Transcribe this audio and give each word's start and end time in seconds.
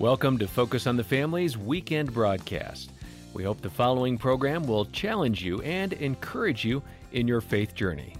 Welcome 0.00 0.38
to 0.38 0.48
Focus 0.48 0.86
on 0.86 0.96
the 0.96 1.04
Family's 1.04 1.58
weekend 1.58 2.14
broadcast. 2.14 2.90
We 3.34 3.44
hope 3.44 3.60
the 3.60 3.68
following 3.68 4.16
program 4.16 4.66
will 4.66 4.86
challenge 4.86 5.44
you 5.44 5.60
and 5.60 5.92
encourage 5.92 6.64
you 6.64 6.82
in 7.12 7.28
your 7.28 7.42
faith 7.42 7.74
journey. 7.74 8.14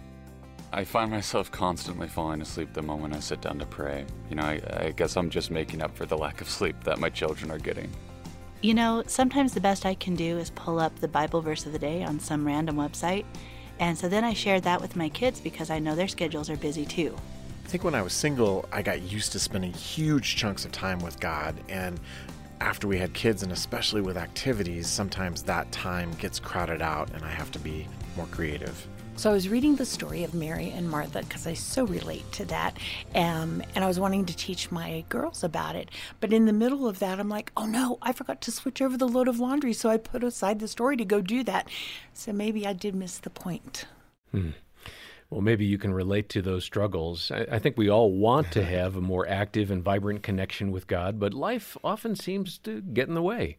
I 0.74 0.84
find 0.84 1.10
myself 1.10 1.50
constantly 1.50 2.06
falling 2.06 2.42
asleep 2.42 2.74
the 2.74 2.82
moment 2.82 3.16
I 3.16 3.20
sit 3.20 3.40
down 3.40 3.58
to 3.60 3.64
pray. 3.64 4.04
You 4.28 4.36
know, 4.36 4.42
I, 4.42 4.60
I, 4.76 4.92
guess 4.94 5.16
I'm 5.16 5.30
just 5.30 5.50
making 5.50 5.80
up 5.80 5.96
for 5.96 6.04
the 6.04 6.18
lack 6.18 6.42
of 6.42 6.50
sleep 6.50 6.76
that 6.84 6.98
my 6.98 7.08
children 7.08 7.50
are 7.50 7.58
getting. 7.58 7.90
You 8.60 8.74
know, 8.74 9.02
sometimes 9.06 9.54
the 9.54 9.60
best 9.62 9.86
I 9.86 9.94
can 9.94 10.14
do 10.14 10.36
is 10.36 10.50
pull 10.50 10.78
up 10.78 10.94
the 11.00 11.08
Bible 11.08 11.40
verse 11.40 11.64
of 11.64 11.72
the 11.72 11.78
day 11.78 12.04
on 12.04 12.20
some 12.20 12.46
random 12.46 12.76
website. 12.76 13.24
And 13.78 13.96
so 13.96 14.06
then 14.06 14.22
I 14.22 14.34
share 14.34 14.60
that 14.60 14.82
with 14.82 14.96
my 14.96 15.08
kids 15.08 15.40
because 15.40 15.70
I 15.70 15.78
know 15.78 15.94
their 15.94 16.08
schedules 16.08 16.50
are 16.50 16.58
busy 16.58 16.84
too. 16.84 17.16
I 17.70 17.72
think 17.72 17.84
when 17.84 17.94
I 17.94 18.02
was 18.02 18.12
single, 18.12 18.68
I 18.72 18.82
got 18.82 19.00
used 19.02 19.30
to 19.30 19.38
spending 19.38 19.72
huge 19.72 20.34
chunks 20.34 20.64
of 20.64 20.72
time 20.72 20.98
with 20.98 21.20
God. 21.20 21.54
And 21.68 22.00
after 22.60 22.88
we 22.88 22.98
had 22.98 23.14
kids, 23.14 23.44
and 23.44 23.52
especially 23.52 24.00
with 24.00 24.16
activities, 24.16 24.88
sometimes 24.88 25.44
that 25.44 25.70
time 25.70 26.10
gets 26.14 26.40
crowded 26.40 26.82
out 26.82 27.12
and 27.14 27.24
I 27.24 27.30
have 27.30 27.52
to 27.52 27.60
be 27.60 27.86
more 28.16 28.26
creative. 28.32 28.88
So 29.14 29.30
I 29.30 29.34
was 29.34 29.48
reading 29.48 29.76
the 29.76 29.86
story 29.86 30.24
of 30.24 30.34
Mary 30.34 30.72
and 30.74 30.90
Martha 30.90 31.20
because 31.20 31.46
I 31.46 31.54
so 31.54 31.84
relate 31.84 32.24
to 32.32 32.44
that. 32.46 32.76
Um, 33.14 33.62
and 33.76 33.84
I 33.84 33.86
was 33.86 34.00
wanting 34.00 34.26
to 34.26 34.36
teach 34.36 34.72
my 34.72 35.04
girls 35.08 35.44
about 35.44 35.76
it. 35.76 35.92
But 36.18 36.32
in 36.32 36.46
the 36.46 36.52
middle 36.52 36.88
of 36.88 36.98
that, 36.98 37.20
I'm 37.20 37.28
like, 37.28 37.52
oh 37.56 37.66
no, 37.66 37.98
I 38.02 38.10
forgot 38.12 38.40
to 38.40 38.50
switch 38.50 38.82
over 38.82 38.96
the 38.96 39.06
load 39.06 39.28
of 39.28 39.38
laundry. 39.38 39.74
So 39.74 39.90
I 39.90 39.96
put 39.96 40.24
aside 40.24 40.58
the 40.58 40.66
story 40.66 40.96
to 40.96 41.04
go 41.04 41.20
do 41.20 41.44
that. 41.44 41.68
So 42.14 42.32
maybe 42.32 42.66
I 42.66 42.72
did 42.72 42.96
miss 42.96 43.18
the 43.18 43.30
point. 43.30 43.84
Hmm. 44.32 44.50
Well, 45.30 45.42
maybe 45.42 45.64
you 45.64 45.78
can 45.78 45.94
relate 45.94 46.28
to 46.30 46.42
those 46.42 46.64
struggles. 46.64 47.30
I, 47.30 47.46
I, 47.52 47.58
think 47.60 47.78
we 47.78 47.88
all 47.88 48.10
want 48.10 48.50
to 48.52 48.64
have 48.78 48.96
a 48.96 49.00
more 49.00 49.28
active 49.28 49.70
and 49.70 49.80
vibrant 49.80 50.24
connection 50.24 50.72
with 50.72 50.88
God, 50.88 51.20
but 51.20 51.32
life 51.32 51.76
often 51.84 52.16
seems 52.16 52.58
to 52.58 52.80
get 52.80 53.06
in 53.06 53.14
the 53.14 53.22
way. 53.22 53.56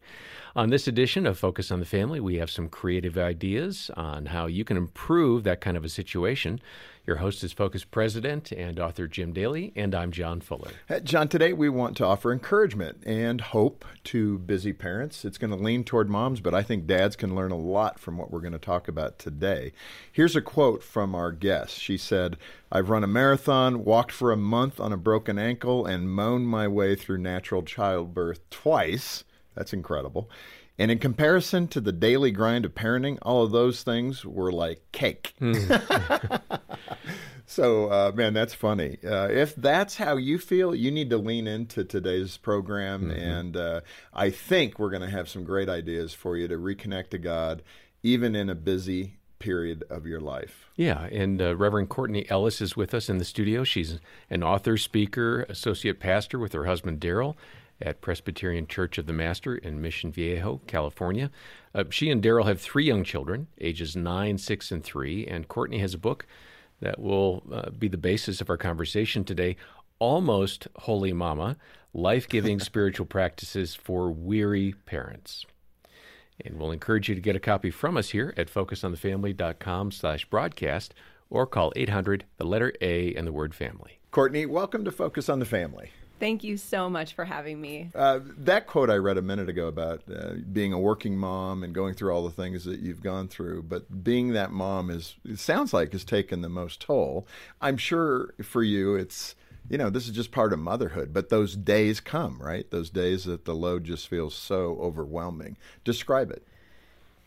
On 0.54 0.68
this 0.68 0.86
edition 0.86 1.26
of 1.26 1.38
Focus 1.38 1.70
on 1.70 1.80
the 1.80 1.86
Family, 1.86 2.20
we 2.20 2.36
have 2.36 2.50
some 2.50 2.68
creative 2.68 3.16
ideas 3.16 3.90
on 3.96 4.26
how 4.26 4.46
you 4.46 4.64
can 4.64 4.76
improve 4.76 5.44
that 5.44 5.62
kind 5.62 5.78
of 5.78 5.84
a 5.84 5.88
situation. 5.88 6.60
Your 7.04 7.16
host 7.16 7.42
is 7.42 7.52
Focus 7.52 7.82
President 7.82 8.52
and 8.52 8.78
author 8.78 9.08
Jim 9.08 9.32
Daly, 9.32 9.72
and 9.74 9.92
I'm 9.92 10.12
John 10.12 10.40
Fuller. 10.40 10.70
John, 11.02 11.26
today 11.26 11.52
we 11.52 11.68
want 11.68 11.96
to 11.96 12.04
offer 12.04 12.30
encouragement 12.32 13.02
and 13.04 13.40
hope 13.40 13.84
to 14.04 14.38
busy 14.38 14.72
parents. 14.72 15.24
It's 15.24 15.36
going 15.36 15.50
to 15.50 15.56
lean 15.56 15.82
toward 15.82 16.08
moms, 16.08 16.40
but 16.40 16.54
I 16.54 16.62
think 16.62 16.86
dads 16.86 17.16
can 17.16 17.34
learn 17.34 17.50
a 17.50 17.58
lot 17.58 17.98
from 17.98 18.18
what 18.18 18.30
we're 18.30 18.38
going 18.38 18.52
to 18.52 18.58
talk 18.60 18.86
about 18.86 19.18
today. 19.18 19.72
Here's 20.12 20.36
a 20.36 20.40
quote 20.40 20.84
from 20.84 21.12
our 21.16 21.32
guest. 21.32 21.76
She 21.76 21.96
said, 21.96 22.36
I've 22.70 22.88
run 22.88 23.02
a 23.02 23.08
marathon, 23.08 23.84
walked 23.84 24.12
for 24.12 24.30
a 24.30 24.36
month 24.36 24.78
on 24.78 24.92
a 24.92 24.96
broken 24.96 25.40
ankle, 25.40 25.84
and 25.84 26.08
moaned 26.08 26.46
my 26.46 26.68
way 26.68 26.94
through 26.94 27.18
natural 27.18 27.64
childbirth 27.64 28.48
twice. 28.48 29.24
That's 29.56 29.72
incredible. 29.72 30.30
And 30.78 30.90
in 30.90 30.98
comparison 30.98 31.68
to 31.68 31.80
the 31.80 31.92
daily 31.92 32.30
grind 32.30 32.64
of 32.64 32.74
parenting, 32.74 33.18
all 33.22 33.44
of 33.44 33.50
those 33.50 33.82
things 33.82 34.24
were 34.24 34.50
like 34.50 34.80
cake. 34.90 35.34
Mm. 35.40 36.40
so, 37.46 37.90
uh, 37.90 38.12
man, 38.14 38.32
that's 38.32 38.54
funny. 38.54 38.96
Uh, 39.04 39.28
if 39.28 39.54
that's 39.54 39.96
how 39.96 40.16
you 40.16 40.38
feel, 40.38 40.74
you 40.74 40.90
need 40.90 41.10
to 41.10 41.18
lean 41.18 41.46
into 41.46 41.84
today's 41.84 42.36
program. 42.38 43.02
Mm-hmm. 43.02 43.20
And 43.20 43.56
uh, 43.56 43.80
I 44.14 44.30
think 44.30 44.78
we're 44.78 44.90
going 44.90 45.02
to 45.02 45.10
have 45.10 45.28
some 45.28 45.44
great 45.44 45.68
ideas 45.68 46.14
for 46.14 46.36
you 46.36 46.48
to 46.48 46.56
reconnect 46.56 47.10
to 47.10 47.18
God, 47.18 47.62
even 48.02 48.34
in 48.34 48.48
a 48.48 48.54
busy 48.54 49.18
period 49.38 49.84
of 49.90 50.06
your 50.06 50.20
life. 50.20 50.70
Yeah, 50.76 51.04
and 51.06 51.42
uh, 51.42 51.56
Reverend 51.56 51.90
Courtney 51.90 52.30
Ellis 52.30 52.60
is 52.60 52.76
with 52.76 52.94
us 52.94 53.10
in 53.10 53.18
the 53.18 53.24
studio. 53.24 53.64
She's 53.64 53.98
an 54.30 54.42
author, 54.42 54.78
speaker, 54.78 55.42
associate 55.48 56.00
pastor 56.00 56.38
with 56.38 56.52
her 56.54 56.64
husband 56.64 57.00
Daryl 57.00 57.34
at 57.82 58.00
Presbyterian 58.00 58.66
Church 58.66 58.98
of 58.98 59.06
the 59.06 59.12
Master 59.12 59.56
in 59.56 59.82
Mission 59.82 60.10
Viejo, 60.10 60.60
California. 60.66 61.30
Uh, 61.74 61.84
she 61.90 62.10
and 62.10 62.22
Daryl 62.22 62.46
have 62.46 62.60
three 62.60 62.84
young 62.84 63.04
children, 63.04 63.48
ages 63.60 63.96
nine, 63.96 64.38
six, 64.38 64.70
and 64.70 64.82
three, 64.82 65.26
and 65.26 65.48
Courtney 65.48 65.78
has 65.78 65.94
a 65.94 65.98
book 65.98 66.26
that 66.80 66.98
will 66.98 67.42
uh, 67.52 67.70
be 67.70 67.88
the 67.88 67.96
basis 67.96 68.40
of 68.40 68.50
our 68.50 68.56
conversation 68.56 69.24
today 69.24 69.56
Almost 69.98 70.66
Holy 70.76 71.12
Mama 71.12 71.56
Life 71.94 72.28
Giving 72.28 72.58
Spiritual 72.60 73.06
Practices 73.06 73.74
for 73.74 74.10
Weary 74.10 74.74
Parents. 74.86 75.46
And 76.44 76.58
we'll 76.58 76.72
encourage 76.72 77.08
you 77.08 77.14
to 77.14 77.20
get 77.20 77.36
a 77.36 77.40
copy 77.40 77.70
from 77.70 77.96
us 77.96 78.10
here 78.10 78.34
at 78.36 78.52
focusonthefamily.com 78.52 79.92
slash 79.92 80.24
broadcast 80.24 80.94
or 81.30 81.46
call 81.46 81.72
800, 81.76 82.24
the 82.36 82.44
letter 82.44 82.72
A, 82.80 83.14
and 83.14 83.26
the 83.26 83.32
word 83.32 83.54
family. 83.54 84.00
Courtney, 84.10 84.44
welcome 84.44 84.84
to 84.84 84.90
Focus 84.90 85.28
on 85.28 85.38
the 85.38 85.46
Family. 85.46 85.92
Thank 86.22 86.44
you 86.44 86.56
so 86.56 86.88
much 86.88 87.14
for 87.14 87.24
having 87.24 87.60
me. 87.60 87.90
Uh, 87.92 88.20
that 88.38 88.68
quote 88.68 88.90
I 88.90 88.94
read 88.94 89.18
a 89.18 89.22
minute 89.22 89.48
ago 89.48 89.66
about 89.66 90.02
uh, 90.08 90.34
being 90.52 90.72
a 90.72 90.78
working 90.78 91.16
mom 91.16 91.64
and 91.64 91.74
going 91.74 91.94
through 91.94 92.14
all 92.14 92.22
the 92.22 92.30
things 92.30 92.64
that 92.64 92.78
you've 92.78 93.02
gone 93.02 93.26
through, 93.26 93.64
but 93.64 94.04
being 94.04 94.28
that 94.34 94.52
mom 94.52 94.88
is, 94.88 95.16
it 95.24 95.40
sounds 95.40 95.74
like, 95.74 95.90
has 95.90 96.04
taken 96.04 96.40
the 96.40 96.48
most 96.48 96.80
toll. 96.80 97.26
I'm 97.60 97.76
sure 97.76 98.34
for 98.40 98.62
you, 98.62 98.94
it's, 98.94 99.34
you 99.68 99.76
know, 99.76 99.90
this 99.90 100.06
is 100.06 100.14
just 100.14 100.30
part 100.30 100.52
of 100.52 100.60
motherhood, 100.60 101.12
but 101.12 101.28
those 101.28 101.56
days 101.56 101.98
come, 101.98 102.40
right? 102.40 102.70
Those 102.70 102.88
days 102.88 103.24
that 103.24 103.44
the 103.44 103.56
load 103.56 103.82
just 103.82 104.06
feels 104.06 104.32
so 104.32 104.78
overwhelming. 104.80 105.56
Describe 105.82 106.30
it. 106.30 106.46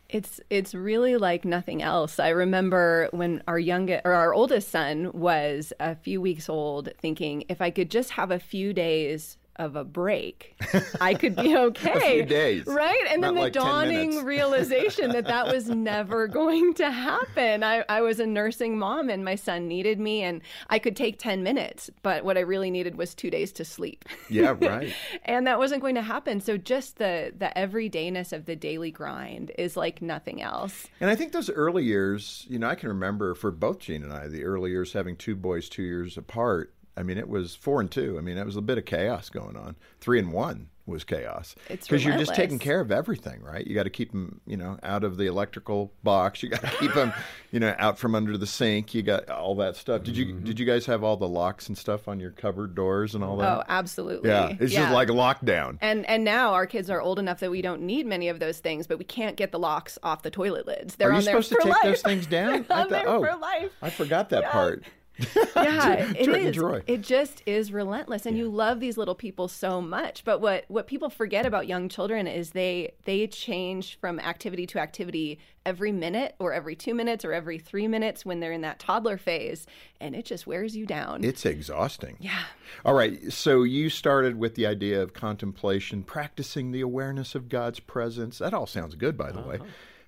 It's 0.10 0.40
it's 0.50 0.76
really 0.76 1.18
like 1.18 1.46
nothing 1.46 1.82
else. 1.82 2.20
I 2.20 2.30
remember 2.30 3.10
when 3.12 3.42
our 3.48 3.58
youngest 3.58 4.02
or 4.06 4.14
our 4.14 4.34
oldest 4.34 4.70
son 4.70 5.12
was 5.14 5.74
a 5.80 5.96
few 5.96 6.22
weeks 6.22 6.48
old 6.48 6.90
thinking 7.00 7.46
if 7.50 7.62
I 7.62 7.72
could 7.72 7.90
just 7.90 8.12
have 8.12 8.30
a 8.32 8.40
few 8.40 8.72
days 8.74 9.38
of 9.58 9.76
a 9.76 9.84
break, 9.84 10.56
I 11.02 11.14
could 11.14 11.36
be 11.36 11.56
okay. 11.56 12.24
days, 12.24 12.66
right? 12.66 13.04
And 13.10 13.24
then 13.24 13.36
the 13.36 13.42
like 13.42 13.54
dawning 13.54 14.24
realization 14.26 15.12
that 15.12 15.26
that 15.26 15.48
was 15.48 15.70
never 15.70 16.28
going 16.28 16.74
to 16.76 16.92
happen. 16.92 17.64
I, 17.64 17.84
I 17.88 18.02
was 18.02 18.20
a 18.20 18.26
nursing 18.26 18.78
mom, 18.78 19.10
and 19.10 19.24
my 19.24 19.36
son 19.36 19.68
needed 19.68 20.00
me, 20.00 20.24
and 20.24 20.42
I 20.70 20.80
could 20.80 20.96
take 20.96 21.20
ten 21.20 21.44
minutes, 21.44 21.90
but 22.04 22.26
what 22.26 22.38
I 22.38 22.42
really 22.42 22.70
needed 22.70 22.98
was 22.98 23.16
two 23.16 23.30
days 23.30 23.52
to 23.54 23.66
sleep. 23.66 24.06
Yeah, 24.30 24.56
right. 24.60 24.94
and 25.26 25.48
that 25.48 25.58
wasn't 25.58 25.82
going 25.82 25.96
to 25.96 26.02
happen. 26.02 26.42
So 26.42 26.58
just 26.58 26.98
the 26.98 27.34
the 27.38 27.52
everydayness 27.56 28.34
of 28.34 28.46
the 28.46 28.56
daily 28.56 28.92
grind 28.92 29.52
is 29.58 29.78
like 29.78 30.02
nothing 30.02 30.42
else. 30.42 30.88
And 31.00 31.10
I 31.10 31.16
think 31.16 31.32
those 31.32 31.50
early 31.50 31.84
years, 31.84 32.46
you 32.50 32.60
know, 32.60 32.68
I 32.68 32.76
can 32.76 32.90
remember 32.90 33.36
for 33.36 33.52
both 33.52 33.80
Jean 33.80 34.04
and 34.04 34.14
I, 34.14 34.28
the 34.28 34.44
early 34.44 34.72
years 34.72 34.94
having 34.94 35.16
two 35.16 35.36
boys 35.36 35.70
two 35.70 35.84
years 35.84 36.18
apart 36.18 36.74
I 36.98 37.04
mean, 37.04 37.18
it 37.18 37.28
was 37.28 37.56
four 37.56 37.82
and 37.82 37.92
two. 37.92 38.18
I 38.18 38.22
mean, 38.22 38.38
it 38.38 38.46
was 38.46 38.56
a 38.56 38.62
bit 38.62 38.78
of 38.78 38.86
chaos 38.86 39.30
going 39.30 39.58
on. 39.58 39.76
Three 40.00 40.20
and 40.20 40.32
one 40.32 40.70
was 40.88 41.04
chaos 41.04 41.56
because 41.68 42.06
you're 42.06 42.18
just 42.18 42.36
taking 42.36 42.60
care 42.60 42.80
of 42.80 42.92
everything, 42.92 43.42
right? 43.42 43.66
You 43.66 43.74
got 43.74 43.84
to 43.84 43.90
keep 43.90 44.12
them, 44.12 44.40
you 44.46 44.56
know, 44.56 44.78
out 44.84 45.04
of 45.04 45.18
the 45.18 45.26
electrical 45.26 45.92
box. 46.04 46.44
You 46.44 46.50
got 46.50 46.62
to 46.62 46.70
keep 46.78 46.94
them, 46.94 47.12
you 47.52 47.60
know, 47.60 47.74
out 47.80 47.98
from 47.98 48.14
under 48.14 48.38
the 48.38 48.46
sink. 48.46 48.94
You 48.94 49.02
got 49.02 49.30
all 49.30 49.56
that 49.56 49.76
stuff. 49.76 50.04
Did 50.04 50.16
you 50.16 50.28
mm-hmm. 50.28 50.44
did 50.44 50.60
you 50.60 50.66
guys 50.66 50.86
have 50.86 51.04
all 51.04 51.18
the 51.18 51.28
locks 51.28 51.68
and 51.68 51.78
stuff 51.78 52.08
on 52.08 52.20
your 52.20 52.32
cupboard 52.32 52.76
doors 52.76 53.16
and 53.16 53.24
all 53.24 53.38
that? 53.38 53.58
Oh, 53.58 53.64
absolutely. 53.68 54.30
Yeah, 54.30 54.56
it's 54.60 54.74
yeah. 54.74 54.82
just 54.82 54.94
like 54.94 55.08
lockdown. 55.08 55.78
And 55.82 56.06
and 56.06 56.24
now 56.24 56.54
our 56.54 56.68
kids 56.68 56.90
are 56.90 57.02
old 57.02 57.18
enough 57.18 57.40
that 57.40 57.50
we 57.50 57.62
don't 57.62 57.82
need 57.82 58.06
many 58.06 58.30
of 58.30 58.40
those 58.40 58.60
things, 58.60 58.86
but 58.86 59.00
we 59.00 59.06
can't 59.06 59.38
get 59.38 59.52
the 59.52 59.60
locks 59.60 59.98
off 60.04 60.22
the 60.22 60.32
toilet 60.32 60.68
lids. 60.68 60.96
They're 60.96 61.12
are 61.12 61.16
you 61.16 61.22
supposed 61.22 61.50
to 61.50 61.60
take 61.62 61.74
life. 61.74 61.84
those 61.84 62.02
things 62.02 62.28
down? 62.28 62.54
I 62.70 62.84
thought, 62.86 63.08
oh, 63.08 63.24
for 63.24 63.36
life. 63.38 63.72
I 63.82 63.90
forgot 63.90 64.30
that 64.30 64.44
yeah. 64.44 64.52
part. 64.52 64.84
yeah, 65.56 66.14
it 66.18 66.28
is. 66.28 66.84
It 66.88 67.02
just 67.02 67.42
is 67.46 67.72
relentless, 67.72 68.26
and 68.26 68.36
yeah. 68.36 68.44
you 68.44 68.50
love 68.50 68.80
these 68.80 68.98
little 68.98 69.16
people 69.16 69.48
so 69.48 69.82
much. 69.82 70.24
But 70.26 70.42
what 70.42 70.66
what 70.68 70.88
people 70.88 71.10
forget 71.10 71.46
about 71.46 71.68
young 71.68 71.88
children 71.88 72.28
is 72.28 72.52
they 72.52 72.94
they 73.06 73.28
change 73.28 73.98
from 74.00 74.20
activity 74.20 74.66
to 74.68 74.80
activity 74.80 75.40
every 75.66 75.92
minute, 75.92 76.36
or 76.38 76.54
every 76.54 76.76
two 76.76 76.94
minutes, 76.94 77.24
or 77.24 77.34
every 77.34 77.58
three 77.58 77.88
minutes 77.88 78.26
when 78.26 78.40
they're 78.40 78.52
in 78.52 78.62
that 78.62 78.80
toddler 78.80 79.18
phase, 79.18 79.66
and 80.02 80.16
it 80.16 80.26
just 80.26 80.46
wears 80.46 80.76
you 80.76 80.86
down. 80.86 81.24
It's 81.24 81.46
exhausting. 81.46 82.18
Yeah. 82.20 82.44
All 82.84 82.94
right. 82.94 83.32
So 83.32 83.64
you 83.64 83.90
started 83.90 84.38
with 84.38 84.56
the 84.56 84.66
idea 84.66 85.02
of 85.02 85.14
contemplation, 85.14 86.04
practicing 86.04 86.72
the 86.72 86.82
awareness 86.82 87.36
of 87.36 87.48
God's 87.48 87.80
presence. 87.80 88.40
That 88.40 88.54
all 88.54 88.68
sounds 88.68 88.96
good, 88.96 89.18
by 89.18 89.32
the 89.32 89.40
uh-huh. 89.40 89.50
way. 89.50 89.60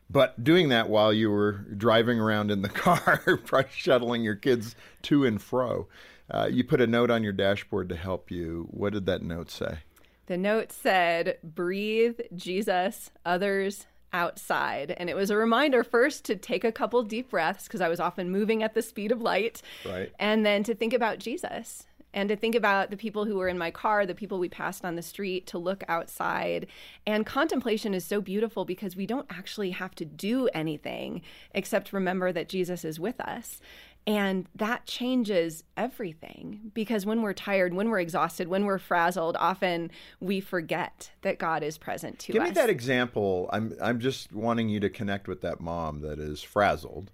But 0.09 0.43
doing 0.43 0.69
that 0.69 0.89
while 0.89 1.11
you 1.11 1.29
were 1.29 1.65
driving 1.77 2.19
around 2.19 2.51
in 2.51 2.61
the 2.61 2.69
car, 2.85 3.21
shuttling 3.69 4.23
your 4.23 4.35
kids 4.35 4.75
to 5.03 5.25
and 5.25 5.41
fro, 5.41 5.87
uh, 6.29 6.49
you 6.51 6.63
put 6.63 6.81
a 6.81 6.87
note 6.87 7.11
on 7.11 7.23
your 7.23 7.33
dashboard 7.33 7.89
to 7.89 7.95
help 7.95 8.31
you. 8.31 8.67
What 8.71 8.93
did 8.93 9.05
that 9.05 9.21
note 9.21 9.49
say? 9.49 9.79
The 10.27 10.37
note 10.37 10.71
said, 10.71 11.37
breathe, 11.41 12.19
Jesus, 12.35 13.11
others, 13.25 13.85
outside. 14.11 14.93
And 14.97 15.09
it 15.09 15.15
was 15.15 15.29
a 15.29 15.37
reminder 15.37 15.83
first 15.83 16.25
to 16.25 16.35
take 16.35 16.63
a 16.63 16.71
couple 16.71 17.01
deep 17.03 17.29
breaths 17.29 17.63
because 17.65 17.81
I 17.81 17.87
was 17.87 17.99
often 17.99 18.29
moving 18.29 18.63
at 18.63 18.73
the 18.73 18.81
speed 18.81 19.11
of 19.11 19.21
light. 19.21 19.61
Right. 19.85 20.11
And 20.19 20.45
then 20.45 20.63
to 20.63 20.75
think 20.75 20.93
about 20.93 21.19
Jesus 21.19 21.86
and 22.13 22.29
to 22.29 22.35
think 22.35 22.55
about 22.55 22.89
the 22.89 22.97
people 22.97 23.25
who 23.25 23.35
were 23.35 23.47
in 23.47 23.57
my 23.57 23.71
car, 23.71 24.05
the 24.05 24.15
people 24.15 24.39
we 24.39 24.49
passed 24.49 24.85
on 24.85 24.95
the 24.95 25.01
street, 25.01 25.45
to 25.47 25.57
look 25.57 25.83
outside. 25.87 26.67
And 27.05 27.25
contemplation 27.25 27.93
is 27.93 28.05
so 28.05 28.21
beautiful 28.21 28.65
because 28.65 28.95
we 28.95 29.05
don't 29.05 29.27
actually 29.29 29.71
have 29.71 29.93
to 29.95 30.05
do 30.05 30.47
anything 30.53 31.21
except 31.53 31.93
remember 31.93 32.31
that 32.31 32.49
Jesus 32.49 32.83
is 32.85 32.99
with 32.99 33.19
us. 33.19 33.59
And 34.07 34.47
that 34.55 34.85
changes 34.85 35.65
everything 35.75 36.71
because 36.73 37.05
when 37.05 37.21
we're 37.21 37.33
tired, 37.33 37.73
when 37.73 37.89
we're 37.89 37.99
exhausted, 37.99 38.47
when 38.47 38.63
we're 38.63 38.77
frazzled, 38.77 39.35
often 39.37 39.91
we 40.21 40.39
forget 40.39 41.11
that 41.23 41.39
God 41.39 41.61
is 41.61 41.77
present 41.77 42.17
to 42.19 42.31
Give 42.31 42.41
us. 42.41 42.47
Give 42.47 42.55
me 42.55 42.61
that 42.61 42.69
example. 42.69 43.49
I'm 43.51 43.75
I'm 43.81 43.99
just 43.99 44.31
wanting 44.31 44.69
you 44.69 44.79
to 44.79 44.89
connect 44.89 45.27
with 45.27 45.41
that 45.41 45.59
mom 45.59 45.99
that 46.01 46.19
is 46.19 46.41
frazzled 46.41 47.11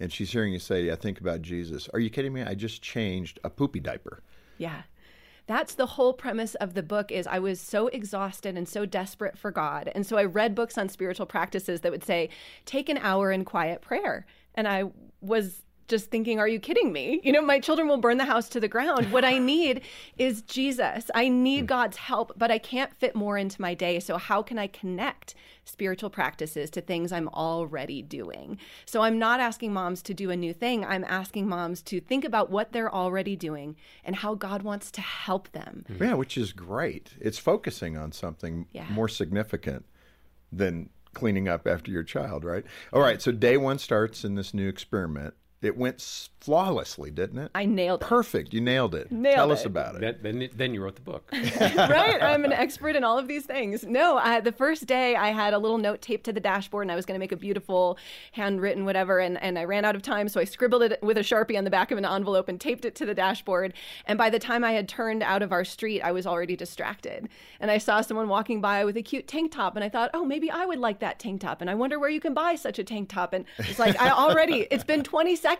and 0.00 0.12
she's 0.12 0.32
hearing 0.32 0.52
you 0.52 0.58
say, 0.58 0.90
I 0.90 0.96
think 0.96 1.20
about 1.20 1.42
Jesus. 1.42 1.88
Are 1.92 2.00
you 2.00 2.10
kidding 2.10 2.32
me? 2.32 2.42
I 2.42 2.54
just 2.54 2.82
changed 2.82 3.38
a 3.44 3.50
poopy 3.50 3.80
diaper. 3.80 4.22
Yeah 4.58 4.82
that's 5.46 5.74
the 5.74 5.86
whole 5.86 6.12
premise 6.12 6.54
of 6.56 6.74
the 6.74 6.82
book 6.82 7.12
is 7.12 7.26
i 7.26 7.38
was 7.38 7.60
so 7.60 7.88
exhausted 7.88 8.56
and 8.56 8.68
so 8.68 8.86
desperate 8.86 9.36
for 9.36 9.50
god 9.50 9.90
and 9.94 10.06
so 10.06 10.16
i 10.16 10.24
read 10.24 10.54
books 10.54 10.78
on 10.78 10.88
spiritual 10.88 11.26
practices 11.26 11.80
that 11.80 11.92
would 11.92 12.04
say 12.04 12.28
take 12.64 12.88
an 12.88 12.98
hour 12.98 13.30
in 13.30 13.44
quiet 13.44 13.82
prayer 13.82 14.26
and 14.54 14.66
i 14.66 14.84
was 15.20 15.63
just 15.88 16.10
thinking, 16.10 16.38
are 16.38 16.48
you 16.48 16.58
kidding 16.58 16.92
me? 16.92 17.20
You 17.22 17.32
know, 17.32 17.42
my 17.42 17.60
children 17.60 17.88
will 17.88 17.98
burn 17.98 18.16
the 18.16 18.24
house 18.24 18.48
to 18.50 18.60
the 18.60 18.68
ground. 18.68 19.12
What 19.12 19.24
I 19.24 19.38
need 19.38 19.82
is 20.18 20.42
Jesus. 20.42 21.10
I 21.14 21.28
need 21.28 21.60
hmm. 21.60 21.66
God's 21.66 21.96
help, 21.96 22.32
but 22.36 22.50
I 22.50 22.58
can't 22.58 22.94
fit 22.94 23.14
more 23.14 23.36
into 23.36 23.60
my 23.60 23.74
day. 23.74 24.00
So, 24.00 24.16
how 24.16 24.42
can 24.42 24.58
I 24.58 24.66
connect 24.66 25.34
spiritual 25.64 26.10
practices 26.10 26.70
to 26.70 26.80
things 26.80 27.12
I'm 27.12 27.28
already 27.28 28.02
doing? 28.02 28.58
So, 28.86 29.02
I'm 29.02 29.18
not 29.18 29.40
asking 29.40 29.72
moms 29.72 30.02
to 30.02 30.14
do 30.14 30.30
a 30.30 30.36
new 30.36 30.52
thing. 30.52 30.84
I'm 30.84 31.04
asking 31.04 31.48
moms 31.48 31.82
to 31.82 32.00
think 32.00 32.24
about 32.24 32.50
what 32.50 32.72
they're 32.72 32.94
already 32.94 33.36
doing 33.36 33.76
and 34.04 34.16
how 34.16 34.34
God 34.34 34.62
wants 34.62 34.90
to 34.92 35.00
help 35.00 35.52
them. 35.52 35.84
Yeah, 36.00 36.14
which 36.14 36.38
is 36.38 36.52
great. 36.52 37.14
It's 37.20 37.38
focusing 37.38 37.96
on 37.96 38.12
something 38.12 38.66
yeah. 38.72 38.86
more 38.90 39.08
significant 39.08 39.84
than 40.50 40.90
cleaning 41.14 41.48
up 41.48 41.66
after 41.66 41.90
your 41.90 42.02
child, 42.02 42.44
right? 42.44 42.64
All 42.92 43.00
right, 43.00 43.22
so 43.22 43.32
day 43.32 43.56
one 43.56 43.78
starts 43.78 44.24
in 44.24 44.34
this 44.34 44.52
new 44.52 44.68
experiment. 44.68 45.34
It 45.64 45.76
went 45.76 46.00
flawlessly, 46.44 47.10
didn't 47.10 47.38
it? 47.38 47.50
I 47.54 47.64
nailed 47.64 48.02
it. 48.02 48.06
Perfect. 48.06 48.52
You 48.52 48.60
nailed 48.60 48.94
it. 48.94 49.10
Nailed 49.10 49.34
Tell 49.34 49.50
it. 49.50 49.54
us 49.54 49.64
about 49.64 49.94
it. 49.94 50.22
Then, 50.22 50.38
then, 50.38 50.50
then 50.54 50.74
you 50.74 50.82
wrote 50.82 50.94
the 50.94 51.00
book. 51.00 51.26
right? 51.32 52.22
I'm 52.22 52.44
an 52.44 52.52
expert 52.52 52.96
in 52.96 53.02
all 53.02 53.18
of 53.18 53.28
these 53.28 53.46
things. 53.46 53.84
No, 53.84 54.18
I, 54.18 54.40
the 54.40 54.52
first 54.52 54.84
day 54.84 55.16
I 55.16 55.28
had 55.28 55.54
a 55.54 55.58
little 55.58 55.78
note 55.78 56.02
taped 56.02 56.24
to 56.24 56.34
the 56.34 56.40
dashboard 56.40 56.84
and 56.84 56.92
I 56.92 56.96
was 56.96 57.06
going 57.06 57.14
to 57.14 57.18
make 57.18 57.32
a 57.32 57.36
beautiful 57.36 57.96
handwritten 58.32 58.84
whatever. 58.84 59.20
And, 59.20 59.42
and 59.42 59.58
I 59.58 59.64
ran 59.64 59.86
out 59.86 59.96
of 59.96 60.02
time. 60.02 60.28
So 60.28 60.38
I 60.38 60.44
scribbled 60.44 60.82
it 60.82 61.02
with 61.02 61.16
a 61.16 61.22
Sharpie 61.22 61.56
on 61.56 61.64
the 61.64 61.70
back 61.70 61.90
of 61.90 61.96
an 61.96 62.04
envelope 62.04 62.50
and 62.50 62.60
taped 62.60 62.84
it 62.84 62.94
to 62.96 63.06
the 63.06 63.14
dashboard. 63.14 63.72
And 64.04 64.18
by 64.18 64.28
the 64.28 64.38
time 64.38 64.64
I 64.64 64.72
had 64.72 64.86
turned 64.86 65.22
out 65.22 65.40
of 65.40 65.50
our 65.50 65.64
street, 65.64 66.02
I 66.02 66.12
was 66.12 66.26
already 66.26 66.56
distracted. 66.56 67.30
And 67.58 67.70
I 67.70 67.78
saw 67.78 68.02
someone 68.02 68.28
walking 68.28 68.60
by 68.60 68.84
with 68.84 68.98
a 68.98 69.02
cute 69.02 69.26
tank 69.26 69.52
top. 69.52 69.76
And 69.76 69.84
I 69.84 69.88
thought, 69.88 70.10
oh, 70.12 70.26
maybe 70.26 70.50
I 70.50 70.66
would 70.66 70.78
like 70.78 70.98
that 70.98 71.18
tank 71.18 71.40
top. 71.40 71.62
And 71.62 71.70
I 71.70 71.74
wonder 71.74 71.98
where 71.98 72.10
you 72.10 72.20
can 72.20 72.34
buy 72.34 72.54
such 72.54 72.78
a 72.78 72.84
tank 72.84 73.08
top. 73.08 73.32
And 73.32 73.46
it's 73.60 73.78
like, 73.78 73.98
I 73.98 74.10
already, 74.10 74.66
it's 74.70 74.84
been 74.84 75.02
20 75.02 75.36
seconds. 75.36 75.53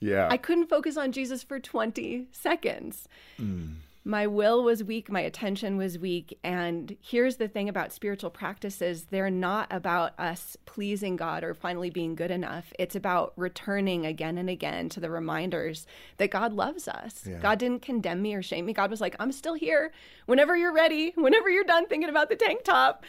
Yeah. 0.00 0.28
I 0.30 0.36
couldn't 0.36 0.68
focus 0.68 0.96
on 0.96 1.12
Jesus 1.12 1.42
for 1.42 1.58
20 1.58 2.26
seconds. 2.32 3.08
Mm. 3.40 3.76
My 4.06 4.26
will 4.26 4.62
was 4.62 4.84
weak, 4.84 5.10
my 5.10 5.22
attention 5.22 5.78
was 5.78 5.98
weak. 5.98 6.38
And 6.44 6.94
here's 7.00 7.36
the 7.36 7.48
thing 7.48 7.70
about 7.70 7.90
spiritual 7.90 8.28
practices 8.28 9.04
they're 9.04 9.30
not 9.30 9.72
about 9.72 10.12
us 10.20 10.58
pleasing 10.66 11.16
God 11.16 11.42
or 11.42 11.54
finally 11.54 11.88
being 11.88 12.14
good 12.14 12.30
enough. 12.30 12.70
It's 12.78 12.94
about 12.94 13.32
returning 13.36 14.04
again 14.04 14.36
and 14.36 14.50
again 14.50 14.90
to 14.90 15.00
the 15.00 15.08
reminders 15.08 15.86
that 16.18 16.30
God 16.30 16.52
loves 16.52 16.86
us. 16.86 17.26
Yeah. 17.26 17.38
God 17.38 17.58
didn't 17.58 17.80
condemn 17.80 18.20
me 18.20 18.34
or 18.34 18.42
shame 18.42 18.66
me. 18.66 18.74
God 18.74 18.90
was 18.90 19.00
like, 19.00 19.16
I'm 19.18 19.32
still 19.32 19.54
here. 19.54 19.90
Whenever 20.26 20.54
you're 20.54 20.74
ready, 20.74 21.12
whenever 21.14 21.48
you're 21.48 21.64
done 21.64 21.86
thinking 21.86 22.10
about 22.10 22.28
the 22.28 22.36
tank 22.36 22.62
top, 22.62 23.04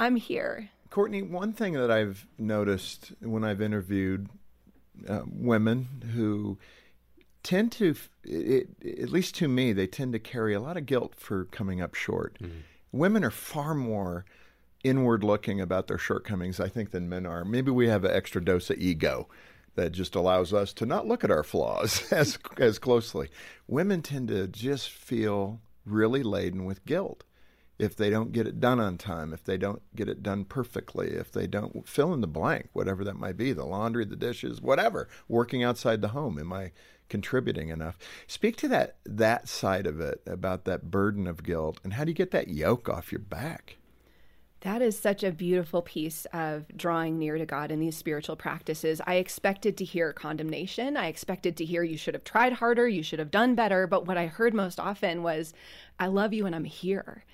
I'm 0.00 0.16
here. 0.16 0.70
Courtney, 0.90 1.22
one 1.22 1.52
thing 1.52 1.74
that 1.74 1.90
I've 1.90 2.26
noticed 2.36 3.12
when 3.20 3.44
I've 3.44 3.62
interviewed 3.62 4.28
uh, 5.08 5.22
women 5.26 6.02
who 6.14 6.58
tend 7.42 7.72
to, 7.72 7.94
it, 8.24 8.68
at 8.84 9.10
least 9.10 9.34
to 9.36 9.48
me, 9.48 9.72
they 9.72 9.86
tend 9.86 10.12
to 10.12 10.18
carry 10.18 10.54
a 10.54 10.60
lot 10.60 10.76
of 10.76 10.86
guilt 10.86 11.14
for 11.16 11.46
coming 11.46 11.80
up 11.80 11.94
short. 11.94 12.38
Mm-hmm. 12.40 12.58
Women 12.92 13.24
are 13.24 13.30
far 13.30 13.74
more 13.74 14.24
inward 14.84 15.24
looking 15.24 15.60
about 15.60 15.86
their 15.86 15.98
shortcomings, 15.98 16.60
I 16.60 16.68
think, 16.68 16.90
than 16.90 17.08
men 17.08 17.26
are. 17.26 17.44
Maybe 17.44 17.70
we 17.70 17.88
have 17.88 18.04
an 18.04 18.12
extra 18.12 18.44
dose 18.44 18.70
of 18.70 18.78
ego 18.78 19.28
that 19.74 19.92
just 19.92 20.14
allows 20.14 20.52
us 20.52 20.72
to 20.74 20.86
not 20.86 21.06
look 21.06 21.24
at 21.24 21.30
our 21.30 21.42
flaws 21.42 22.02
as 22.12 22.38
as 22.58 22.78
closely. 22.78 23.28
Women 23.66 24.02
tend 24.02 24.28
to 24.28 24.46
just 24.46 24.90
feel 24.90 25.60
really 25.86 26.22
laden 26.22 26.64
with 26.64 26.84
guilt 26.84 27.24
if 27.78 27.96
they 27.96 28.10
don't 28.10 28.32
get 28.32 28.46
it 28.46 28.60
done 28.60 28.78
on 28.78 28.98
time, 28.98 29.32
if 29.32 29.44
they 29.44 29.56
don't 29.56 29.82
get 29.96 30.08
it 30.08 30.22
done 30.22 30.44
perfectly, 30.44 31.08
if 31.08 31.32
they 31.32 31.46
don't 31.46 31.88
fill 31.88 32.12
in 32.12 32.20
the 32.20 32.26
blank, 32.26 32.68
whatever 32.72 33.04
that 33.04 33.16
might 33.16 33.36
be, 33.36 33.52
the 33.52 33.64
laundry, 33.64 34.04
the 34.04 34.16
dishes, 34.16 34.60
whatever, 34.60 35.08
working 35.28 35.64
outside 35.64 36.00
the 36.00 36.08
home, 36.08 36.38
am 36.38 36.52
I 36.52 36.72
contributing 37.08 37.68
enough? 37.68 37.98
Speak 38.26 38.56
to 38.56 38.68
that 38.68 38.96
that 39.04 39.48
side 39.48 39.86
of 39.86 40.00
it 40.00 40.22
about 40.26 40.64
that 40.64 40.90
burden 40.90 41.26
of 41.26 41.42
guilt 41.42 41.80
and 41.84 41.94
how 41.94 42.04
do 42.04 42.10
you 42.10 42.14
get 42.14 42.30
that 42.30 42.48
yoke 42.48 42.88
off 42.88 43.12
your 43.12 43.18
back? 43.18 43.76
That 44.62 44.80
is 44.80 44.96
such 44.96 45.24
a 45.24 45.32
beautiful 45.32 45.82
piece 45.82 46.24
of 46.32 46.66
drawing 46.76 47.18
near 47.18 47.36
to 47.36 47.44
God 47.44 47.72
in 47.72 47.80
these 47.80 47.96
spiritual 47.96 48.36
practices. 48.36 49.00
I 49.04 49.16
expected 49.16 49.76
to 49.78 49.84
hear 49.84 50.12
condemnation. 50.12 50.96
I 50.96 51.08
expected 51.08 51.56
to 51.56 51.64
hear 51.64 51.82
you 51.82 51.96
should 51.96 52.14
have 52.14 52.22
tried 52.22 52.52
harder, 52.52 52.86
you 52.88 53.02
should 53.02 53.18
have 53.18 53.32
done 53.32 53.56
better. 53.56 53.88
But 53.88 54.06
what 54.06 54.16
I 54.16 54.26
heard 54.26 54.54
most 54.54 54.78
often 54.78 55.24
was, 55.24 55.52
I 55.98 56.06
love 56.06 56.32
you 56.32 56.46
and 56.46 56.54
I'm 56.54 56.64
here. 56.64 57.24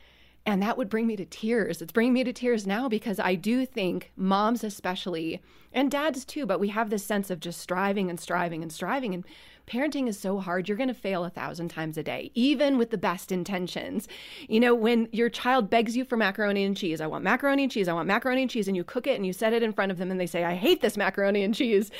And 0.48 0.62
that 0.62 0.78
would 0.78 0.88
bring 0.88 1.06
me 1.06 1.14
to 1.16 1.26
tears. 1.26 1.82
It's 1.82 1.92
bringing 1.92 2.14
me 2.14 2.24
to 2.24 2.32
tears 2.32 2.66
now 2.66 2.88
because 2.88 3.20
I 3.20 3.34
do 3.34 3.66
think 3.66 4.12
moms, 4.16 4.64
especially, 4.64 5.42
and 5.74 5.90
dads 5.90 6.24
too, 6.24 6.46
but 6.46 6.58
we 6.58 6.68
have 6.68 6.88
this 6.88 7.04
sense 7.04 7.28
of 7.28 7.38
just 7.38 7.60
striving 7.60 8.08
and 8.08 8.18
striving 8.18 8.62
and 8.62 8.72
striving. 8.72 9.12
And 9.12 9.26
parenting 9.66 10.08
is 10.08 10.18
so 10.18 10.38
hard. 10.38 10.66
You're 10.66 10.78
going 10.78 10.88
to 10.88 10.94
fail 10.94 11.26
a 11.26 11.28
thousand 11.28 11.68
times 11.68 11.98
a 11.98 12.02
day, 12.02 12.30
even 12.34 12.78
with 12.78 12.88
the 12.88 12.96
best 12.96 13.30
intentions. 13.30 14.08
You 14.48 14.58
know, 14.58 14.74
when 14.74 15.10
your 15.12 15.28
child 15.28 15.68
begs 15.68 15.98
you 15.98 16.06
for 16.06 16.16
macaroni 16.16 16.64
and 16.64 16.74
cheese, 16.74 17.02
I 17.02 17.08
want 17.08 17.24
macaroni 17.24 17.64
and 17.64 17.70
cheese, 17.70 17.86
I 17.86 17.92
want 17.92 18.08
macaroni 18.08 18.40
and 18.40 18.50
cheese, 18.50 18.68
and 18.68 18.76
you 18.76 18.84
cook 18.84 19.06
it 19.06 19.16
and 19.16 19.26
you 19.26 19.34
set 19.34 19.52
it 19.52 19.62
in 19.62 19.74
front 19.74 19.92
of 19.92 19.98
them 19.98 20.10
and 20.10 20.18
they 20.18 20.26
say, 20.26 20.44
I 20.44 20.54
hate 20.54 20.80
this 20.80 20.96
macaroni 20.96 21.44
and 21.44 21.54
cheese 21.54 21.90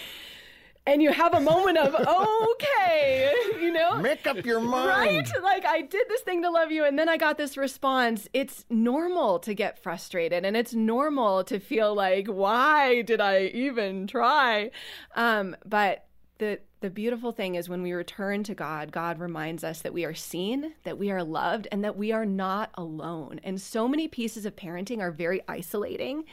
and 0.88 1.02
you 1.02 1.12
have 1.12 1.34
a 1.34 1.40
moment 1.40 1.76
of 1.76 1.94
okay 2.52 3.32
you 3.60 3.70
know 3.70 3.98
make 3.98 4.26
up 4.26 4.44
your 4.44 4.60
mind 4.60 5.28
right 5.28 5.42
like 5.42 5.64
i 5.66 5.82
did 5.82 6.08
this 6.08 6.22
thing 6.22 6.42
to 6.42 6.50
love 6.50 6.72
you 6.72 6.84
and 6.84 6.98
then 6.98 7.08
i 7.08 7.16
got 7.16 7.36
this 7.36 7.56
response 7.56 8.28
it's 8.32 8.64
normal 8.70 9.38
to 9.38 9.54
get 9.54 9.82
frustrated 9.82 10.44
and 10.44 10.56
it's 10.56 10.74
normal 10.74 11.44
to 11.44 11.60
feel 11.60 11.94
like 11.94 12.26
why 12.26 13.02
did 13.02 13.20
i 13.20 13.44
even 13.46 14.06
try 14.06 14.70
um, 15.14 15.54
but 15.64 16.06
the 16.38 16.60
the 16.80 16.90
beautiful 16.90 17.32
thing 17.32 17.56
is 17.56 17.68
when 17.68 17.82
we 17.82 17.92
return 17.92 18.44
to 18.44 18.54
God, 18.54 18.92
God 18.92 19.18
reminds 19.18 19.64
us 19.64 19.80
that 19.80 19.92
we 19.92 20.04
are 20.04 20.14
seen, 20.14 20.74
that 20.84 20.96
we 20.96 21.10
are 21.10 21.24
loved, 21.24 21.66
and 21.72 21.82
that 21.82 21.96
we 21.96 22.12
are 22.12 22.24
not 22.24 22.70
alone. 22.74 23.40
And 23.42 23.60
so 23.60 23.88
many 23.88 24.06
pieces 24.06 24.46
of 24.46 24.54
parenting 24.54 25.00
are 25.00 25.10
very 25.10 25.42
isolating. 25.48 26.24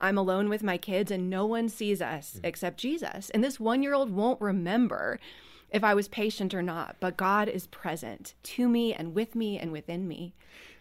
I'm 0.00 0.18
alone 0.18 0.48
with 0.48 0.62
my 0.62 0.78
kids 0.78 1.10
and 1.10 1.30
no 1.30 1.46
one 1.46 1.68
sees 1.68 2.02
us 2.02 2.34
mm-hmm. 2.36 2.46
except 2.46 2.78
Jesus. 2.78 3.30
And 3.30 3.42
this 3.42 3.60
one 3.60 3.82
year 3.82 3.94
old 3.94 4.10
won't 4.10 4.40
remember 4.40 5.18
if 5.70 5.82
I 5.82 5.94
was 5.94 6.08
patient 6.08 6.54
or 6.54 6.62
not, 6.62 6.96
but 7.00 7.16
God 7.16 7.48
is 7.48 7.66
present 7.66 8.34
to 8.44 8.68
me 8.68 8.94
and 8.94 9.14
with 9.14 9.34
me 9.34 9.58
and 9.58 9.72
within 9.72 10.06
me. 10.06 10.34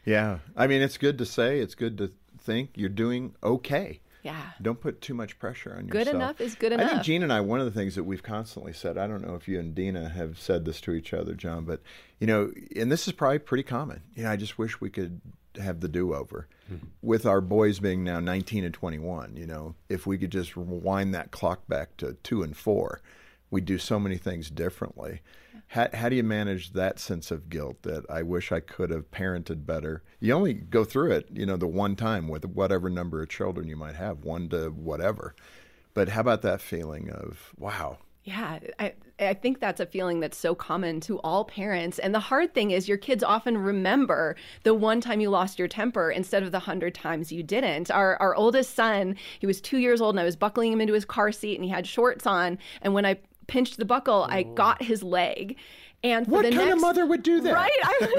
Yeah. 0.06 0.40
I 0.56 0.68
mean, 0.68 0.82
it's 0.82 0.98
good 0.98 1.18
to 1.18 1.26
say, 1.26 1.60
it's 1.60 1.76
good 1.76 1.98
to 1.98 2.12
think 2.40 2.72
you're 2.76 2.90
doing 2.90 3.36
okay. 3.44 4.00
Yeah. 4.22 4.52
Don't 4.60 4.80
put 4.80 5.02
too 5.02 5.14
much 5.14 5.38
pressure 5.38 5.76
on 5.78 5.88
yourself. 5.88 6.06
Good 6.06 6.16
enough 6.16 6.42
is 6.42 6.56
good 6.56 6.72
enough. 6.72 6.88
I 6.88 6.94
think 6.94 7.04
Jean 7.04 7.24
and 7.24 7.32
I, 7.32 7.42
one 7.42 7.60
of 7.60 7.66
the 7.66 7.72
things 7.72 7.94
that 7.96 8.06
we've 8.06 8.24
constantly 8.24 8.74
said, 8.74 8.98
I 8.98 9.06
don't 9.06 9.26
know 9.26 9.36
if 9.36 9.48
you 9.48 9.60
and 9.60 9.76
Dena 9.76 10.10
have 10.10 10.40
said 10.40 10.66
this 10.66 10.82
to 10.82 10.94
each 10.94 11.14
other, 11.14 11.36
John, 11.36 11.64
but, 11.64 11.82
you 12.20 12.26
know, 12.26 12.52
and 12.76 12.92
this 12.92 13.08
is 13.08 13.14
probably 13.14 13.40
pretty 13.40 13.64
common. 13.64 14.02
You 14.16 14.24
know, 14.24 14.32
I 14.32 14.36
just 14.36 14.58
wish 14.58 14.82
we 14.82 14.90
could 14.90 15.22
have 15.62 15.80
the 15.80 15.88
do 15.88 16.16
over. 16.16 16.48
Mm-hmm. 16.72 16.88
With 17.02 17.26
our 17.26 17.42
boys 17.42 17.80
being 17.80 18.04
now 18.04 18.20
19 18.20 18.64
and 18.64 18.74
21, 18.74 19.36
you 19.36 19.46
know, 19.46 19.76
if 19.90 20.08
we 20.08 20.18
could 20.18 20.32
just 20.32 20.56
rewind 20.56 21.14
that 21.14 21.32
clock 21.32 21.68
back 21.68 21.96
to 21.98 22.14
two 22.24 22.42
and 22.44 22.58
four, 22.58 23.02
we'd 23.52 23.66
do 23.66 23.78
so 23.78 24.00
many 24.00 24.18
things 24.18 24.50
differently. 24.50 25.22
How, 25.68 25.88
how 25.94 26.10
do 26.10 26.16
you 26.16 26.24
manage 26.24 26.74
that 26.74 27.00
sense 27.00 27.32
of 27.32 27.50
guilt 27.50 27.84
that 27.84 28.06
I 28.10 28.22
wish 28.22 28.52
I 28.52 28.60
could 28.60 28.90
have 28.90 29.12
parented 29.12 29.66
better? 29.66 30.04
You 30.20 30.34
only 30.34 30.54
go 30.54 30.84
through 30.84 31.12
it, 31.12 31.30
you 31.32 31.46
know, 31.46 31.58
the 31.58 31.68
one 31.68 31.96
time 31.96 32.28
with 32.28 32.46
whatever 32.46 32.90
number 32.90 33.22
of 33.22 33.30
children 33.30 33.68
you 33.68 33.76
might 33.76 33.96
have, 33.96 34.24
one 34.24 34.50
to 34.50 34.70
whatever. 34.70 35.36
But 35.94 36.10
how 36.10 36.22
about 36.22 36.42
that 36.42 36.62
feeling 36.62 37.10
of, 37.10 37.54
wow, 37.58 38.00
yeah, 38.26 38.60
I, 38.80 38.94
I 39.20 39.34
think 39.34 39.60
that's 39.60 39.80
a 39.80 39.86
feeling 39.86 40.20
that's 40.20 40.38
so 40.38 40.56
common 40.56 41.00
to 41.02 41.20
all 41.20 41.46
parents. 41.46 42.00
And 42.00 42.14
the 42.14 42.20
hard 42.20 42.54
thing 42.54 42.72
is, 42.72 42.90
your 42.90 42.98
kids 42.98 43.24
often 43.24 43.58
remember 43.58 44.36
the 44.64 44.74
one 44.74 45.00
time 45.00 45.22
you 45.22 45.30
lost 45.30 45.58
your 45.58 45.70
temper 45.70 46.12
instead 46.12 46.44
of 46.44 46.52
the 46.52 46.60
hundred 46.60 46.94
times 46.94 47.32
you 47.32 47.42
didn't. 47.42 47.90
Our, 47.90 48.18
our 48.18 48.36
oldest 48.36 48.76
son, 48.76 49.16
he 49.40 49.48
was 49.48 49.62
two 49.62 49.78
years 49.78 50.02
old, 50.02 50.16
and 50.16 50.20
I 50.20 50.26
was 50.26 50.36
buckling 50.36 50.74
him 50.74 50.82
into 50.82 50.94
his 50.94 51.06
car 51.06 51.32
seat, 51.32 51.56
and 51.56 51.64
he 51.64 51.72
had 51.72 51.88
shorts 51.88 52.28
on. 52.28 52.58
And 52.82 52.94
when 52.94 53.06
I 53.06 53.20
pinched 53.48 53.78
the 53.78 53.86
buckle, 53.86 54.26
I 54.30 54.44
got 54.44 54.84
his 54.84 55.02
leg 55.02 55.58
And 56.06 56.28
what 56.28 56.44
kind 56.44 56.56
next, 56.56 56.74
of 56.74 56.82
mother 56.82 57.08
would 57.08 57.24
do 57.24 57.42
that? 57.42 57.54
Right? 57.54 57.72
I 57.84 57.98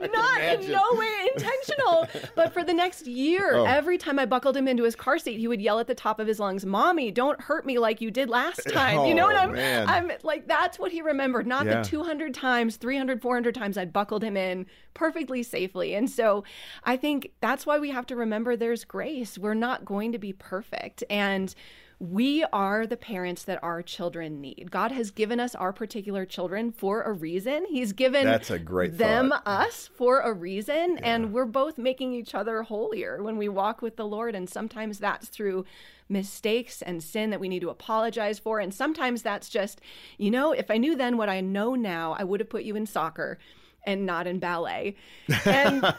was 0.00 0.10
not 0.12 0.40
in 0.40 0.72
no 0.72 0.82
way 0.94 1.28
intentional. 1.32 2.08
But 2.34 2.52
for 2.52 2.64
the 2.64 2.74
next 2.74 3.06
year, 3.06 3.54
oh. 3.54 3.64
every 3.64 3.96
time 3.96 4.18
I 4.18 4.26
buckled 4.26 4.56
him 4.56 4.66
into 4.66 4.82
his 4.82 4.96
car 4.96 5.18
seat, 5.18 5.38
he 5.38 5.46
would 5.46 5.62
yell 5.62 5.78
at 5.78 5.86
the 5.86 5.94
top 5.94 6.18
of 6.18 6.26
his 6.26 6.40
lungs, 6.40 6.66
"Mommy, 6.66 7.12
don't 7.12 7.40
hurt 7.40 7.64
me 7.64 7.78
like 7.78 8.00
you 8.00 8.10
did 8.10 8.28
last 8.28 8.62
time." 8.68 8.98
Oh, 8.98 9.06
you 9.06 9.14
know 9.14 9.26
what 9.26 9.36
oh, 9.36 9.40
I'm? 9.40 9.52
Man. 9.52 9.88
I'm 9.88 10.12
like 10.24 10.48
that's 10.48 10.80
what 10.80 10.90
he 10.90 11.00
remembered. 11.00 11.46
Not 11.46 11.66
yeah. 11.66 11.82
the 11.82 11.88
200 11.88 12.34
times, 12.34 12.76
300, 12.76 13.22
400 13.22 13.54
times 13.54 13.78
I'd 13.78 13.92
buckled 13.92 14.24
him 14.24 14.36
in 14.36 14.66
perfectly 14.94 15.44
safely. 15.44 15.94
And 15.94 16.10
so 16.10 16.42
I 16.82 16.96
think 16.96 17.30
that's 17.40 17.64
why 17.64 17.78
we 17.78 17.90
have 17.90 18.06
to 18.06 18.16
remember 18.16 18.56
there's 18.56 18.84
grace. 18.84 19.38
We're 19.38 19.54
not 19.54 19.84
going 19.84 20.10
to 20.10 20.18
be 20.18 20.32
perfect. 20.32 21.04
And 21.08 21.54
we 22.02 22.42
are 22.52 22.84
the 22.84 22.96
parents 22.96 23.44
that 23.44 23.62
our 23.62 23.80
children 23.80 24.40
need. 24.40 24.72
God 24.72 24.90
has 24.90 25.12
given 25.12 25.38
us 25.38 25.54
our 25.54 25.72
particular 25.72 26.26
children 26.26 26.72
for 26.72 27.02
a 27.02 27.12
reason. 27.12 27.64
He's 27.68 27.92
given 27.92 28.24
That's 28.24 28.50
a 28.50 28.58
great 28.58 28.98
them 28.98 29.30
thought. 29.30 29.42
us 29.46 29.88
for 29.94 30.18
a 30.18 30.32
reason 30.32 30.96
yeah. 30.96 31.14
and 31.14 31.32
we're 31.32 31.44
both 31.44 31.78
making 31.78 32.12
each 32.12 32.34
other 32.34 32.64
holier 32.64 33.22
when 33.22 33.36
we 33.36 33.48
walk 33.48 33.82
with 33.82 33.94
the 33.94 34.04
Lord 34.04 34.34
and 34.34 34.50
sometimes 34.50 34.98
that's 34.98 35.28
through 35.28 35.64
mistakes 36.08 36.82
and 36.82 37.04
sin 37.04 37.30
that 37.30 37.38
we 37.38 37.48
need 37.48 37.60
to 37.60 37.70
apologize 37.70 38.40
for 38.40 38.58
and 38.58 38.74
sometimes 38.74 39.22
that's 39.22 39.48
just, 39.48 39.80
you 40.18 40.32
know, 40.32 40.50
if 40.50 40.72
I 40.72 40.78
knew 40.78 40.96
then 40.96 41.16
what 41.16 41.28
I 41.28 41.40
know 41.40 41.76
now, 41.76 42.16
I 42.18 42.24
would 42.24 42.40
have 42.40 42.50
put 42.50 42.64
you 42.64 42.74
in 42.74 42.84
soccer 42.84 43.38
and 43.84 44.06
not 44.06 44.26
in 44.26 44.38
ballet. 44.38 44.96
And 45.44 45.94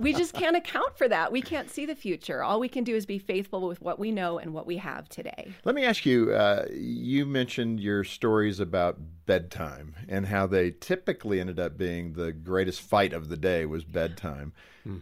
we 0.00 0.12
just 0.12 0.34
can't 0.34 0.56
account 0.56 0.96
for 0.96 1.08
that. 1.08 1.30
We 1.30 1.42
can't 1.42 1.70
see 1.70 1.84
the 1.84 1.94
future. 1.94 2.42
All 2.42 2.58
we 2.58 2.68
can 2.68 2.84
do 2.84 2.94
is 2.94 3.06
be 3.06 3.18
faithful 3.18 3.66
with 3.66 3.80
what 3.80 3.98
we 3.98 4.10
know 4.10 4.38
and 4.38 4.54
what 4.54 4.66
we 4.66 4.76
have 4.78 5.08
today. 5.08 5.52
Let 5.64 5.74
me 5.74 5.84
ask 5.84 6.06
you 6.06 6.32
uh, 6.32 6.66
you 6.72 7.26
mentioned 7.26 7.80
your 7.80 8.04
stories 8.04 8.60
about 8.60 8.98
bedtime 9.26 9.94
and 10.08 10.26
how 10.26 10.46
they 10.46 10.70
typically 10.70 11.40
ended 11.40 11.60
up 11.60 11.76
being 11.76 12.14
the 12.14 12.32
greatest 12.32 12.80
fight 12.80 13.12
of 13.12 13.28
the 13.28 13.36
day 13.36 13.66
was 13.66 13.84
bedtime. 13.84 14.52
Hmm. 14.84 14.98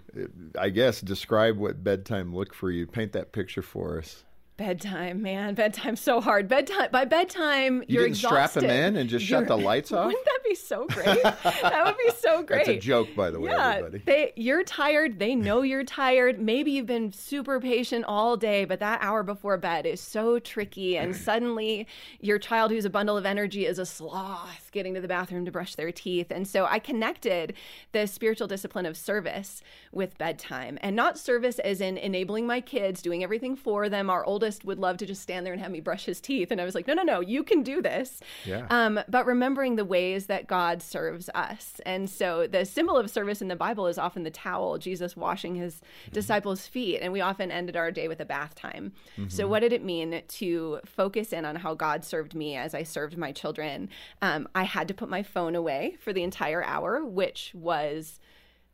I 0.58 0.70
guess 0.70 1.00
describe 1.00 1.56
what 1.56 1.84
bedtime 1.84 2.34
looked 2.34 2.54
for 2.54 2.70
you. 2.70 2.86
Paint 2.86 3.12
that 3.12 3.32
picture 3.32 3.62
for 3.62 3.98
us. 3.98 4.24
Bedtime, 4.56 5.20
man, 5.20 5.54
bedtime's 5.54 6.00
so 6.00 6.18
hard. 6.18 6.48
Bedtime 6.48 6.88
by 6.90 7.04
bedtime, 7.04 7.84
you 7.88 8.00
are 8.00 8.06
exhausted. 8.06 8.26
strap 8.28 8.52
them 8.54 8.70
in 8.70 8.96
and 8.96 9.10
just 9.10 9.28
you're, 9.28 9.40
shut 9.40 9.48
the 9.48 9.56
lights 9.56 9.92
off. 9.92 10.06
Wouldn't 10.06 10.24
that 10.24 10.38
be 10.48 10.54
so 10.54 10.86
great? 10.86 11.22
that 11.22 11.82
would 11.84 11.96
be 11.98 12.10
so 12.18 12.42
great. 12.42 12.58
That's 12.66 12.78
a 12.78 12.80
joke, 12.80 13.08
by 13.14 13.30
the 13.30 13.38
way, 13.38 13.50
yeah, 13.50 13.68
everybody. 13.74 14.02
They, 14.06 14.32
you're 14.34 14.64
tired. 14.64 15.18
They 15.18 15.34
know 15.34 15.60
you're 15.60 15.84
tired. 15.84 16.40
Maybe 16.40 16.70
you've 16.70 16.86
been 16.86 17.12
super 17.12 17.60
patient 17.60 18.06
all 18.08 18.38
day, 18.38 18.64
but 18.64 18.80
that 18.80 19.00
hour 19.02 19.22
before 19.22 19.58
bed 19.58 19.84
is 19.84 20.00
so 20.00 20.38
tricky. 20.38 20.96
And 20.96 21.14
suddenly, 21.28 21.86
your 22.20 22.38
child, 22.38 22.70
who's 22.70 22.86
a 22.86 22.90
bundle 22.90 23.18
of 23.18 23.26
energy, 23.26 23.66
is 23.66 23.78
a 23.78 23.84
sloth 23.84 24.70
getting 24.72 24.94
to 24.94 25.02
the 25.02 25.08
bathroom 25.08 25.44
to 25.44 25.50
brush 25.50 25.74
their 25.74 25.92
teeth. 25.92 26.28
And 26.30 26.48
so, 26.48 26.64
I 26.64 26.78
connected 26.78 27.52
the 27.92 28.06
spiritual 28.06 28.46
discipline 28.46 28.86
of 28.86 28.96
service 28.96 29.62
with 29.92 30.16
bedtime, 30.16 30.78
and 30.80 30.96
not 30.96 31.18
service 31.18 31.58
as 31.58 31.82
in 31.82 31.98
enabling 31.98 32.46
my 32.46 32.62
kids, 32.62 33.02
doing 33.02 33.22
everything 33.22 33.54
for 33.54 33.90
them. 33.90 34.08
Our 34.08 34.24
oldest 34.24 34.45
oldest 34.46 34.64
would 34.64 34.78
love 34.78 34.96
to 34.98 35.06
just 35.06 35.22
stand 35.22 35.44
there 35.44 35.52
and 35.52 35.60
have 35.60 35.72
me 35.72 35.80
brush 35.80 36.04
his 36.04 36.20
teeth. 36.20 36.50
And 36.52 36.60
I 36.60 36.64
was 36.64 36.74
like, 36.74 36.86
no, 36.86 36.94
no, 36.94 37.02
no, 37.02 37.20
you 37.20 37.42
can 37.42 37.62
do 37.62 37.82
this. 37.82 38.20
Yeah. 38.44 38.66
Um, 38.70 39.00
but 39.08 39.26
remembering 39.26 39.74
the 39.74 39.84
ways 39.84 40.26
that 40.26 40.46
God 40.46 40.82
serves 40.82 41.28
us. 41.34 41.80
And 41.84 42.08
so 42.08 42.46
the 42.46 42.64
symbol 42.64 42.96
of 42.96 43.10
service 43.10 43.42
in 43.42 43.48
the 43.48 43.56
Bible 43.56 43.88
is 43.88 43.98
often 43.98 44.22
the 44.22 44.30
towel, 44.30 44.78
Jesus 44.78 45.16
washing 45.16 45.56
his 45.56 45.74
mm-hmm. 45.74 46.12
disciples' 46.12 46.66
feet. 46.66 47.00
And 47.00 47.12
we 47.12 47.20
often 47.20 47.50
ended 47.50 47.76
our 47.76 47.90
day 47.90 48.06
with 48.06 48.20
a 48.20 48.24
bath 48.24 48.54
time. 48.54 48.92
Mm-hmm. 49.18 49.28
So, 49.28 49.48
what 49.48 49.60
did 49.60 49.72
it 49.72 49.84
mean 49.84 50.22
to 50.26 50.80
focus 50.84 51.32
in 51.32 51.44
on 51.44 51.56
how 51.56 51.74
God 51.74 52.04
served 52.04 52.34
me 52.34 52.56
as 52.56 52.74
I 52.74 52.84
served 52.84 53.16
my 53.16 53.32
children? 53.32 53.88
Um, 54.22 54.48
I 54.54 54.64
had 54.64 54.86
to 54.88 54.94
put 54.94 55.08
my 55.08 55.22
phone 55.22 55.56
away 55.56 55.96
for 55.98 56.12
the 56.12 56.22
entire 56.22 56.62
hour, 56.62 57.04
which 57.04 57.52
was 57.54 58.20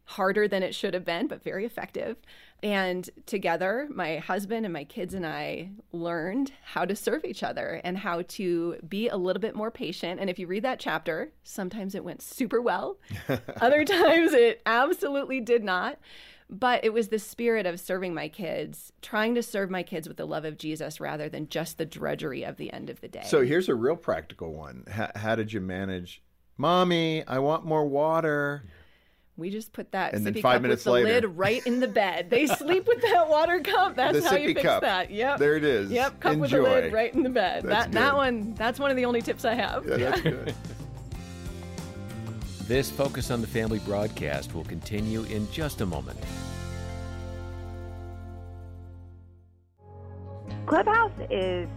harder 0.05 0.49
than 0.49 0.62
it 0.62 0.75
should 0.75 0.95
have 0.95 1.05
been, 1.05 1.26
but 1.26 1.43
very 1.43 1.64
effective. 1.64 2.17
And 2.62 3.09
together, 3.26 3.88
my 3.92 4.19
husband 4.19 4.64
and 4.64 4.73
my 4.73 4.85
kids 4.85 5.14
and 5.14 5.26
I 5.26 5.71
learned 5.90 6.52
how 6.62 6.85
to 6.85 6.95
serve 6.95 7.25
each 7.25 7.42
other 7.42 7.81
and 7.83 7.99
how 7.99 8.23
to 8.23 8.76
be 8.88 9.09
a 9.09 9.16
little 9.16 9.40
bit 9.40 9.57
more 9.57 9.73
patient. 9.73 10.21
And 10.21 10.31
if 10.31 10.38
you 10.38 10.47
read 10.47 10.62
that 10.62 10.78
chapter, 10.78 11.33
sometimes 11.42 11.97
it 11.97 12.04
went 12.04 12.23
super 12.23 12.62
well, 12.62 12.99
other 13.61 13.85
times 13.85 14.33
it 14.33 14.62
absolutely 14.64 15.40
did 15.40 15.64
not. 15.64 15.99
But 16.49 16.85
it 16.85 16.92
was 16.92 17.09
the 17.09 17.19
spirit 17.19 17.64
of 17.64 17.81
serving 17.81 18.12
my 18.12 18.28
kids, 18.28 18.92
trying 19.00 19.35
to 19.37 19.42
serve 19.42 19.71
my 19.71 19.83
kids 19.83 20.07
with 20.07 20.19
the 20.19 20.26
love 20.26 20.45
of 20.45 20.59
Jesus 20.59 21.00
rather 21.00 21.31
than 21.31 21.49
just 21.49 21.78
the 21.78 21.87
drudgery 21.87 22.45
of 22.45 22.59
the 22.59 22.71
end 22.73 22.90
of 22.90 23.00
the 23.00 23.09
day. 23.09 23.23
So 23.25 23.42
here's 23.42 23.71
a 23.71 23.75
real 23.75 23.97
practical 23.97 24.52
one. 24.52 24.85
How, 24.90 25.11
how 25.16 25.35
did 25.35 25.52
you 25.52 25.62
manage? 25.62 26.23
Mommy, 26.59 27.26
I 27.26 27.38
want 27.38 27.64
more 27.64 27.87
water. 27.87 28.64
We 29.37 29.49
just 29.51 29.73
put 29.73 29.93
that 29.93 30.12
and 30.12 30.23
sippy 30.27 30.35
then 30.35 30.43
five 30.43 30.55
cup 30.57 30.62
minutes 30.62 30.85
with 30.85 30.85
the 30.85 30.91
later. 31.05 31.29
lid 31.29 31.37
right 31.39 31.67
in 31.67 31.81
the 31.81 31.89
bed. 31.89 32.29
They 32.29 32.47
sleep 32.59 32.87
with 32.87 33.01
that 33.01 33.29
water 33.29 33.61
cup. 33.61 33.97
That's 33.97 34.21
the 34.23 34.29
how 34.29 34.37
you 34.37 34.49
fix 34.49 34.62
cup. 34.62 34.83
that. 34.83 35.11
Yep. 35.11 35.39
There 35.39 35.57
it 35.57 35.65
is. 35.65 35.91
Yep. 35.91 36.21
Cup 36.21 36.33
Enjoy. 36.35 36.41
with 36.43 36.51
the 36.51 36.62
lid 36.62 36.93
right 36.93 37.15
in 37.15 37.23
the 37.23 37.31
bed. 37.31 37.62
That's 37.65 37.87
that 37.87 37.91
good. 37.93 38.01
that 38.01 38.15
one. 38.17 38.55
That's 38.55 38.79
one 38.79 38.91
of 38.91 38.97
the 38.97 39.07
only 39.07 39.23
tips 39.23 39.45
I 39.45 39.55
have. 39.55 39.87
Yeah, 39.87 39.97
that's 39.97 40.21
good. 40.23 40.55
This 42.69 42.91
Focus 42.91 43.31
on 43.31 43.41
the 43.41 43.47
Family 43.47 43.79
broadcast 43.81 44.55
will 44.55 44.65
continue 44.65 45.23
in 45.25 45.51
just 45.51 45.81
a 45.81 45.87
moment. 45.87 46.19
Clubhouse 50.67 51.12
is 51.31 51.69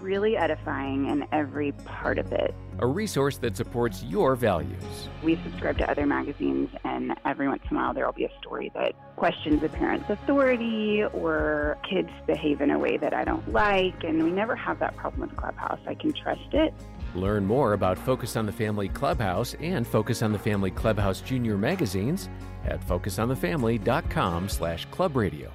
really 0.00 0.36
edifying 0.36 1.08
in 1.08 1.26
every 1.32 1.72
part 1.72 2.18
of 2.18 2.32
it. 2.32 2.54
A 2.78 2.86
resource 2.86 3.38
that 3.38 3.56
supports 3.56 4.02
your 4.02 4.34
values. 4.34 5.08
We 5.22 5.36
subscribe 5.44 5.78
to 5.78 5.90
other 5.90 6.06
magazines, 6.06 6.70
and 6.84 7.14
every 7.24 7.46
once 7.48 7.62
in 7.70 7.76
a 7.76 7.80
while 7.80 7.94
there 7.94 8.06
will 8.06 8.12
be 8.12 8.24
a 8.24 8.38
story 8.40 8.72
that 8.74 8.94
questions 9.16 9.62
a 9.62 9.68
parent's 9.68 10.08
authority 10.10 11.04
or 11.12 11.78
kids 11.88 12.10
behave 12.26 12.60
in 12.60 12.70
a 12.70 12.78
way 12.78 12.96
that 12.96 13.14
I 13.14 13.24
don't 13.24 13.52
like, 13.52 14.02
and 14.02 14.24
we 14.24 14.30
never 14.30 14.56
have 14.56 14.78
that 14.80 14.96
problem 14.96 15.22
with 15.22 15.36
Clubhouse. 15.36 15.80
I 15.86 15.94
can 15.94 16.12
trust 16.12 16.52
it. 16.52 16.74
Learn 17.14 17.44
more 17.44 17.74
about 17.74 17.98
Focus 17.98 18.36
on 18.36 18.46
the 18.46 18.52
Family 18.52 18.88
Clubhouse 18.88 19.54
and 19.60 19.86
Focus 19.86 20.22
on 20.22 20.32
the 20.32 20.38
Family 20.38 20.70
Clubhouse 20.70 21.20
Junior 21.20 21.58
magazines 21.58 22.28
at 22.64 22.80
focusonthefamily.com 22.86 24.48
slash 24.48 24.88
clubradio. 24.88 25.50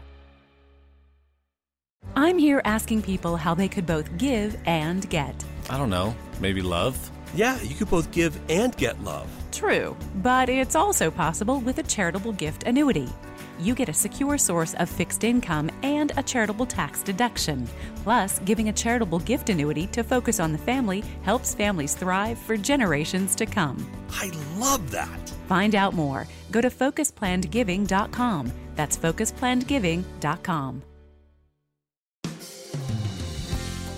I'm 2.15 2.37
here 2.37 2.61
asking 2.63 3.01
people 3.01 3.35
how 3.35 3.53
they 3.53 3.67
could 3.67 3.85
both 3.85 4.17
give 4.17 4.57
and 4.65 5.07
get. 5.09 5.35
I 5.69 5.77
don't 5.77 5.89
know, 5.89 6.15
maybe 6.39 6.61
love? 6.61 7.11
Yeah, 7.33 7.61
you 7.61 7.75
could 7.75 7.89
both 7.89 8.11
give 8.11 8.39
and 8.49 8.75
get 8.77 9.03
love. 9.03 9.27
True, 9.51 9.95
but 10.15 10.49
it's 10.49 10.75
also 10.75 11.11
possible 11.11 11.59
with 11.59 11.79
a 11.79 11.83
charitable 11.83 12.33
gift 12.33 12.63
annuity. 12.63 13.09
You 13.59 13.73
get 13.73 13.89
a 13.89 13.93
secure 13.93 14.37
source 14.37 14.75
of 14.75 14.89
fixed 14.89 15.23
income 15.23 15.71
and 15.81 16.11
a 16.15 16.23
charitable 16.23 16.67
tax 16.67 17.01
deduction. 17.01 17.67
Plus, 18.03 18.39
giving 18.39 18.69
a 18.69 18.73
charitable 18.73 19.19
gift 19.19 19.49
annuity 19.49 19.87
to 19.87 20.03
focus 20.03 20.39
on 20.39 20.51
the 20.51 20.57
family 20.57 21.03
helps 21.23 21.55
families 21.55 21.95
thrive 21.95 22.37
for 22.37 22.55
generations 22.55 23.35
to 23.35 23.45
come. 23.45 23.89
I 24.11 24.31
love 24.57 24.91
that. 24.91 25.29
Find 25.47 25.73
out 25.75 25.93
more. 25.93 26.27
Go 26.51 26.61
to 26.61 26.69
focusplannedgiving.com. 26.69 28.51
That's 28.75 28.97
focusplannedgiving.com. 28.97 30.83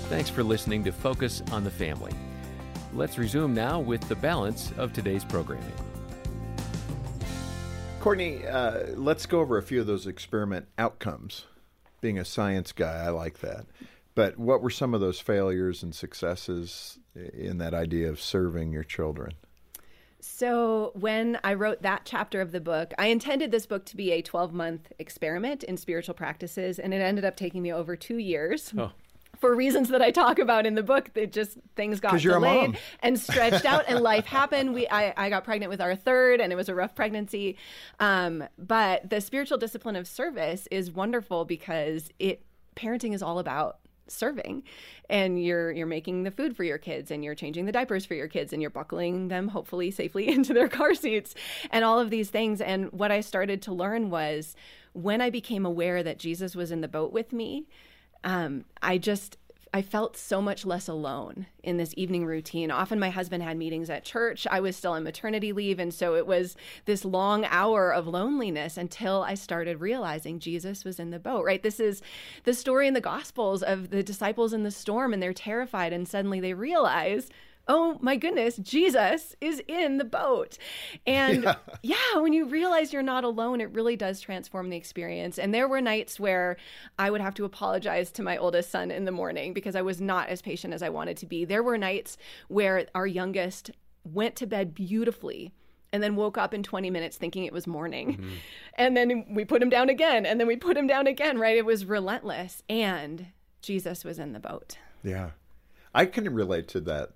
Thanks 0.10 0.29
for 0.29 0.43
listening 0.43 0.84
to 0.86 0.91
Focus 0.91 1.43
on 1.51 1.63
the 1.63 1.69
Family. 1.69 2.13
Let's 3.00 3.18
resume 3.18 3.53
now 3.53 3.79
with 3.79 4.06
the 4.10 4.15
balance 4.15 4.74
of 4.77 4.91
today's 4.91 5.24
programming. 5.24 5.72
Courtney, 8.01 8.46
uh, 8.46 8.88
let's 8.96 9.25
go 9.25 9.39
over 9.39 9.58
a 9.58 9.63
few 9.63 9.79
of 9.79 9.88
those 9.88 10.06
experiment 10.06 10.68
outcomes. 10.77 11.46
Being 12.01 12.20
a 12.20 12.25
science 12.25 12.74
guy, 12.74 13.06
I 13.06 13.08
like 13.12 13.39
that. 13.39 13.68
But 14.15 14.38
what 14.38 14.62
were 14.62 14.70
some 14.70 14.94
of 14.94 15.00
those 15.00 15.22
failures 15.22 15.82
and 15.82 15.96
successes 15.96 17.00
in 17.15 17.58
that 17.60 17.74
idea 17.74 18.10
of 18.10 18.20
serving 18.20 18.74
your 18.74 18.84
children? 18.84 19.32
So, 20.20 20.91
when 20.94 21.39
I 21.41 21.53
wrote 21.53 21.82
that 21.84 22.01
chapter 22.03 22.41
of 22.41 22.51
the 22.51 22.60
book, 22.60 22.94
I 23.00 23.08
intended 23.08 23.51
this 23.51 23.65
book 23.65 23.86
to 23.86 23.96
be 23.96 24.12
a 24.12 24.22
12 24.22 24.51
month 24.51 24.91
experiment 25.00 25.63
in 25.63 25.77
spiritual 25.77 26.15
practices, 26.15 26.77
and 26.77 26.94
it 26.94 26.98
ended 26.98 27.24
up 27.24 27.38
taking 27.38 27.62
me 27.62 27.72
over 27.72 27.96
two 27.96 28.18
years. 28.18 28.74
Oh 28.77 28.91
for 29.39 29.55
reasons 29.55 29.89
that 29.89 30.01
I 30.01 30.12
talk 30.12 30.39
about 30.39 30.65
in 30.65 30.75
the 30.75 30.84
book. 30.84 31.13
That 31.13 31.31
just 31.31 31.58
things 31.75 32.00
got 32.00 32.19
delayed 32.19 32.77
and 33.01 33.19
stretched 33.19 33.65
out, 33.65 33.86
and 33.88 34.01
life 34.01 34.25
happened. 34.25 34.74
We 34.74 34.88
I, 34.88 35.13
I 35.17 35.29
got 35.29 35.43
pregnant 35.43 35.69
with 35.69 35.81
our 35.81 35.96
third, 35.96 36.41
and 36.41 36.51
it 36.51 36.55
was 36.55 36.69
a 36.69 36.75
rough 36.75 36.96
pregnancy. 36.96 37.58
Um, 38.00 38.43
but 38.58 39.10
the 39.10 39.22
spiritual 39.22 39.58
discipline 39.58 39.96
of 39.96 40.08
service 40.08 40.67
is 40.72 40.91
wonderful 40.91 41.46
because 41.46 42.10
it 42.19 42.43
parenting 42.75 43.13
is 43.13 43.22
all 43.22 43.39
about 43.39 43.79
serving 44.12 44.63
and 45.10 45.43
you're 45.43 45.72
you're 45.72 45.88
making 45.88 46.24
the 46.24 46.31
food 46.31 46.55
for 46.55 46.63
your 46.63 46.77
kids 46.77 47.12
and 47.12 47.24
you're 47.24 47.36
changing 47.36 47.65
the 47.65 47.72
diapers 47.72 48.05
for 48.05 48.15
your 48.15 48.27
kids 48.27 48.51
and 48.51 48.62
you're 48.62 48.72
buckling 48.72 49.27
them 49.27 49.48
hopefully 49.48 49.91
safely 49.91 50.27
into 50.34 50.53
their 50.53 50.67
car 50.67 50.93
seats 50.93 51.36
and 51.72 51.86
all 51.86 52.00
of 52.00 52.10
these 52.10 52.29
things 52.29 52.62
and 52.62 52.91
what 52.91 53.12
I 53.12 53.22
started 53.22 53.62
to 53.63 53.74
learn 53.74 54.10
was 54.10 54.55
when 54.93 55.22
I 55.22 55.29
became 55.29 55.65
aware 55.65 56.01
that 56.03 56.17
Jesus 56.17 56.55
was 56.55 56.72
in 56.72 56.81
the 56.81 56.88
boat 56.88 57.13
with 57.13 57.31
me 57.31 57.67
um, 58.24 58.66
I 58.82 58.98
just 58.98 59.38
I 59.72 59.84
felt 59.84 60.18
so 60.18 60.42
much 60.42 60.66
less 60.66 60.88
alone 60.88 61.46
in 61.62 61.78
this 61.78 61.94
evening 61.96 62.26
routine. 62.26 62.72
Often 62.72 63.00
my 63.00 63.12
husband 63.12 63.44
had 63.44 63.56
meetings 63.56 63.90
at 63.90 64.04
church. 64.04 64.48
I 64.50 64.60
was 64.62 64.76
still 64.76 64.94
on 64.94 65.04
maternity 65.04 65.54
leave. 65.54 65.78
And 65.78 65.94
so 65.94 66.16
it 66.16 66.26
was 66.26 66.56
this 66.86 67.06
long 67.06 67.46
hour 67.46 67.94
of 67.94 68.08
loneliness 68.08 68.78
until 68.78 69.22
I 69.22 69.36
started 69.36 69.80
realizing 69.80 70.40
Jesus 70.40 70.84
was 70.84 71.00
in 71.00 71.12
the 71.12 71.20
boat, 71.20 71.46
right? 71.46 71.62
This 71.62 71.80
is 71.80 72.02
the 72.46 72.56
story 72.56 72.88
in 72.88 72.96
the 72.96 73.02
Gospels 73.02 73.62
of 73.62 73.92
the 73.92 74.02
disciples 74.02 74.54
in 74.54 74.64
the 74.64 74.72
storm 74.72 75.14
and 75.14 75.22
they're 75.22 75.34
terrified. 75.34 75.94
And 75.94 76.08
suddenly 76.08 76.40
they 76.40 76.56
realize, 76.56 77.30
oh 77.70 77.98
my 78.02 78.16
goodness, 78.16 78.58
Jesus 78.58 79.36
is 79.40 79.62
in 79.68 79.98
the 79.98 80.04
boat. 80.04 80.58
And 81.06 81.44
yeah. 81.44 81.56
yeah. 81.84 82.20
when 82.20 82.34
you 82.34 82.46
realize 82.46 82.92
you're 82.92 83.04
not 83.04 83.24
alone, 83.24 83.62
it 83.62 83.72
really 83.72 83.96
does 83.96 84.20
transform 84.20 84.70
the 84.70 84.76
experience. 84.76 85.38
And 85.38 85.54
there 85.54 85.68
were 85.68 85.80
nights 85.80 86.20
where 86.20 86.58
I 86.98 87.12
would 87.12 87.22
have 87.22 87.36
to 87.36 87.46
apologize 87.46 88.12
to 88.14 88.24
my 88.24 88.38
oldest 88.38 88.72
son 88.72 88.90
in 88.90 89.06
the 89.06 89.12
morning 89.12 89.54
because 89.54 89.76
I 89.76 89.84
was 89.84 90.02
not 90.02 90.28
as 90.30 90.42
patient 90.42 90.74
as 90.74 90.82
I 90.82 90.90
wanted 90.90 91.16
to 91.18 91.28
be. 91.28 91.46
There 91.46 91.64
were 91.64 91.78
nights 91.78 92.18
where 92.48 92.88
our 92.96 93.08
youngest 93.08 93.72
went 94.04 94.36
to 94.38 94.48
bed 94.48 94.74
beautifully 94.74 95.54
and 95.94 96.02
then 96.02 96.16
woke 96.16 96.38
up 96.38 96.54
in 96.54 96.64
20 96.64 96.90
minutes 96.90 97.18
thinking 97.18 97.46
it 97.46 97.54
was 97.54 97.68
morning. 97.68 98.14
Mm-hmm. 98.14 98.30
And 98.76 98.98
then 98.98 99.26
we 99.30 99.46
put 99.46 99.62
him 99.62 99.70
down 99.70 99.90
again, 99.90 100.26
and 100.26 100.40
then 100.40 100.48
we 100.48 100.56
put 100.56 100.78
him 100.78 100.88
down 100.88 101.08
again, 101.08 101.40
right? 101.40 101.58
It 101.58 101.66
was 101.66 101.86
relentless. 101.86 102.64
And 102.70 103.28
Jesus 103.62 104.04
was 104.04 104.20
in 104.20 104.34
the 104.34 104.40
boat. 104.40 104.78
Yeah. 105.04 105.32
I 105.94 106.06
can 106.06 106.32
relate 106.34 106.68
to 106.70 106.80
that 106.82 107.12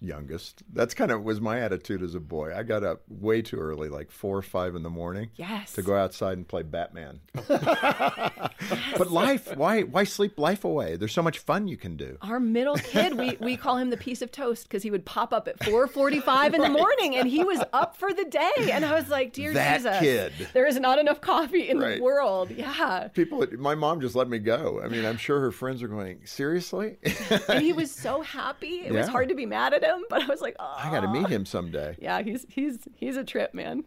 youngest. 0.00 0.62
That's 0.72 0.94
kind 0.94 1.10
of 1.10 1.22
was 1.22 1.40
my 1.40 1.60
attitude 1.60 2.02
as 2.02 2.14
a 2.14 2.20
boy. 2.20 2.54
I 2.54 2.62
got 2.62 2.84
up 2.84 3.02
way 3.08 3.42
too 3.42 3.56
early, 3.56 3.88
like 3.88 4.10
four 4.10 4.36
or 4.36 4.42
five 4.42 4.74
in 4.74 4.82
the 4.82 4.90
morning. 4.90 5.30
Yes. 5.36 5.72
To 5.74 5.82
go 5.82 5.96
outside 5.96 6.36
and 6.36 6.46
play 6.46 6.62
Batman. 6.62 7.20
but 7.48 9.10
life, 9.10 9.56
why 9.56 9.82
why 9.82 10.04
sleep 10.04 10.38
life 10.38 10.64
away? 10.64 10.96
There's 10.96 11.12
so 11.12 11.22
much 11.22 11.38
fun 11.38 11.68
you 11.68 11.76
can 11.76 11.96
do. 11.96 12.18
Our 12.22 12.40
middle 12.40 12.76
kid, 12.76 13.18
we, 13.18 13.36
we 13.40 13.56
call 13.56 13.78
him 13.78 13.90
the 13.90 13.96
piece 13.96 14.22
of 14.22 14.30
toast 14.30 14.64
because 14.64 14.82
he 14.82 14.90
would 14.90 15.04
pop 15.04 15.32
up 15.32 15.48
at 15.48 15.58
4:45 15.60 16.54
in 16.54 16.60
the 16.60 16.68
morning 16.68 17.16
and 17.16 17.28
he 17.28 17.42
was 17.44 17.60
up 17.72 17.96
for 17.96 18.12
the 18.12 18.24
day. 18.24 18.70
And 18.70 18.84
I 18.84 18.94
was 18.94 19.08
like, 19.08 19.32
dear 19.32 19.52
that 19.54 19.78
Jesus, 19.78 19.98
kid. 20.00 20.32
there 20.52 20.66
is 20.66 20.78
not 20.78 20.98
enough 20.98 21.20
coffee 21.20 21.68
in 21.68 21.78
right. 21.78 21.96
the 21.96 22.02
world. 22.02 22.50
Yeah. 22.50 23.08
People, 23.08 23.46
my 23.58 23.74
mom 23.74 24.00
just 24.00 24.14
let 24.14 24.28
me 24.28 24.38
go. 24.38 24.80
I 24.82 24.88
mean, 24.88 25.04
I'm 25.04 25.16
sure 25.16 25.40
her 25.40 25.52
friends 25.52 25.82
are 25.82 25.88
going, 25.88 26.20
seriously. 26.24 26.96
and 27.48 27.62
he 27.62 27.72
was 27.72 27.90
so 27.90 28.22
happy. 28.22 28.80
It 28.80 28.92
yeah. 28.92 29.00
was 29.00 29.08
hard 29.08 29.28
to 29.28 29.34
be 29.34 29.46
mad 29.46 29.74
at 29.74 29.82
him, 29.82 29.85
but 30.10 30.22
I 30.22 30.26
was 30.26 30.40
like, 30.40 30.56
oh. 30.58 30.74
I 30.76 30.90
got 30.90 31.00
to 31.00 31.08
meet 31.08 31.28
him 31.28 31.46
someday. 31.46 31.96
Yeah, 32.00 32.22
he's 32.22 32.46
he's 32.48 32.78
he's 32.94 33.16
a 33.16 33.24
trip, 33.24 33.54
man. 33.54 33.84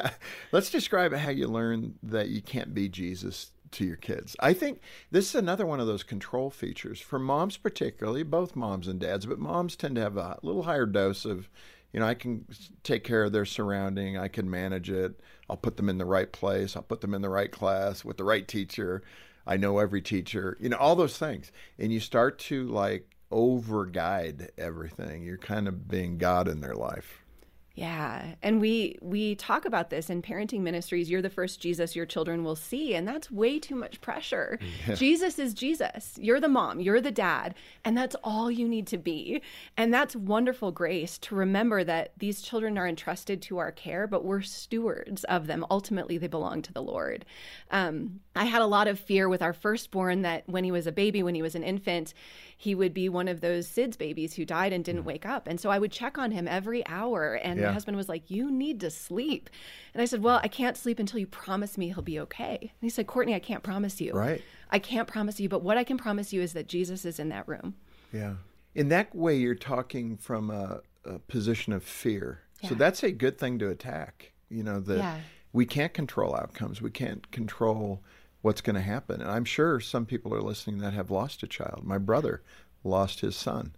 Let's 0.52 0.70
describe 0.70 1.12
how 1.14 1.30
you 1.30 1.48
learn 1.48 1.94
that 2.02 2.28
you 2.28 2.42
can't 2.42 2.74
be 2.74 2.88
Jesus 2.88 3.52
to 3.72 3.84
your 3.84 3.96
kids. 3.96 4.36
I 4.38 4.52
think 4.52 4.80
this 5.10 5.28
is 5.28 5.34
another 5.34 5.66
one 5.66 5.80
of 5.80 5.86
those 5.86 6.02
control 6.02 6.50
features 6.50 7.00
for 7.00 7.18
moms, 7.18 7.56
particularly 7.56 8.22
both 8.22 8.54
moms 8.54 8.86
and 8.86 9.00
dads, 9.00 9.26
but 9.26 9.38
moms 9.38 9.76
tend 9.76 9.96
to 9.96 10.02
have 10.02 10.16
a 10.16 10.38
little 10.42 10.62
higher 10.62 10.86
dose 10.86 11.24
of, 11.24 11.48
you 11.92 12.00
know, 12.00 12.06
I 12.06 12.14
can 12.14 12.46
take 12.82 13.04
care 13.04 13.24
of 13.24 13.32
their 13.32 13.44
surrounding, 13.44 14.16
I 14.16 14.28
can 14.28 14.50
manage 14.50 14.90
it, 14.90 15.20
I'll 15.48 15.56
put 15.56 15.76
them 15.76 15.88
in 15.88 15.98
the 15.98 16.04
right 16.04 16.30
place, 16.30 16.76
I'll 16.76 16.82
put 16.82 17.00
them 17.00 17.14
in 17.14 17.22
the 17.22 17.28
right 17.28 17.50
class 17.50 18.04
with 18.04 18.16
the 18.16 18.24
right 18.24 18.46
teacher. 18.46 19.02
I 19.44 19.56
know 19.56 19.78
every 19.78 20.02
teacher, 20.02 20.56
you 20.60 20.68
know, 20.68 20.76
all 20.76 20.94
those 20.94 21.18
things. 21.18 21.50
And 21.78 21.92
you 21.92 21.98
start 21.98 22.38
to 22.40 22.68
like 22.68 23.16
over 23.32 23.86
guide 23.86 24.52
everything. 24.56 25.24
You're 25.24 25.38
kind 25.38 25.66
of 25.66 25.88
being 25.88 26.18
God 26.18 26.46
in 26.46 26.60
their 26.60 26.74
life. 26.76 27.22
Yeah, 27.74 28.34
and 28.42 28.60
we 28.60 28.98
we 29.00 29.34
talk 29.34 29.64
about 29.64 29.88
this 29.88 30.10
in 30.10 30.20
parenting 30.20 30.60
ministries. 30.60 31.10
You're 31.10 31.22
the 31.22 31.30
first 31.30 31.58
Jesus 31.58 31.96
your 31.96 32.04
children 32.04 32.44
will 32.44 32.56
see, 32.56 32.94
and 32.94 33.08
that's 33.08 33.30
way 33.30 33.58
too 33.58 33.74
much 33.74 34.00
pressure. 34.00 34.58
Yeah. 34.88 34.94
Jesus 34.94 35.38
is 35.38 35.54
Jesus. 35.54 36.14
You're 36.18 36.40
the 36.40 36.48
mom, 36.48 36.80
you're 36.80 37.00
the 37.00 37.12
dad, 37.12 37.54
and 37.84 37.96
that's 37.96 38.16
all 38.24 38.50
you 38.50 38.66
need 38.66 38.86
to 38.88 38.98
be. 38.98 39.42
And 39.76 39.94
that's 39.94 40.16
wonderful 40.16 40.72
grace 40.72 41.18
to 41.18 41.36
remember 41.36 41.84
that 41.84 42.12
these 42.18 42.42
children 42.42 42.78
are 42.78 42.88
entrusted 42.88 43.42
to 43.42 43.58
our 43.58 43.70
care, 43.70 44.06
but 44.06 44.24
we're 44.24 44.40
stewards 44.40 45.22
of 45.24 45.46
them. 45.46 45.64
Ultimately, 45.70 46.18
they 46.18 46.26
belong 46.26 46.62
to 46.62 46.72
the 46.72 46.82
Lord. 46.82 47.24
Um, 47.70 48.20
I 48.34 48.44
had 48.44 48.62
a 48.62 48.66
lot 48.66 48.88
of 48.88 48.98
fear 48.98 49.28
with 49.28 49.42
our 49.42 49.52
firstborn 49.52 50.22
that 50.22 50.48
when 50.48 50.64
he 50.64 50.72
was 50.72 50.86
a 50.86 50.92
baby, 50.92 51.22
when 51.22 51.34
he 51.34 51.42
was 51.42 51.54
an 51.54 51.62
infant, 51.62 52.12
he 52.62 52.76
would 52.76 52.94
be 52.94 53.08
one 53.08 53.26
of 53.26 53.40
those 53.40 53.66
SIDS 53.66 53.98
babies 53.98 54.34
who 54.34 54.44
died 54.44 54.72
and 54.72 54.84
didn't 54.84 55.02
mm. 55.02 55.06
wake 55.06 55.26
up. 55.26 55.48
And 55.48 55.58
so 55.58 55.68
I 55.68 55.80
would 55.80 55.90
check 55.90 56.16
on 56.16 56.30
him 56.30 56.46
every 56.46 56.86
hour. 56.86 57.34
And 57.34 57.58
yeah. 57.58 57.66
my 57.66 57.72
husband 57.72 57.96
was 57.96 58.08
like, 58.08 58.30
You 58.30 58.52
need 58.52 58.78
to 58.80 58.90
sleep. 58.90 59.50
And 59.92 60.00
I 60.00 60.04
said, 60.04 60.22
Well, 60.22 60.38
I 60.44 60.46
can't 60.46 60.76
sleep 60.76 61.00
until 61.00 61.18
you 61.18 61.26
promise 61.26 61.76
me 61.76 61.88
he'll 61.88 62.02
be 62.02 62.20
okay. 62.20 62.58
And 62.60 62.70
he 62.80 62.88
said, 62.88 63.08
Courtney, 63.08 63.34
I 63.34 63.40
can't 63.40 63.64
promise 63.64 64.00
you. 64.00 64.12
Right. 64.12 64.40
I 64.70 64.78
can't 64.78 65.08
promise 65.08 65.40
you, 65.40 65.48
but 65.48 65.64
what 65.64 65.76
I 65.76 65.82
can 65.82 65.98
promise 65.98 66.32
you 66.32 66.40
is 66.40 66.52
that 66.52 66.68
Jesus 66.68 67.04
is 67.04 67.18
in 67.18 67.30
that 67.30 67.48
room. 67.48 67.74
Yeah. 68.12 68.34
In 68.76 68.90
that 68.90 69.12
way, 69.12 69.34
you're 69.34 69.56
talking 69.56 70.16
from 70.16 70.48
a, 70.48 70.82
a 71.04 71.18
position 71.18 71.72
of 71.72 71.82
fear. 71.82 72.42
Yeah. 72.60 72.68
So 72.68 72.74
that's 72.76 73.02
a 73.02 73.10
good 73.10 73.38
thing 73.38 73.58
to 73.58 73.70
attack. 73.70 74.34
You 74.50 74.62
know, 74.62 74.78
that 74.78 74.98
yeah. 74.98 75.18
we 75.52 75.66
can't 75.66 75.92
control 75.92 76.36
outcomes, 76.36 76.80
we 76.80 76.92
can't 76.92 77.28
control 77.32 78.04
what's 78.42 78.60
going 78.60 78.74
to 78.74 78.82
happen. 78.82 79.20
And 79.20 79.30
I'm 79.30 79.44
sure 79.44 79.80
some 79.80 80.04
people 80.04 80.34
are 80.34 80.42
listening 80.42 80.78
that 80.78 80.92
have 80.92 81.10
lost 81.10 81.42
a 81.42 81.46
child. 81.46 81.84
My 81.84 81.98
brother 81.98 82.42
lost 82.84 83.20
his 83.20 83.36
son. 83.36 83.74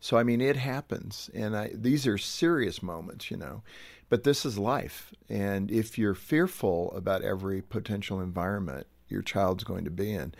So 0.00 0.16
I 0.16 0.22
mean, 0.22 0.40
it 0.40 0.56
happens, 0.56 1.30
and 1.32 1.56
I, 1.56 1.70
these 1.72 2.06
are 2.06 2.18
serious 2.18 2.82
moments, 2.82 3.30
you 3.30 3.38
know. 3.38 3.62
But 4.10 4.22
this 4.22 4.44
is 4.44 4.58
life, 4.58 5.14
and 5.30 5.70
if 5.70 5.96
you're 5.96 6.14
fearful 6.14 6.92
about 6.92 7.22
every 7.22 7.62
potential 7.62 8.20
environment 8.20 8.86
your 9.08 9.22
child's 9.22 9.64
going 9.64 9.84
to 9.84 9.90
be 9.90 10.12
in, 10.12 10.34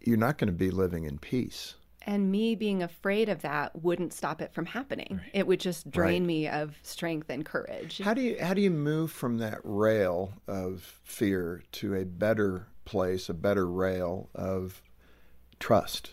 you're 0.00 0.16
not 0.16 0.38
going 0.38 0.48
to 0.48 0.56
be 0.56 0.70
living 0.70 1.04
in 1.04 1.18
peace. 1.18 1.74
And 2.02 2.30
me 2.30 2.54
being 2.54 2.82
afraid 2.82 3.28
of 3.28 3.42
that 3.42 3.82
wouldn't 3.82 4.14
stop 4.14 4.40
it 4.40 4.54
from 4.54 4.64
happening. 4.64 5.20
Right. 5.22 5.30
It 5.34 5.46
would 5.46 5.60
just 5.60 5.90
drain 5.90 6.22
right. 6.22 6.26
me 6.26 6.48
of 6.48 6.74
strength 6.82 7.28
and 7.28 7.44
courage. 7.44 8.00
How 8.02 8.14
do 8.14 8.22
you 8.22 8.38
how 8.40 8.54
do 8.54 8.62
you 8.62 8.70
move 8.70 9.12
from 9.12 9.36
that 9.38 9.60
rail 9.64 10.32
of 10.48 10.98
fear 11.04 11.62
to 11.72 11.94
a 11.94 12.06
better 12.06 12.68
place, 12.90 13.28
a 13.28 13.34
better 13.34 13.66
rail 13.66 14.28
of 14.34 14.82
trust. 15.60 16.10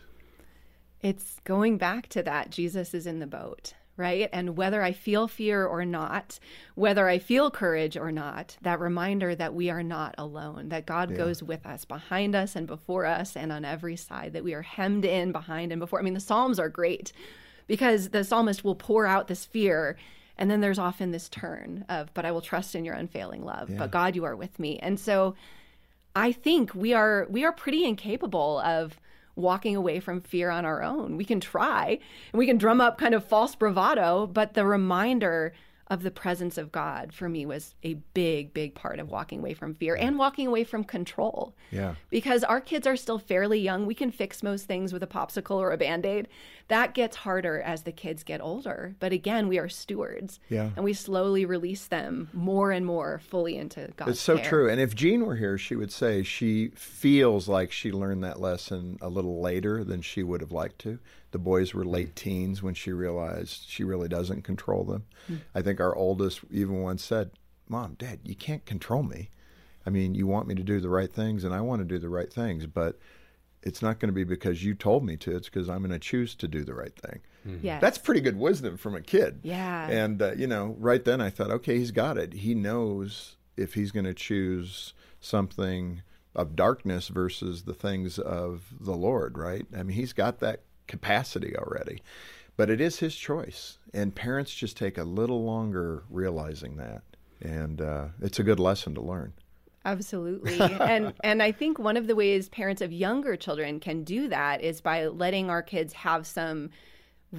It's 1.01 1.39
going 1.43 1.77
back 1.77 2.07
to 2.09 2.23
that 2.23 2.51
Jesus 2.51 2.93
is 2.93 3.07
in 3.07 3.19
the 3.19 3.27
boat, 3.27 3.73
right? 3.97 4.29
And 4.31 4.55
whether 4.55 4.83
I 4.83 4.91
feel 4.91 5.27
fear 5.27 5.65
or 5.65 5.85
not, 5.85 6.39
whether 6.75 7.09
I 7.09 7.17
feel 7.17 7.49
courage 7.49 7.97
or 7.97 8.11
not, 8.11 8.57
that 8.61 8.79
reminder 8.79 9.33
that 9.35 9.53
we 9.53 9.69
are 9.69 9.83
not 9.83 10.13
alone, 10.17 10.69
that 10.69 10.85
God 10.85 11.11
yeah. 11.11 11.17
goes 11.17 11.41
with 11.41 11.65
us, 11.65 11.83
behind 11.83 12.35
us 12.35 12.55
and 12.55 12.67
before 12.67 13.05
us 13.05 13.35
and 13.35 13.51
on 13.51 13.65
every 13.65 13.95
side, 13.95 14.33
that 14.33 14.43
we 14.43 14.53
are 14.53 14.61
hemmed 14.61 15.05
in 15.05 15.31
behind 15.31 15.71
and 15.71 15.79
before. 15.79 15.99
I 15.99 16.03
mean, 16.03 16.13
the 16.13 16.19
Psalms 16.19 16.59
are 16.59 16.69
great 16.69 17.11
because 17.65 18.09
the 18.09 18.23
psalmist 18.23 18.63
will 18.63 18.75
pour 18.75 19.05
out 19.05 19.27
this 19.27 19.45
fear 19.45 19.97
and 20.37 20.51
then 20.51 20.61
there's 20.61 20.79
often 20.79 21.11
this 21.11 21.29
turn 21.29 21.83
of, 21.89 22.13
but 22.13 22.25
I 22.25 22.31
will 22.31 22.41
trust 22.41 22.75
in 22.75 22.85
your 22.85 22.93
unfailing 22.93 23.43
love. 23.43 23.69
Yeah. 23.69 23.77
But 23.77 23.91
God, 23.91 24.15
you 24.15 24.23
are 24.25 24.35
with 24.35 24.59
me. 24.59 24.77
And 24.79 24.99
so 24.99 25.35
I 26.17 26.31
think 26.31 26.73
we 26.73 26.93
are 26.93 27.27
we 27.29 27.45
are 27.45 27.51
pretty 27.51 27.85
incapable 27.85 28.59
of 28.61 28.99
walking 29.35 29.75
away 29.75 29.99
from 29.99 30.19
fear 30.19 30.49
on 30.49 30.65
our 30.65 30.81
own. 30.81 31.15
We 31.15 31.25
can 31.25 31.39
try 31.39 31.99
and 32.31 32.39
we 32.39 32.47
can 32.47 32.57
drum 32.57 32.81
up 32.81 32.97
kind 32.97 33.13
of 33.13 33.23
false 33.23 33.55
bravado, 33.55 34.25
but 34.25 34.55
the 34.55 34.65
reminder 34.65 35.53
of 35.89 36.03
the 36.03 36.11
presence 36.11 36.57
of 36.57 36.71
God 36.71 37.13
for 37.13 37.29
me 37.29 37.45
was 37.45 37.73
a 37.83 37.95
big, 38.13 38.53
big 38.53 38.75
part 38.75 38.99
of 38.99 39.09
walking 39.09 39.39
away 39.39 39.53
from 39.53 39.73
fear 39.73 39.95
and 39.95 40.19
walking 40.19 40.45
away 40.45 40.63
from 40.63 40.83
control. 40.83 41.55
Yeah. 41.71 41.95
Because 42.09 42.43
our 42.43 42.59
kids 42.59 42.85
are 42.85 42.97
still 42.97 43.19
fairly 43.19 43.59
young. 43.59 43.85
We 43.85 43.95
can 43.95 44.11
fix 44.11 44.43
most 44.43 44.65
things 44.65 44.91
with 44.91 45.01
a 45.01 45.07
popsicle 45.07 45.55
or 45.55 45.71
a 45.71 45.77
band 45.77 46.05
aid. 46.05 46.27
That 46.67 46.93
gets 46.93 47.17
harder 47.17 47.61
as 47.61 47.83
the 47.83 47.93
kids 47.93 48.23
get 48.23 48.41
older. 48.41 48.95
But 48.99 49.13
again, 49.13 49.47
we 49.47 49.57
are 49.57 49.69
stewards. 49.69 50.39
Yeah. 50.49 50.71
And 50.75 50.83
we 50.83 50.93
slowly 50.93 51.45
release 51.45 51.87
them 51.87 52.29
more 52.33 52.71
and 52.71 52.85
more 52.85 53.21
fully 53.29 53.55
into 53.55 53.89
God's 53.95 54.11
It's 54.11 54.21
so 54.21 54.37
care. 54.37 54.49
true. 54.49 54.69
And 54.69 54.81
if 54.81 54.93
Jean 54.93 55.25
were 55.25 55.37
here, 55.37 55.57
she 55.57 55.75
would 55.77 55.91
say 55.91 56.23
she 56.23 56.69
feels 56.75 57.47
like 57.47 57.71
she 57.71 57.91
learned 57.91 58.23
that 58.25 58.41
lesson 58.41 58.97
a 59.01 59.07
little 59.07 59.39
later 59.41 59.85
than 59.85 60.01
she 60.01 60.23
would 60.23 60.41
have 60.41 60.51
liked 60.51 60.79
to. 60.79 60.99
The 61.31 61.39
boys 61.39 61.73
were 61.73 61.85
late 61.85 62.15
teens 62.15 62.63
when 62.63 62.73
she 62.73 62.91
realized 62.91 63.65
she 63.67 63.83
really 63.83 64.07
doesn't 64.07 64.43
control 64.43 64.83
them. 64.83 65.05
Mm. 65.29 65.41
I 65.53 65.61
think 65.61 65.79
our 65.79 65.95
oldest 65.95 66.41
even 66.49 66.81
once 66.81 67.03
said, 67.03 67.31
Mom, 67.67 67.95
Dad, 67.95 68.19
you 68.23 68.35
can't 68.35 68.65
control 68.65 69.03
me. 69.03 69.29
I 69.85 69.89
mean, 69.89 70.15
you 70.15 70.27
want 70.27 70.47
me 70.47 70.55
to 70.55 70.63
do 70.63 70.79
the 70.79 70.89
right 70.89 71.11
things, 71.11 71.43
and 71.43 71.53
I 71.53 71.61
want 71.61 71.79
to 71.79 71.85
do 71.85 71.97
the 71.97 72.09
right 72.09 72.31
things, 72.31 72.65
but 72.65 72.99
it's 73.63 73.81
not 73.81 73.99
going 73.99 74.09
to 74.09 74.13
be 74.13 74.23
because 74.23 74.63
you 74.63 74.73
told 74.73 75.05
me 75.05 75.17
to. 75.17 75.35
It's 75.35 75.49
because 75.49 75.69
I'm 75.69 75.79
going 75.79 75.91
to 75.91 75.99
choose 75.99 76.35
to 76.35 76.47
do 76.47 76.63
the 76.63 76.73
right 76.73 76.95
thing. 76.95 77.21
Mm-hmm. 77.47 77.65
Yeah, 77.65 77.79
that's 77.79 77.97
pretty 77.97 78.21
good 78.21 78.37
wisdom 78.37 78.77
from 78.77 78.95
a 78.95 79.01
kid. 79.01 79.39
Yeah, 79.43 79.87
and 79.89 80.21
uh, 80.21 80.33
you 80.33 80.47
know, 80.47 80.75
right 80.79 81.03
then 81.03 81.21
I 81.21 81.29
thought, 81.29 81.51
okay, 81.51 81.77
he's 81.77 81.91
got 81.91 82.17
it. 82.17 82.33
He 82.33 82.53
knows 82.53 83.37
if 83.55 83.73
he's 83.73 83.91
going 83.91 84.05
to 84.05 84.13
choose 84.13 84.93
something 85.19 86.01
of 86.35 86.55
darkness 86.55 87.07
versus 87.07 87.63
the 87.63 87.73
things 87.73 88.19
of 88.19 88.65
the 88.79 88.95
Lord. 88.95 89.37
Right? 89.37 89.65
I 89.73 89.83
mean, 89.83 89.95
he's 89.95 90.13
got 90.13 90.39
that 90.39 90.63
capacity 90.87 91.55
already. 91.55 92.01
But 92.55 92.69
it 92.69 92.81
is 92.81 92.99
his 92.99 93.15
choice, 93.15 93.77
and 93.93 94.15
parents 94.15 94.53
just 94.53 94.77
take 94.77 94.97
a 94.97 95.03
little 95.03 95.43
longer 95.43 96.03
realizing 96.09 96.77
that, 96.77 97.03
and 97.39 97.79
uh, 97.79 98.05
it's 98.19 98.39
a 98.39 98.43
good 98.43 98.59
lesson 98.59 98.95
to 98.95 99.01
learn. 99.01 99.33
Absolutely. 99.85 100.59
and 100.61 101.13
and 101.23 101.41
I 101.41 101.51
think 101.51 101.79
one 101.79 101.97
of 101.97 102.07
the 102.07 102.15
ways 102.15 102.49
parents 102.49 102.81
of 102.81 102.91
younger 102.91 103.35
children 103.35 103.79
can 103.79 104.03
do 104.03 104.27
that 104.27 104.61
is 104.61 104.81
by 104.81 105.05
letting 105.05 105.49
our 105.49 105.61
kids 105.61 105.93
have 105.93 106.27
some 106.27 106.71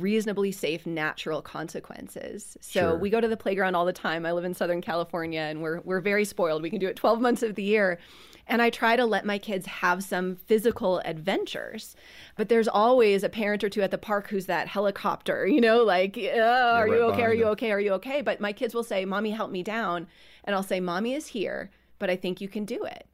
reasonably 0.00 0.52
safe 0.52 0.86
natural 0.86 1.42
consequences. 1.42 2.56
So 2.60 2.80
sure. 2.80 2.98
we 2.98 3.10
go 3.10 3.20
to 3.20 3.28
the 3.28 3.36
playground 3.36 3.74
all 3.74 3.84
the 3.84 3.92
time. 3.92 4.24
I 4.24 4.32
live 4.32 4.44
in 4.44 4.54
Southern 4.54 4.80
California 4.80 5.40
and 5.40 5.62
we're 5.62 5.80
we're 5.80 6.00
very 6.00 6.24
spoiled. 6.24 6.62
We 6.62 6.70
can 6.70 6.78
do 6.78 6.88
it 6.88 6.96
12 6.96 7.20
months 7.20 7.42
of 7.42 7.54
the 7.54 7.62
year. 7.62 7.98
And 8.46 8.62
I 8.62 8.70
try 8.70 8.96
to 8.96 9.04
let 9.04 9.26
my 9.26 9.36
kids 9.38 9.66
have 9.66 10.02
some 10.02 10.36
physical 10.36 11.00
adventures. 11.00 11.94
But 12.36 12.48
there's 12.48 12.68
always 12.68 13.22
a 13.22 13.28
parent 13.28 13.62
or 13.62 13.68
two 13.68 13.82
at 13.82 13.90
the 13.90 13.98
park 13.98 14.28
who's 14.28 14.46
that 14.46 14.68
helicopter, 14.68 15.46
you 15.46 15.60
know, 15.60 15.82
like, 15.84 16.18
oh, 16.18 16.40
are 16.40 16.86
right 16.86 16.92
you 16.92 17.02
okay? 17.02 17.22
Are 17.22 17.34
you 17.34 17.44
them. 17.44 17.52
okay? 17.52 17.72
Are 17.72 17.80
you 17.80 17.92
okay? 17.94 18.22
But 18.22 18.40
my 18.40 18.52
kids 18.52 18.74
will 18.74 18.84
say, 18.84 19.04
Mommy, 19.04 19.32
help 19.32 19.50
me 19.50 19.62
down. 19.62 20.06
And 20.44 20.56
I'll 20.56 20.62
say, 20.62 20.80
Mommy 20.80 21.12
is 21.12 21.26
here, 21.28 21.70
but 21.98 22.08
I 22.08 22.16
think 22.16 22.40
you 22.40 22.48
can 22.48 22.64
do 22.64 22.84
it 22.84 23.07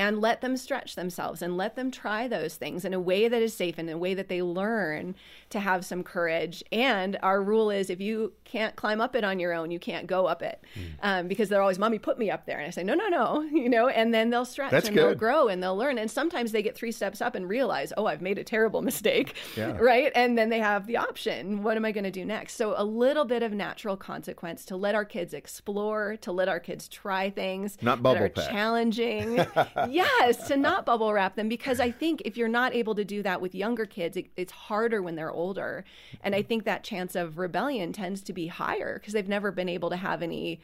and 0.00 0.18
let 0.18 0.40
them 0.40 0.56
stretch 0.56 0.94
themselves 0.94 1.42
and 1.42 1.58
let 1.58 1.76
them 1.76 1.90
try 1.90 2.26
those 2.26 2.54
things 2.54 2.86
in 2.86 2.94
a 2.94 2.98
way 2.98 3.28
that 3.28 3.42
is 3.42 3.52
safe 3.52 3.76
and 3.76 3.90
in 3.90 3.96
a 3.96 3.98
way 3.98 4.14
that 4.14 4.28
they 4.28 4.40
learn 4.40 5.14
to 5.50 5.60
have 5.60 5.84
some 5.84 6.02
courage. 6.02 6.64
And 6.72 7.18
our 7.22 7.42
rule 7.42 7.70
is 7.70 7.90
if 7.90 8.00
you 8.00 8.32
can't 8.44 8.74
climb 8.76 9.02
up 9.02 9.14
it 9.14 9.24
on 9.24 9.38
your 9.38 9.52
own, 9.52 9.70
you 9.70 9.78
can't 9.78 10.06
go 10.06 10.24
up 10.24 10.40
it 10.40 10.64
mm. 10.74 10.92
um, 11.02 11.28
because 11.28 11.50
they're 11.50 11.60
always, 11.60 11.78
Mommy, 11.78 11.98
put 11.98 12.18
me 12.18 12.30
up 12.30 12.46
there. 12.46 12.56
And 12.56 12.66
I 12.66 12.70
say, 12.70 12.82
No, 12.82 12.94
no, 12.94 13.08
no, 13.08 13.42
you 13.52 13.68
know, 13.68 13.88
and 13.88 14.14
then 14.14 14.30
they'll 14.30 14.46
stretch 14.46 14.70
That's 14.70 14.88
and 14.88 14.96
good. 14.96 15.04
they'll 15.04 15.14
grow 15.14 15.48
and 15.48 15.62
they'll 15.62 15.76
learn. 15.76 15.98
And 15.98 16.10
sometimes 16.10 16.52
they 16.52 16.62
get 16.62 16.74
three 16.74 16.92
steps 16.92 17.20
up 17.20 17.34
and 17.34 17.46
realize, 17.46 17.92
Oh, 17.98 18.06
I've 18.06 18.22
made 18.22 18.38
a 18.38 18.44
terrible 18.44 18.80
mistake. 18.90 19.34
Yeah. 19.56 19.76
Right. 19.90 20.12
And 20.14 20.36
then 20.36 20.50
they 20.50 20.58
have 20.58 20.86
the 20.86 20.98
option. 20.98 21.62
What 21.62 21.76
am 21.76 21.84
I 21.84 21.92
going 21.92 22.04
to 22.04 22.10
do 22.10 22.24
next? 22.24 22.56
So 22.56 22.74
a 22.76 22.84
little 22.84 23.24
bit 23.24 23.42
of 23.42 23.52
natural 23.52 23.96
consequence 23.96 24.64
to 24.66 24.76
let 24.76 24.94
our 24.94 25.04
kids 25.04 25.32
explore, 25.32 26.16
to 26.18 26.32
let 26.32 26.48
our 26.48 26.60
kids 26.60 26.86
try 26.86 27.30
things 27.30 27.78
Not 27.80 28.02
bubble 28.02 28.20
that 28.20 28.24
are 28.24 28.28
pack. 28.28 28.50
challenging. 28.50 29.46
Yes, 29.90 30.48
to 30.48 30.56
not 30.56 30.86
bubble 30.86 31.12
wrap 31.12 31.36
them 31.36 31.48
because 31.48 31.80
I 31.80 31.90
think 31.90 32.22
if 32.24 32.36
you're 32.36 32.48
not 32.48 32.74
able 32.74 32.94
to 32.94 33.04
do 33.04 33.22
that 33.22 33.40
with 33.40 33.54
younger 33.54 33.86
kids, 33.86 34.16
it, 34.16 34.26
it's 34.36 34.52
harder 34.52 35.02
when 35.02 35.16
they're 35.16 35.30
older. 35.30 35.84
And 36.22 36.34
I 36.34 36.42
think 36.42 36.64
that 36.64 36.84
chance 36.84 37.14
of 37.14 37.38
rebellion 37.38 37.92
tends 37.92 38.22
to 38.22 38.32
be 38.32 38.46
higher 38.46 38.98
because 38.98 39.12
they've 39.12 39.28
never 39.28 39.52
been 39.52 39.68
able 39.68 39.90
to 39.90 39.96
have 39.96 40.22
any. 40.22 40.60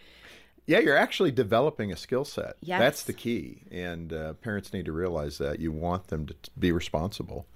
Yeah, 0.67 0.81
you're 0.81 0.97
actually 0.97 1.31
developing 1.31 1.93
a 1.93 1.97
skill 1.97 2.25
set. 2.25 2.55
Yes. 2.61 2.81
That's 2.81 3.03
the 3.05 3.13
key. 3.13 3.63
And 3.71 4.13
uh, 4.13 4.33
parents 4.35 4.73
need 4.73 4.87
to 4.87 4.93
realize 4.93 5.39
that 5.39 5.61
you 5.61 5.71
want 5.71 6.09
them 6.09 6.27
to 6.27 6.35
be 6.59 6.73
responsible, 6.73 7.47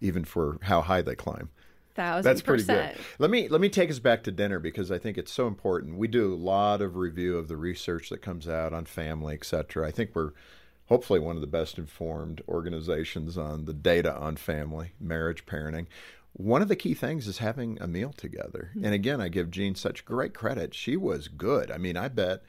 even 0.00 0.24
for 0.24 0.58
how 0.62 0.80
high 0.80 1.02
they 1.02 1.14
climb. 1.14 1.50
Thousand 1.94 2.24
That's 2.24 2.42
pretty 2.42 2.64
percent. 2.64 2.96
good. 2.96 3.04
Let 3.20 3.30
me 3.30 3.46
let 3.46 3.60
me 3.60 3.68
take 3.68 3.88
us 3.88 4.00
back 4.00 4.24
to 4.24 4.32
dinner 4.32 4.58
because 4.58 4.90
I 4.90 4.98
think 4.98 5.16
it's 5.16 5.30
so 5.30 5.46
important. 5.46 5.96
We 5.96 6.08
do 6.08 6.32
a 6.32 6.34
lot 6.34 6.82
of 6.82 6.96
review 6.96 7.38
of 7.38 7.46
the 7.46 7.56
research 7.56 8.08
that 8.08 8.20
comes 8.20 8.48
out 8.48 8.72
on 8.72 8.84
family, 8.84 9.34
et 9.34 9.44
cetera. 9.44 9.86
I 9.86 9.92
think 9.92 10.10
we're 10.12 10.32
hopefully 10.86 11.20
one 11.20 11.36
of 11.36 11.40
the 11.40 11.46
best 11.46 11.78
informed 11.78 12.42
organizations 12.48 13.38
on 13.38 13.64
the 13.64 13.72
data 13.72 14.14
on 14.14 14.36
family, 14.36 14.92
marriage, 15.00 15.46
parenting. 15.46 15.86
One 16.32 16.62
of 16.62 16.68
the 16.68 16.76
key 16.76 16.94
things 16.94 17.26
is 17.26 17.38
having 17.38 17.78
a 17.80 17.86
meal 17.86 18.12
together. 18.12 18.70
Mm-hmm. 18.70 18.84
And 18.84 18.94
again, 18.94 19.20
I 19.20 19.28
give 19.28 19.50
Jean 19.50 19.74
such 19.74 20.04
great 20.04 20.34
credit. 20.34 20.74
She 20.74 20.96
was 20.96 21.28
good. 21.28 21.70
I 21.70 21.78
mean, 21.78 21.96
I 21.96 22.08
bet 22.08 22.42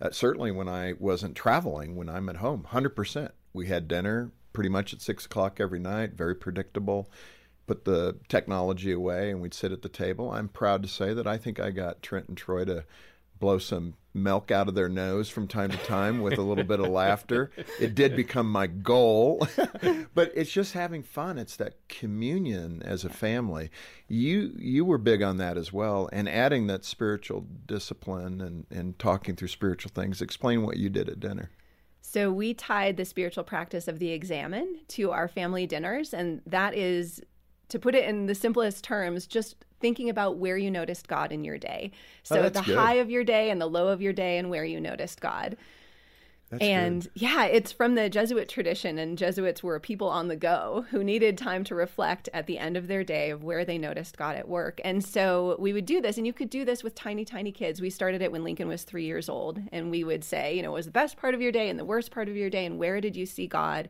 uh, 0.00 0.10
certainly 0.10 0.50
when 0.50 0.68
I 0.68 0.94
wasn't 0.98 1.36
traveling, 1.36 1.96
when 1.96 2.08
I'm 2.08 2.28
at 2.28 2.36
home, 2.36 2.66
100%. 2.70 3.30
We 3.52 3.66
had 3.66 3.88
dinner 3.88 4.30
pretty 4.52 4.70
much 4.70 4.92
at 4.92 5.00
six 5.00 5.26
o'clock 5.26 5.60
every 5.60 5.78
night, 5.78 6.12
very 6.12 6.34
predictable. 6.34 7.10
Put 7.66 7.84
the 7.84 8.16
technology 8.28 8.92
away 8.92 9.30
and 9.30 9.40
we'd 9.40 9.54
sit 9.54 9.72
at 9.72 9.82
the 9.82 9.88
table. 9.88 10.30
I'm 10.30 10.48
proud 10.48 10.82
to 10.82 10.88
say 10.88 11.14
that 11.14 11.26
I 11.26 11.38
think 11.38 11.60
I 11.60 11.70
got 11.70 12.02
Trent 12.02 12.28
and 12.28 12.36
Troy 12.36 12.64
to 12.64 12.84
blow 13.42 13.58
some 13.58 13.94
milk 14.14 14.52
out 14.52 14.68
of 14.68 14.76
their 14.76 14.88
nose 14.88 15.28
from 15.28 15.48
time 15.48 15.68
to 15.68 15.76
time 15.78 16.20
with 16.20 16.38
a 16.38 16.42
little 16.42 16.62
bit 16.62 16.78
of 16.78 16.86
laughter. 16.86 17.50
It 17.80 17.96
did 17.96 18.14
become 18.14 18.50
my 18.50 18.68
goal, 18.68 19.48
but 20.14 20.30
it's 20.36 20.52
just 20.52 20.74
having 20.74 21.02
fun. 21.02 21.38
It's 21.38 21.56
that 21.56 21.88
communion 21.88 22.82
as 22.84 23.04
a 23.04 23.08
family. 23.10 23.70
You 24.06 24.54
you 24.56 24.84
were 24.84 24.96
big 24.96 25.22
on 25.22 25.38
that 25.38 25.58
as 25.58 25.72
well, 25.72 26.08
and 26.12 26.28
adding 26.28 26.68
that 26.68 26.84
spiritual 26.84 27.46
discipline 27.66 28.40
and 28.40 28.64
and 28.70 28.96
talking 28.96 29.34
through 29.34 29.48
spiritual 29.48 29.90
things. 29.92 30.22
Explain 30.22 30.62
what 30.62 30.76
you 30.76 30.88
did 30.88 31.08
at 31.08 31.18
dinner. 31.18 31.50
So 32.00 32.30
we 32.30 32.54
tied 32.54 32.96
the 32.96 33.04
spiritual 33.04 33.42
practice 33.42 33.88
of 33.88 33.98
the 33.98 34.12
examen 34.12 34.80
to 34.88 35.10
our 35.10 35.26
family 35.26 35.66
dinners, 35.66 36.14
and 36.14 36.42
that 36.46 36.74
is 36.74 37.20
to 37.70 37.78
put 37.80 37.96
it 37.96 38.04
in 38.04 38.26
the 38.26 38.34
simplest 38.36 38.84
terms, 38.84 39.26
just 39.26 39.64
thinking 39.82 40.08
about 40.08 40.38
where 40.38 40.56
you 40.56 40.70
noticed 40.70 41.08
God 41.08 41.32
in 41.32 41.44
your 41.44 41.58
day. 41.58 41.90
Oh, 41.92 41.96
so 42.22 42.40
oh, 42.42 42.48
the 42.48 42.62
good. 42.62 42.76
high 42.76 42.94
of 42.94 43.10
your 43.10 43.24
day 43.24 43.50
and 43.50 43.60
the 43.60 43.66
low 43.66 43.88
of 43.88 44.00
your 44.00 44.14
day 44.14 44.38
and 44.38 44.48
where 44.48 44.64
you 44.64 44.80
noticed 44.80 45.20
God. 45.20 45.58
That's 46.52 46.62
and 46.62 47.02
good. 47.04 47.12
yeah, 47.14 47.44
it's 47.46 47.72
from 47.72 47.94
the 47.94 48.10
Jesuit 48.10 48.46
tradition, 48.46 48.98
and 48.98 49.16
Jesuits 49.16 49.62
were 49.62 49.80
people 49.80 50.08
on 50.08 50.28
the 50.28 50.36
go 50.36 50.84
who 50.90 51.02
needed 51.02 51.38
time 51.38 51.64
to 51.64 51.74
reflect 51.74 52.28
at 52.34 52.46
the 52.46 52.58
end 52.58 52.76
of 52.76 52.88
their 52.88 53.02
day 53.02 53.30
of 53.30 53.42
where 53.42 53.64
they 53.64 53.78
noticed 53.78 54.18
God 54.18 54.36
at 54.36 54.46
work. 54.46 54.78
And 54.84 55.02
so 55.02 55.56
we 55.58 55.72
would 55.72 55.86
do 55.86 56.02
this, 56.02 56.18
and 56.18 56.26
you 56.26 56.34
could 56.34 56.50
do 56.50 56.66
this 56.66 56.84
with 56.84 56.94
tiny, 56.94 57.24
tiny 57.24 57.52
kids. 57.52 57.80
We 57.80 57.88
started 57.88 58.20
it 58.20 58.30
when 58.30 58.44
Lincoln 58.44 58.68
was 58.68 58.82
three 58.82 59.06
years 59.06 59.30
old, 59.30 59.62
and 59.72 59.90
we 59.90 60.04
would 60.04 60.24
say, 60.24 60.54
you 60.54 60.62
know, 60.62 60.72
what 60.72 60.76
was 60.76 60.86
the 60.86 60.92
best 60.92 61.16
part 61.16 61.32
of 61.32 61.40
your 61.40 61.52
day 61.52 61.70
and 61.70 61.78
the 61.78 61.86
worst 61.86 62.10
part 62.10 62.28
of 62.28 62.36
your 62.36 62.50
day, 62.50 62.66
and 62.66 62.78
where 62.78 63.00
did 63.00 63.16
you 63.16 63.24
see 63.24 63.46
God? 63.46 63.88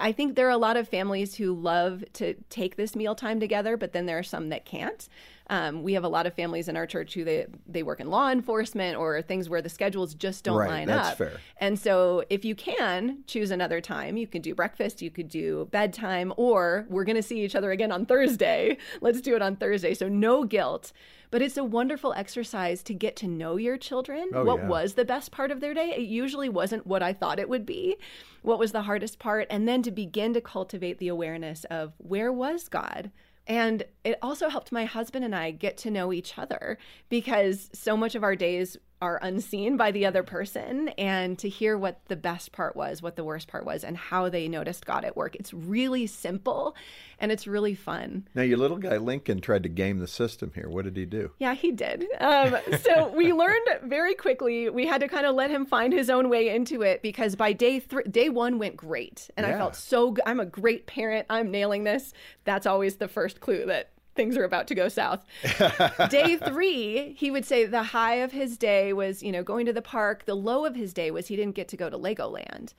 I 0.00 0.12
think 0.12 0.36
there 0.36 0.46
are 0.46 0.50
a 0.50 0.58
lot 0.58 0.76
of 0.76 0.88
families 0.88 1.34
who 1.34 1.52
love 1.52 2.04
to 2.14 2.34
take 2.50 2.76
this 2.76 2.94
meal 2.94 3.14
time 3.14 3.40
together, 3.40 3.76
but 3.76 3.92
then 3.92 4.06
there 4.06 4.18
are 4.18 4.22
some 4.22 4.48
that 4.50 4.64
can't. 4.64 5.08
Um, 5.50 5.82
we 5.82 5.94
have 5.94 6.04
a 6.04 6.08
lot 6.08 6.26
of 6.26 6.34
families 6.34 6.68
in 6.68 6.76
our 6.76 6.86
church 6.86 7.14
who 7.14 7.24
they 7.24 7.46
they 7.66 7.82
work 7.82 8.00
in 8.00 8.10
law 8.10 8.30
enforcement 8.30 8.98
or 8.98 9.22
things 9.22 9.48
where 9.48 9.62
the 9.62 9.70
schedules 9.70 10.14
just 10.14 10.44
don't 10.44 10.58
right, 10.58 10.68
line 10.68 10.88
that's 10.88 11.10
up. 11.10 11.18
Fair. 11.18 11.40
And 11.56 11.78
so, 11.78 12.22
if 12.28 12.44
you 12.44 12.54
can 12.54 13.24
choose 13.26 13.50
another 13.50 13.80
time, 13.80 14.16
you 14.16 14.26
can 14.26 14.42
do 14.42 14.54
breakfast, 14.54 15.00
you 15.00 15.10
could 15.10 15.28
do 15.28 15.66
bedtime, 15.70 16.34
or 16.36 16.86
we're 16.90 17.04
going 17.04 17.16
to 17.16 17.22
see 17.22 17.40
each 17.40 17.54
other 17.54 17.70
again 17.70 17.90
on 17.90 18.04
Thursday. 18.04 18.76
Let's 19.00 19.20
do 19.20 19.34
it 19.36 19.42
on 19.42 19.56
Thursday. 19.56 19.94
So 19.94 20.08
no 20.08 20.44
guilt. 20.44 20.92
But 21.30 21.42
it's 21.42 21.56
a 21.56 21.64
wonderful 21.64 22.14
exercise 22.14 22.82
to 22.84 22.94
get 22.94 23.16
to 23.16 23.28
know 23.28 23.56
your 23.56 23.76
children. 23.76 24.30
Oh, 24.32 24.44
what 24.44 24.60
yeah. 24.60 24.68
was 24.68 24.94
the 24.94 25.04
best 25.04 25.30
part 25.30 25.50
of 25.50 25.60
their 25.60 25.74
day? 25.74 25.94
It 25.96 26.08
usually 26.08 26.48
wasn't 26.48 26.86
what 26.86 27.02
I 27.02 27.12
thought 27.12 27.38
it 27.38 27.48
would 27.48 27.66
be. 27.66 27.96
What 28.42 28.58
was 28.58 28.72
the 28.72 28.82
hardest 28.82 29.18
part? 29.18 29.46
And 29.50 29.68
then 29.68 29.82
to 29.82 29.90
begin 29.90 30.32
to 30.34 30.40
cultivate 30.40 30.98
the 30.98 31.08
awareness 31.08 31.64
of 31.64 31.92
where 31.98 32.32
was 32.32 32.68
God? 32.68 33.10
And 33.46 33.84
it 34.04 34.18
also 34.20 34.50
helped 34.50 34.72
my 34.72 34.84
husband 34.84 35.24
and 35.24 35.34
I 35.34 35.50
get 35.50 35.78
to 35.78 35.90
know 35.90 36.12
each 36.12 36.38
other 36.38 36.78
because 37.08 37.70
so 37.72 37.96
much 37.96 38.14
of 38.14 38.22
our 38.22 38.36
days 38.36 38.76
are 39.00 39.18
unseen 39.22 39.76
by 39.76 39.90
the 39.90 40.06
other 40.06 40.22
person 40.22 40.88
and 40.98 41.38
to 41.38 41.48
hear 41.48 41.78
what 41.78 42.00
the 42.08 42.16
best 42.16 42.52
part 42.52 42.74
was, 42.74 43.00
what 43.00 43.16
the 43.16 43.24
worst 43.24 43.48
part 43.48 43.64
was, 43.64 43.84
and 43.84 43.96
how 43.96 44.28
they 44.28 44.48
noticed 44.48 44.84
God 44.84 45.04
at 45.04 45.16
work. 45.16 45.36
It's 45.36 45.54
really 45.54 46.06
simple 46.06 46.74
and 47.20 47.30
it's 47.30 47.46
really 47.46 47.74
fun. 47.74 48.26
Now, 48.34 48.42
your 48.42 48.58
little 48.58 48.76
guy 48.76 48.96
Lincoln 48.96 49.40
tried 49.40 49.62
to 49.64 49.68
game 49.68 49.98
the 49.98 50.06
system 50.06 50.52
here. 50.54 50.68
What 50.68 50.84
did 50.84 50.96
he 50.96 51.04
do? 51.04 51.30
Yeah, 51.38 51.54
he 51.54 51.72
did. 51.72 52.06
Um, 52.20 52.56
so 52.82 53.08
we 53.08 53.32
learned 53.38 53.66
very 53.84 54.14
quickly. 54.14 54.68
We 54.68 54.86
had 54.86 55.00
to 55.00 55.08
kind 55.08 55.26
of 55.26 55.34
let 55.34 55.50
him 55.50 55.66
find 55.66 55.92
his 55.92 56.10
own 56.10 56.28
way 56.28 56.48
into 56.48 56.82
it 56.82 57.02
because 57.02 57.36
by 57.36 57.52
day 57.52 57.80
three, 57.80 58.04
day 58.04 58.28
one 58.28 58.58
went 58.58 58.76
great, 58.76 59.30
and 59.36 59.46
yeah. 59.46 59.54
I 59.54 59.58
felt 59.58 59.76
so. 59.76 60.12
good. 60.12 60.22
I'm 60.26 60.40
a 60.40 60.46
great 60.46 60.86
parent. 60.86 61.26
I'm 61.30 61.50
nailing 61.50 61.84
this. 61.84 62.12
That's 62.44 62.66
always 62.66 62.96
the 62.96 63.08
first 63.08 63.40
clue 63.40 63.66
that 63.66 63.90
things 64.18 64.36
are 64.36 64.44
about 64.44 64.66
to 64.66 64.74
go 64.74 64.88
south. 64.88 65.24
day 66.10 66.36
three, 66.36 67.14
he 67.16 67.30
would 67.30 67.44
say 67.44 67.64
the 67.64 67.84
high 67.84 68.16
of 68.16 68.32
his 68.32 68.58
day 68.58 68.92
was, 68.92 69.22
you 69.22 69.30
know, 69.30 69.44
going 69.44 69.64
to 69.66 69.72
the 69.72 69.80
park. 69.80 70.24
The 70.26 70.34
low 70.34 70.64
of 70.64 70.74
his 70.74 70.92
day 70.92 71.12
was 71.12 71.28
he 71.28 71.36
didn't 71.36 71.54
get 71.54 71.68
to 71.68 71.76
go 71.76 71.88
to 71.88 71.96
Legoland. 71.96 72.74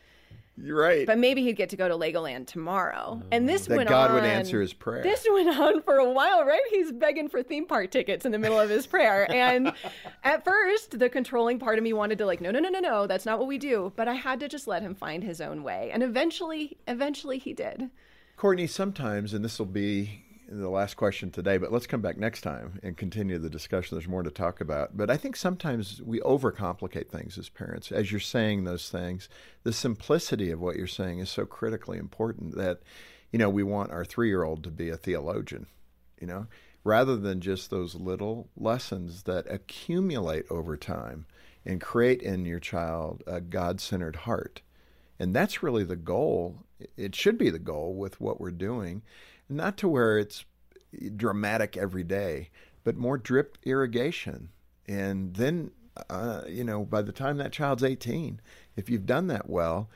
You're 0.62 0.78
right. 0.78 1.08
But 1.08 1.18
maybe 1.18 1.42
he'd 1.42 1.56
get 1.56 1.70
to 1.70 1.78
go 1.78 1.88
to 1.88 1.96
Legoland 1.96 2.48
tomorrow. 2.48 3.22
And 3.32 3.48
this 3.48 3.68
that 3.68 3.78
went 3.78 3.88
God 3.88 4.10
on. 4.10 4.16
would 4.16 4.26
answer 4.26 4.60
his 4.60 4.74
prayer. 4.74 5.02
This 5.02 5.26
went 5.32 5.58
on 5.58 5.82
for 5.82 5.96
a 5.96 6.10
while, 6.12 6.44
right? 6.44 6.60
He's 6.70 6.92
begging 6.92 7.30
for 7.30 7.42
theme 7.42 7.66
park 7.66 7.92
tickets 7.92 8.26
in 8.26 8.34
the 8.34 8.38
middle 8.38 8.60
of 8.60 8.70
his 8.70 8.86
prayer. 8.86 9.32
And 9.32 9.72
at 10.26 10.44
first, 10.44 11.00
the 11.00 11.08
controlling 11.08 11.58
part 11.58 11.78
of 11.78 11.86
me 11.86 11.94
wanted 11.94 12.18
to 12.18 12.26
like, 12.26 12.42
no, 12.42 12.52
no, 12.52 12.60
no, 12.60 12.68
no, 12.68 12.82
no, 12.82 13.08
that's 13.08 13.26
not 13.26 13.40
what 13.40 13.48
we 13.48 13.58
do. 13.58 13.94
But 13.96 14.10
I 14.10 14.16
had 14.16 14.42
to 14.42 14.50
just 14.50 14.68
let 14.68 14.82
him 14.82 14.94
find 14.94 15.24
his 15.24 15.40
own 15.40 15.64
way. 15.64 15.90
And 15.94 16.04
eventually, 16.04 16.78
eventually 16.86 17.38
he 17.38 17.54
did. 17.54 17.90
Courtney, 18.36 18.68
sometimes, 18.68 19.34
and 19.34 19.44
this 19.46 19.58
will 19.60 19.66
be 19.66 20.26
the 20.52 20.70
last 20.70 20.96
question 20.96 21.30
today, 21.30 21.58
but 21.58 21.72
let's 21.72 21.86
come 21.86 22.02
back 22.02 22.18
next 22.18 22.42
time 22.42 22.80
and 22.82 22.98
continue 22.98 23.38
the 23.38 23.50
discussion. 23.50 23.96
There's 23.96 24.08
more 24.08 24.24
to 24.24 24.32
talk 24.32 24.62
about. 24.62 24.98
But 24.98 25.10
I 25.12 25.18
think 25.18 25.36
sometimes 25.36 26.02
we 26.02 26.20
overcomplicate 26.22 27.10
things 27.10 27.38
as 27.38 27.50
parents. 27.50 27.92
As 27.92 28.12
you're 28.12 28.20
saying 28.20 28.64
those 28.64 28.90
things, 28.90 29.30
the 29.64 29.72
simplicity 29.72 30.50
of 30.50 30.60
what 30.60 30.76
you're 30.76 30.88
saying 30.88 31.20
is 31.20 31.30
so 31.30 31.46
critically 31.46 32.00
important 32.00 32.56
that, 32.56 32.80
you 33.32 33.38
know, 33.38 33.50
we 33.50 33.62
want 33.62 33.92
our 33.92 34.04
three 34.04 34.30
year 34.30 34.44
old 34.44 34.64
to 34.64 34.72
be 34.72 34.90
a 34.90 34.98
theologian, 34.98 35.68
you 36.20 36.26
know, 36.26 36.48
rather 36.84 37.16
than 37.16 37.42
just 37.42 37.70
those 37.70 37.94
little 37.94 38.50
lessons 38.58 39.24
that 39.24 39.46
accumulate 39.52 40.46
over 40.50 40.76
time 40.76 41.28
and 41.64 41.80
create 41.80 42.24
in 42.24 42.46
your 42.46 42.60
child 42.60 43.22
a 43.28 43.40
God 43.40 43.80
centered 43.80 44.16
heart. 44.16 44.62
And 45.20 45.36
that's 45.36 45.62
really 45.62 45.84
the 45.84 45.96
goal. 45.96 46.64
It 46.98 47.14
should 47.14 47.38
be 47.38 47.52
the 47.52 47.60
goal 47.60 47.94
with 47.94 48.20
what 48.20 48.40
we're 48.40 48.52
doing 48.52 49.04
not 49.50 49.78
to 49.78 49.88
where 49.88 50.18
it's 50.18 50.46
dramatic 51.16 51.76
every 51.76 52.04
day, 52.04 52.50
but 52.84 52.96
more 52.96 53.18
drip 53.18 53.58
irrigation. 53.64 54.50
And 54.88 55.36
then 55.36 55.72
uh, 56.10 56.44
you 56.48 56.64
know, 56.64 56.86
by 56.86 57.02
the 57.02 57.12
time 57.12 57.38
that 57.38 57.52
child's 57.52 57.84
18, 57.84 58.40
if 58.76 58.90
you've 58.90 59.06
done 59.06 59.28
that 59.28 59.50
well, 59.50 59.90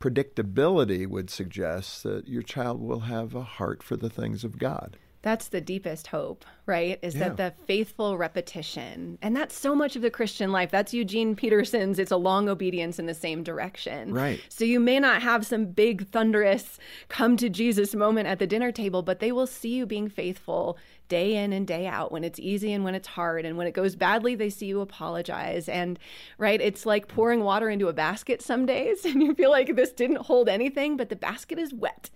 predictability 0.00 1.06
would 1.06 1.30
suggest 1.30 2.02
that 2.02 2.28
your 2.28 2.42
child 2.42 2.80
will 2.80 3.00
have 3.00 3.34
a 3.34 3.42
heart 3.42 3.82
for 3.82 3.96
the 3.96 4.10
things 4.10 4.44
of 4.44 4.58
God. 4.58 4.96
That's 5.24 5.48
the 5.48 5.62
deepest 5.62 6.08
hope, 6.08 6.44
right? 6.66 6.98
Is 7.00 7.14
yeah. 7.14 7.30
that 7.30 7.36
the 7.38 7.64
faithful 7.64 8.18
repetition. 8.18 9.18
And 9.22 9.34
that's 9.34 9.58
so 9.58 9.74
much 9.74 9.96
of 9.96 10.02
the 10.02 10.10
Christian 10.10 10.52
life. 10.52 10.70
That's 10.70 10.92
Eugene 10.92 11.34
Peterson's 11.34 11.98
it's 11.98 12.10
a 12.10 12.18
long 12.18 12.46
obedience 12.46 12.98
in 12.98 13.06
the 13.06 13.14
same 13.14 13.42
direction. 13.42 14.12
Right. 14.12 14.38
So 14.50 14.66
you 14.66 14.78
may 14.78 15.00
not 15.00 15.22
have 15.22 15.46
some 15.46 15.64
big 15.64 16.08
thunderous 16.10 16.78
come 17.08 17.38
to 17.38 17.48
Jesus 17.48 17.94
moment 17.94 18.28
at 18.28 18.38
the 18.38 18.46
dinner 18.46 18.70
table, 18.70 19.00
but 19.00 19.20
they 19.20 19.32
will 19.32 19.46
see 19.46 19.70
you 19.70 19.86
being 19.86 20.10
faithful 20.10 20.76
day 21.14 21.28
in 21.42 21.52
and 21.52 21.66
day 21.66 21.86
out 21.86 22.08
when 22.12 22.24
it's 22.24 22.40
easy 22.40 22.72
and 22.72 22.82
when 22.84 22.94
it's 22.94 23.08
hard 23.08 23.44
and 23.46 23.56
when 23.58 23.66
it 23.66 23.74
goes 23.80 23.94
badly 23.96 24.34
they 24.34 24.50
see 24.50 24.66
you 24.66 24.80
apologize. 24.80 25.68
And 25.68 25.98
right 26.38 26.60
it's 26.68 26.84
like 26.86 27.08
pouring 27.08 27.40
water 27.44 27.68
into 27.70 27.88
a 27.88 27.92
basket 27.92 28.42
some 28.42 28.66
days 28.66 29.04
and 29.10 29.22
you 29.22 29.34
feel 29.34 29.50
like 29.50 29.76
this 29.76 29.92
didn't 29.92 30.22
hold 30.30 30.48
anything 30.48 30.96
but 30.96 31.08
the 31.08 31.16
basket 31.16 31.58
is 31.58 31.72
wet. 31.72 32.10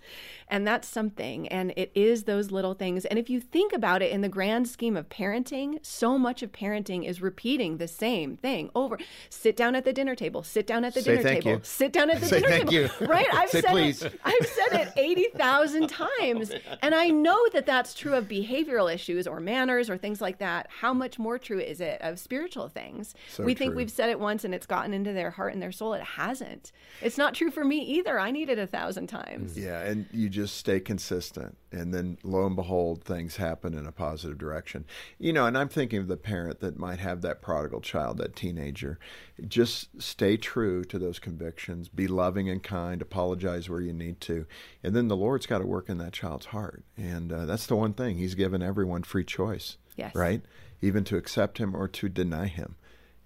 And 0.51 0.65
that's 0.67 0.87
something 0.87 1.47
and 1.49 1.71
it 1.77 1.91
is 1.93 2.23
those 2.23 2.51
little 2.51 2.73
things. 2.73 3.05
And 3.05 3.17
if 3.19 3.29
you 3.29 3.39
think 3.39 3.71
about 3.73 4.01
it 4.01 4.11
in 4.11 4.21
the 4.21 4.29
grand 4.37 4.67
scheme 4.67 4.97
of 4.97 5.07
parenting 5.09 5.69
so 5.85 6.17
much 6.17 6.41
of 6.43 6.51
parenting 6.51 7.05
is 7.07 7.21
repeating 7.21 7.77
the 7.77 7.87
same 7.87 8.35
thing 8.37 8.69
over. 8.75 8.97
Sit 9.29 9.55
down 9.55 9.75
at 9.75 9.85
the 9.85 9.93
dinner 9.93 10.15
table 10.15 10.43
sit 10.43 10.65
down 10.67 10.83
at 10.83 10.93
the 10.93 11.01
Say 11.01 11.17
dinner 11.17 11.29
table 11.35 11.51
you. 11.51 11.59
sit 11.63 11.91
down 11.93 12.09
at 12.09 12.19
the 12.19 12.27
Say 12.33 12.39
dinner 12.41 12.49
thank 12.49 12.69
table. 12.69 12.89
you. 13.01 13.07
right? 13.07 13.27
I've 13.33 13.49
said 13.49 13.65
please. 13.65 14.01
it 14.01 14.19
I've 14.25 14.45
said 14.57 14.81
it 14.81 14.93
80,000 14.97 15.87
times 16.05 16.51
and 16.81 16.93
I 16.95 17.09
know 17.09 17.39
that 17.53 17.65
that's 17.65 17.93
true 17.93 18.15
of 18.15 18.27
behavioral 18.27 18.88
issues 18.89 19.27
or 19.27 19.39
manners 19.39 19.89
or 19.89 19.97
things 19.97 20.19
like 20.19 20.39
that, 20.39 20.67
how 20.69 20.93
much 20.93 21.17
more 21.17 21.37
true 21.37 21.59
is 21.59 21.79
it 21.79 22.01
of 22.01 22.19
spiritual 22.19 22.67
things? 22.67 23.15
So 23.29 23.43
we 23.43 23.53
think 23.53 23.69
true. 23.69 23.77
we've 23.77 23.91
said 23.91 24.09
it 24.09 24.19
once 24.19 24.43
and 24.43 24.53
it's 24.53 24.65
gotten 24.65 24.93
into 24.93 25.13
their 25.13 25.31
heart 25.31 25.53
and 25.53 25.61
their 25.61 25.71
soul. 25.71 25.93
It 25.93 26.03
hasn't. 26.03 26.71
It's 27.01 27.17
not 27.17 27.33
true 27.33 27.51
for 27.51 27.63
me 27.63 27.79
either. 27.79 28.19
I 28.19 28.31
need 28.31 28.49
it 28.49 28.59
a 28.59 28.67
thousand 28.67 29.07
times. 29.07 29.55
Mm. 29.55 29.63
Yeah, 29.63 29.81
and 29.81 30.05
you 30.11 30.29
just 30.29 30.57
stay 30.57 30.79
consistent, 30.79 31.57
and 31.71 31.93
then 31.93 32.17
lo 32.23 32.45
and 32.45 32.55
behold, 32.55 33.03
things 33.03 33.37
happen 33.37 33.73
in 33.73 33.85
a 33.85 33.91
positive 33.91 34.37
direction. 34.37 34.85
You 35.17 35.33
know, 35.33 35.45
and 35.45 35.57
I'm 35.57 35.69
thinking 35.69 35.99
of 35.99 36.07
the 36.07 36.17
parent 36.17 36.59
that 36.59 36.77
might 36.77 36.99
have 36.99 37.21
that 37.21 37.41
prodigal 37.41 37.81
child, 37.81 38.17
that 38.17 38.35
teenager. 38.35 38.99
Just 39.47 40.01
stay 40.01 40.37
true 40.37 40.83
to 40.85 40.99
those 40.99 41.19
convictions, 41.19 41.89
be 41.89 42.07
loving 42.07 42.49
and 42.49 42.61
kind, 42.61 43.01
apologize 43.01 43.69
where 43.69 43.81
you 43.81 43.93
need 43.93 44.19
to, 44.21 44.45
and 44.83 44.95
then 44.95 45.07
the 45.07 45.15
Lord's 45.17 45.45
got 45.45 45.59
to 45.59 45.65
work 45.65 45.89
in 45.89 45.97
that 45.99 46.13
child's 46.13 46.47
heart. 46.47 46.83
And 46.97 47.31
uh, 47.31 47.45
that's 47.45 47.67
the 47.67 47.75
one 47.75 47.93
thing 47.93 48.17
He's 48.17 48.35
given 48.35 48.61
everyone 48.61 49.03
free 49.03 49.25
choice. 49.25 49.77
Yes. 49.95 50.15
Right? 50.15 50.41
Even 50.81 51.03
to 51.05 51.17
accept 51.17 51.57
Him 51.57 51.75
or 51.75 51.87
to 51.87 52.09
deny 52.09 52.47
Him. 52.47 52.75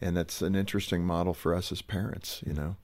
And 0.01 0.17
that's 0.17 0.41
an 0.41 0.55
interesting 0.55 1.05
model 1.05 1.33
for 1.33 1.55
us 1.55 1.71
as 1.71 1.81
parents, 1.81 2.41
you 2.45 2.53
know. 2.53 2.75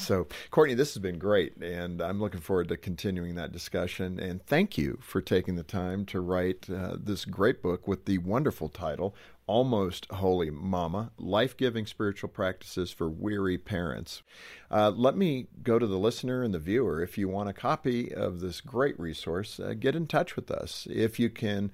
So, 0.00 0.26
Courtney, 0.50 0.74
this 0.74 0.94
has 0.94 1.02
been 1.02 1.18
great, 1.18 1.56
and 1.58 2.00
I'm 2.00 2.20
looking 2.20 2.40
forward 2.40 2.68
to 2.68 2.76
continuing 2.76 3.34
that 3.34 3.52
discussion. 3.52 4.18
And 4.18 4.44
thank 4.46 4.78
you 4.78 4.98
for 5.02 5.20
taking 5.20 5.56
the 5.56 5.62
time 5.62 6.06
to 6.06 6.20
write 6.20 6.68
uh, 6.70 6.96
this 6.98 7.24
great 7.24 7.62
book 7.62 7.86
with 7.86 8.06
the 8.06 8.18
wonderful 8.18 8.68
title, 8.68 9.14
Almost 9.50 10.06
Holy 10.12 10.48
Mama 10.48 11.10
Life 11.18 11.56
Giving 11.56 11.84
Spiritual 11.84 12.28
Practices 12.28 12.92
for 12.92 13.10
Weary 13.10 13.58
Parents. 13.58 14.22
Uh, 14.70 14.90
let 14.90 15.16
me 15.16 15.48
go 15.64 15.76
to 15.76 15.88
the 15.88 15.98
listener 15.98 16.44
and 16.44 16.54
the 16.54 16.60
viewer. 16.60 17.02
If 17.02 17.18
you 17.18 17.28
want 17.28 17.48
a 17.48 17.52
copy 17.52 18.14
of 18.14 18.38
this 18.38 18.60
great 18.60 18.96
resource, 19.00 19.58
uh, 19.58 19.74
get 19.76 19.96
in 19.96 20.06
touch 20.06 20.36
with 20.36 20.52
us. 20.52 20.86
If 20.88 21.18
you 21.18 21.30
can, 21.30 21.72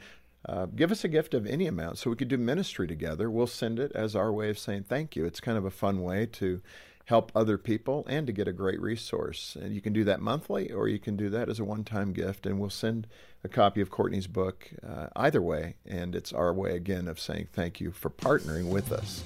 uh, 0.49 0.65
give 0.75 0.91
us 0.91 1.05
a 1.05 1.09
gift 1.09 1.35
of 1.35 1.47
any 1.47 1.67
amount 1.67 1.99
so 1.99 2.09
we 2.09 2.17
could 2.17 2.29
do 2.29 2.39
ministry 2.39 2.87
together. 2.87 3.31
We'll 3.31 3.47
send 3.47 3.79
it 3.79 3.93
as 3.95 4.17
our 4.17 4.33
way 4.33 4.49
of 4.49 4.59
saying 4.59 4.85
thank 4.85 5.15
you. 5.15 5.27
It's 5.27 5.39
kind 5.41 5.59
of 5.59 5.67
a 5.67 5.71
fun 5.71 6.03
way 6.03 6.25
to 6.25 6.63
help 7.07 7.31
other 7.35 7.57
people 7.57 8.05
and 8.09 8.27
to 8.27 8.33
get 8.33 8.49
a 8.49 8.53
great 8.53 8.81
resource. 8.81 9.57
And 9.61 9.75
you 9.75 9.81
can 9.81 9.93
do 9.93 10.05
that 10.05 10.21
monthly 10.21 10.71
or 10.73 10.89
you 10.89 10.99
can 10.99 11.17
do 11.17 11.31
that 11.31 11.49
as 11.49 11.59
a 11.59 11.65
one 11.65 11.85
time 11.85 12.13
gift. 12.13 12.47
And 12.47 12.61
we'll 12.61 12.71
send 12.71 13.07
a 13.43 13.49
copy 13.49 13.81
of 13.81 13.91
Courtney's 13.91 14.27
book 14.27 14.69
uh, 14.87 15.07
either 15.17 15.41
way. 15.41 15.77
And 15.87 16.15
it's 16.15 16.33
our 16.33 16.53
way 16.53 16.75
again 16.75 17.09
of 17.09 17.19
saying 17.19 17.49
thank 17.53 17.81
you 17.81 17.93
for 17.93 18.11
partnering 18.11 18.69
with 18.69 18.93
us. 18.93 19.23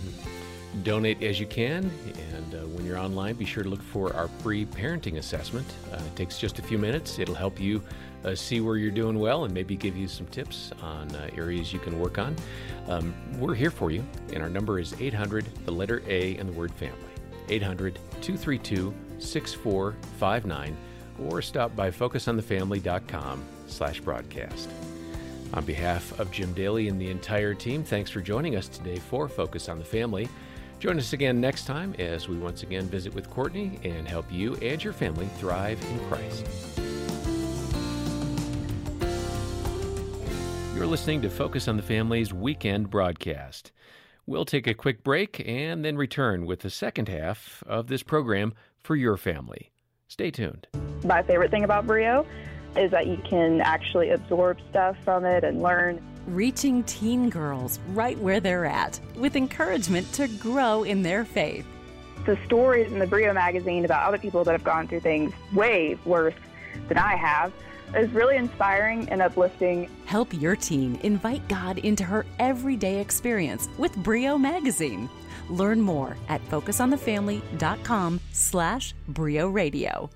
Donate 0.85 1.23
as 1.23 1.41
you 1.41 1.47
can. 1.47 1.91
And 2.35 2.55
uh, 2.55 2.59
when 2.69 2.85
you're 2.85 2.99
online, 2.99 3.35
be 3.37 3.47
sure 3.47 3.63
to 3.63 3.71
look 3.71 3.83
for 3.83 4.15
our 4.15 4.29
free 4.29 4.67
parenting 4.67 5.17
assessment. 5.17 5.67
Uh, 5.91 5.97
it 5.97 6.17
takes 6.17 6.39
just 6.39 6.59
a 6.59 6.63
few 6.63 6.79
minutes, 6.79 7.19
it'll 7.19 7.35
help 7.35 7.59
you. 7.59 7.83
Uh, 8.23 8.35
see 8.35 8.61
where 8.61 8.77
you're 8.77 8.91
doing 8.91 9.19
well 9.19 9.45
and 9.45 9.55
maybe 9.55 9.75
give 9.75 9.97
you 9.97 10.07
some 10.07 10.27
tips 10.27 10.73
on 10.83 11.11
uh, 11.17 11.31
areas 11.35 11.73
you 11.73 11.79
can 11.79 11.99
work 11.99 12.19
on. 12.19 12.37
Um, 12.87 13.15
we're 13.39 13.55
here 13.55 13.71
for 13.71 13.91
you, 13.91 14.05
and 14.35 14.43
our 14.43 14.51
number 14.51 14.79
is 14.79 14.95
800, 15.01 15.47
the 15.65 15.73
letter 15.73 16.03
A, 16.07 16.37
and 16.37 16.47
the 16.47 16.53
word 16.53 16.71
family. 16.75 17.10
800 17.51 17.97
232 18.21 18.95
6459 19.19 20.77
or 21.29 21.43
stop 21.43 21.75
by 21.77 21.91
focusonthefamily.com 21.91 23.45
slash 23.67 24.01
broadcast. 24.01 24.71
On 25.53 25.65
behalf 25.65 26.19
of 26.21 26.31
Jim 26.31 26.53
Daly 26.53 26.89
and 26.89 27.01
the 27.01 27.11
entire 27.11 27.55
team, 27.55 27.83
thanks 27.83 28.11
for 28.11 28.21
joining 28.21 28.57
us 28.57 28.69
today 28.69 28.97
for 28.97 29.29
Focus 29.29 29.69
on 29.69 29.79
the 29.79 29.85
Family. 29.85 30.29
Join 30.79 30.99
us 30.99 31.13
again 31.13 31.41
next 31.41 31.67
time 31.67 31.95
as 31.99 32.29
we 32.29 32.39
once 32.39 32.63
again 32.63 32.87
visit 32.87 33.15
with 33.15 33.29
Courtney 33.29 33.79
and 33.83 34.09
help 34.09 34.33
you 34.33 34.55
and 34.57 34.83
your 34.83 34.93
family 34.93 35.29
thrive 35.37 35.79
in 35.91 35.99
Christ. 36.09 36.47
You're 40.75 40.87
listening 40.87 41.21
to 41.23 41.29
Focus 41.29 41.69
on 41.69 41.77
the 41.77 41.83
Family's 41.83 42.33
weekend 42.33 42.89
broadcast. 42.89 43.73
We'll 44.31 44.45
take 44.45 44.69
a 44.69 44.75
quick 44.75 45.03
break 45.03 45.43
and 45.45 45.85
then 45.85 45.97
return 45.97 46.47
with 46.47 46.61
the 46.61 46.71
second 46.71 47.09
half 47.09 47.65
of 47.67 47.89
this 47.89 48.05
program 48.05 48.55
for 48.79 48.95
your 48.95 49.17
family. 49.17 49.73
Stay 50.07 50.31
tuned. 50.31 50.69
My 51.03 51.21
favorite 51.25 51.51
thing 51.51 51.65
about 51.65 51.85
Brio 51.85 52.25
is 52.77 52.93
that 52.93 53.09
you 53.09 53.17
can 53.29 53.61
actually 53.61 54.11
absorb 54.11 54.59
stuff 54.71 54.97
from 55.05 55.25
it 55.25 55.43
and 55.43 55.61
learn. 55.61 56.01
Reaching 56.29 56.85
teen 56.85 57.29
girls 57.29 57.81
right 57.89 58.17
where 58.19 58.39
they're 58.39 58.67
at 58.67 59.01
with 59.17 59.35
encouragement 59.35 60.13
to 60.13 60.29
grow 60.29 60.85
in 60.85 61.03
their 61.03 61.25
faith. 61.25 61.67
The 62.25 62.39
stories 62.47 62.93
in 62.93 63.01
the 63.01 63.09
Brio 63.09 63.33
magazine 63.33 63.85
about 63.85 64.07
other 64.07 64.19
people 64.19 64.45
that 64.45 64.53
have 64.53 64.63
gone 64.63 64.87
through 64.87 65.01
things 65.01 65.33
way 65.53 65.99
worse 66.05 66.35
than 66.87 66.99
I 66.99 67.17
have 67.17 67.53
is 67.97 68.11
really 68.13 68.37
inspiring 68.37 69.09
and 69.09 69.23
uplifting. 69.23 69.89
Help 70.07 70.33
your 70.35 70.57
teen 70.57 70.99
invite 71.03 71.47
God 71.49 71.79
into 71.79 72.05
her 72.05 72.27
everyday 72.39 73.01
experience 73.01 73.69
with 73.79 73.95
Brio 73.97 74.39
Magazine. 74.39 75.09
Learn 75.49 75.81
more 75.81 76.17
at 76.29 76.45
focusonthefamily.com 76.49 78.21
slash 78.33 78.95
Brio 79.09 79.49
Radio. 79.49 80.11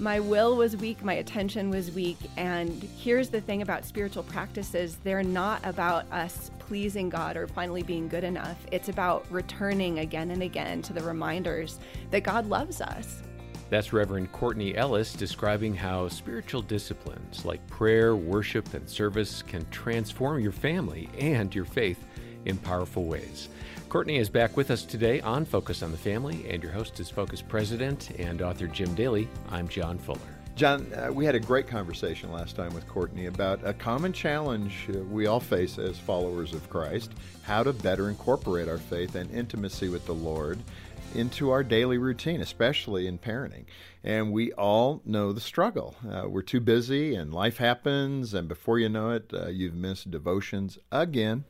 My 0.00 0.18
will 0.18 0.56
was 0.56 0.78
weak, 0.78 1.04
my 1.04 1.12
attention 1.14 1.68
was 1.68 1.90
weak, 1.90 2.16
and 2.38 2.82
here's 2.96 3.28
the 3.28 3.42
thing 3.42 3.60
about 3.60 3.84
spiritual 3.84 4.22
practices 4.22 4.96
they're 5.04 5.22
not 5.22 5.60
about 5.66 6.10
us 6.10 6.50
pleasing 6.58 7.10
God 7.10 7.36
or 7.36 7.46
finally 7.46 7.82
being 7.82 8.08
good 8.08 8.24
enough. 8.24 8.56
It's 8.72 8.88
about 8.88 9.26
returning 9.30 9.98
again 9.98 10.30
and 10.30 10.42
again 10.42 10.80
to 10.82 10.94
the 10.94 11.02
reminders 11.02 11.80
that 12.12 12.22
God 12.22 12.48
loves 12.48 12.80
us. 12.80 13.22
That's 13.70 13.92
Reverend 13.92 14.32
Courtney 14.32 14.74
Ellis 14.74 15.12
describing 15.12 15.76
how 15.76 16.08
spiritual 16.08 16.60
disciplines 16.60 17.44
like 17.44 17.64
prayer, 17.68 18.16
worship, 18.16 18.74
and 18.74 18.90
service 18.90 19.42
can 19.42 19.64
transform 19.70 20.40
your 20.40 20.50
family 20.50 21.08
and 21.16 21.54
your 21.54 21.64
faith 21.64 22.04
in 22.46 22.58
powerful 22.58 23.04
ways. 23.04 23.48
Courtney 23.88 24.16
is 24.16 24.28
back 24.28 24.56
with 24.56 24.72
us 24.72 24.82
today 24.84 25.20
on 25.20 25.44
Focus 25.44 25.84
on 25.84 25.92
the 25.92 25.96
Family, 25.96 26.44
and 26.50 26.60
your 26.64 26.72
host 26.72 26.98
is 26.98 27.10
Focus 27.10 27.42
President 27.42 28.10
and 28.18 28.42
author 28.42 28.66
Jim 28.66 28.92
Daly. 28.96 29.28
I'm 29.50 29.68
John 29.68 29.98
Fuller. 29.98 30.18
John, 30.56 30.92
uh, 30.92 31.12
we 31.12 31.24
had 31.24 31.34
a 31.34 31.40
great 31.40 31.68
conversation 31.68 32.32
last 32.32 32.56
time 32.56 32.74
with 32.74 32.86
Courtney 32.88 33.26
about 33.26 33.60
a 33.64 33.72
common 33.72 34.12
challenge 34.12 34.88
uh, 34.90 34.98
we 35.04 35.26
all 35.26 35.40
face 35.40 35.78
as 35.78 35.96
followers 35.96 36.52
of 36.52 36.68
Christ 36.68 37.12
how 37.42 37.62
to 37.62 37.72
better 37.72 38.10
incorporate 38.10 38.68
our 38.68 38.78
faith 38.78 39.14
and 39.14 39.30
intimacy 39.30 39.88
with 39.88 40.04
the 40.06 40.12
Lord 40.12 40.58
into 41.14 41.50
our 41.50 41.62
daily 41.62 41.98
routine, 41.98 42.40
especially 42.40 43.06
in 43.06 43.18
parenting. 43.18 43.64
And 44.02 44.32
we 44.32 44.52
all 44.52 45.02
know 45.04 45.32
the 45.32 45.40
struggle. 45.40 45.96
Uh, 46.08 46.24
we're 46.28 46.42
too 46.42 46.60
busy, 46.60 47.14
and 47.14 47.34
life 47.34 47.58
happens, 47.58 48.32
and 48.32 48.48
before 48.48 48.78
you 48.78 48.88
know 48.88 49.10
it, 49.10 49.30
uh, 49.34 49.48
you've 49.48 49.74
missed 49.74 50.10
devotions 50.10 50.78
again. 50.90 51.44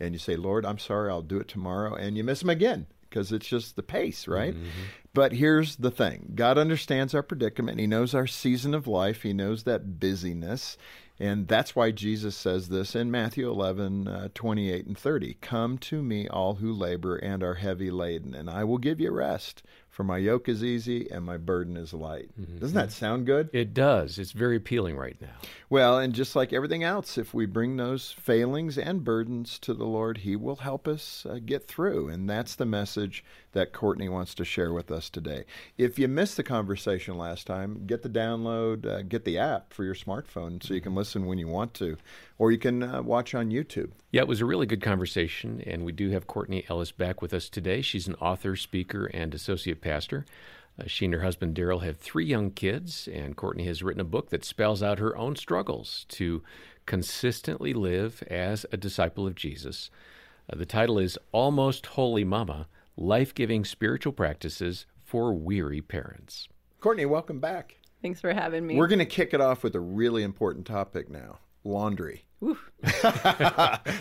And 0.00 0.12
you 0.12 0.18
say, 0.18 0.36
Lord, 0.36 0.66
I'm 0.66 0.78
sorry, 0.78 1.10
I'll 1.10 1.22
do 1.22 1.38
it 1.38 1.48
tomorrow. 1.48 1.94
And 1.94 2.16
you 2.16 2.24
miss 2.24 2.40
them 2.40 2.50
again 2.50 2.86
because 3.14 3.30
it's 3.30 3.46
just 3.46 3.76
the 3.76 3.82
pace, 3.82 4.26
right? 4.26 4.54
Mm-hmm. 4.54 4.68
But 5.12 5.34
here's 5.34 5.76
the 5.76 5.92
thing 5.92 6.32
God 6.34 6.58
understands 6.58 7.14
our 7.14 7.22
predicament. 7.22 7.78
He 7.78 7.86
knows 7.86 8.12
our 8.12 8.26
season 8.26 8.74
of 8.74 8.88
life, 8.88 9.22
He 9.22 9.32
knows 9.32 9.62
that 9.62 10.00
busyness. 10.00 10.76
And 11.20 11.46
that's 11.46 11.76
why 11.76 11.92
Jesus 11.92 12.36
says 12.36 12.68
this 12.68 12.96
in 12.96 13.10
Matthew 13.10 13.48
11, 13.48 14.08
uh, 14.08 14.28
28 14.34 14.86
and 14.86 14.98
30. 14.98 15.34
Come 15.40 15.78
to 15.78 16.02
me, 16.02 16.26
all 16.26 16.56
who 16.56 16.72
labor 16.72 17.16
and 17.16 17.42
are 17.44 17.54
heavy 17.54 17.90
laden, 17.90 18.34
and 18.34 18.50
I 18.50 18.64
will 18.64 18.78
give 18.78 18.98
you 19.00 19.12
rest. 19.12 19.62
For 19.94 20.02
my 20.02 20.18
yoke 20.18 20.48
is 20.48 20.64
easy 20.64 21.08
and 21.08 21.24
my 21.24 21.36
burden 21.36 21.76
is 21.76 21.94
light. 21.94 22.28
Mm-hmm. 22.36 22.58
Doesn't 22.58 22.74
that 22.74 22.90
sound 22.90 23.26
good? 23.26 23.48
It 23.52 23.72
does. 23.72 24.18
It's 24.18 24.32
very 24.32 24.56
appealing 24.56 24.96
right 24.96 25.16
now. 25.20 25.36
Well, 25.70 26.00
and 26.00 26.12
just 26.12 26.34
like 26.34 26.52
everything 26.52 26.82
else, 26.82 27.16
if 27.16 27.32
we 27.32 27.46
bring 27.46 27.76
those 27.76 28.10
failings 28.10 28.76
and 28.76 29.04
burdens 29.04 29.56
to 29.60 29.72
the 29.72 29.84
Lord, 29.84 30.18
He 30.18 30.34
will 30.34 30.56
help 30.56 30.88
us 30.88 31.24
uh, 31.30 31.38
get 31.46 31.68
through. 31.68 32.08
And 32.08 32.28
that's 32.28 32.56
the 32.56 32.66
message 32.66 33.24
that 33.52 33.72
Courtney 33.72 34.08
wants 34.08 34.34
to 34.34 34.44
share 34.44 34.72
with 34.72 34.90
us 34.90 35.08
today. 35.08 35.44
If 35.78 35.96
you 35.96 36.08
missed 36.08 36.36
the 36.36 36.42
conversation 36.42 37.16
last 37.16 37.46
time, 37.46 37.86
get 37.86 38.02
the 38.02 38.08
download, 38.08 38.84
uh, 38.84 39.02
get 39.02 39.24
the 39.24 39.38
app 39.38 39.72
for 39.72 39.84
your 39.84 39.94
smartphone 39.94 40.60
so 40.60 40.74
you 40.74 40.80
can 40.80 40.96
listen 40.96 41.26
when 41.26 41.38
you 41.38 41.46
want 41.46 41.72
to, 41.74 41.96
or 42.38 42.50
you 42.50 42.58
can 42.58 42.82
uh, 42.82 43.02
watch 43.02 43.34
on 43.34 43.50
YouTube. 43.50 43.90
Yeah, 44.10 44.22
it 44.22 44.28
was 44.28 44.40
a 44.40 44.46
really 44.46 44.66
good 44.66 44.82
conversation, 44.82 45.62
and 45.66 45.84
we 45.84 45.92
do 45.92 46.10
have 46.10 46.26
Courtney 46.26 46.64
Ellis 46.68 46.92
back 46.92 47.22
with 47.22 47.32
us 47.32 47.48
today. 47.48 47.80
She's 47.80 48.08
an 48.08 48.14
author, 48.16 48.56
speaker, 48.56 49.06
and 49.06 49.34
associate 49.34 49.80
pastor. 49.80 50.24
Uh, 50.78 50.84
she 50.86 51.04
and 51.04 51.14
her 51.14 51.20
husband 51.20 51.54
Daryl 51.54 51.84
have 51.84 51.98
three 51.98 52.26
young 52.26 52.50
kids, 52.50 53.08
and 53.12 53.36
Courtney 53.36 53.66
has 53.66 53.82
written 53.82 54.00
a 54.00 54.04
book 54.04 54.30
that 54.30 54.44
spells 54.44 54.82
out 54.82 54.98
her 54.98 55.16
own 55.16 55.36
struggles 55.36 56.04
to 56.08 56.42
consistently 56.86 57.72
live 57.72 58.22
as 58.28 58.66
a 58.72 58.76
disciple 58.76 59.26
of 59.26 59.36
Jesus. 59.36 59.90
Uh, 60.52 60.56
the 60.56 60.66
title 60.66 60.98
is 60.98 61.18
Almost 61.32 61.86
Holy 61.86 62.24
Mama 62.24 62.66
Life 62.96 63.34
Giving 63.34 63.64
Spiritual 63.64 64.12
Practices 64.12 64.86
for 65.04 65.32
Weary 65.32 65.80
Parents. 65.80 66.48
Courtney, 66.80 67.06
welcome 67.06 67.38
back. 67.38 67.76
Thanks 68.02 68.20
for 68.20 68.34
having 68.34 68.66
me. 68.66 68.76
We're 68.76 68.88
going 68.88 68.98
to 68.98 69.06
kick 69.06 69.32
it 69.32 69.40
off 69.40 69.62
with 69.62 69.74
a 69.74 69.80
really 69.80 70.22
important 70.22 70.66
topic 70.66 71.08
now 71.08 71.38
laundry. 71.64 72.24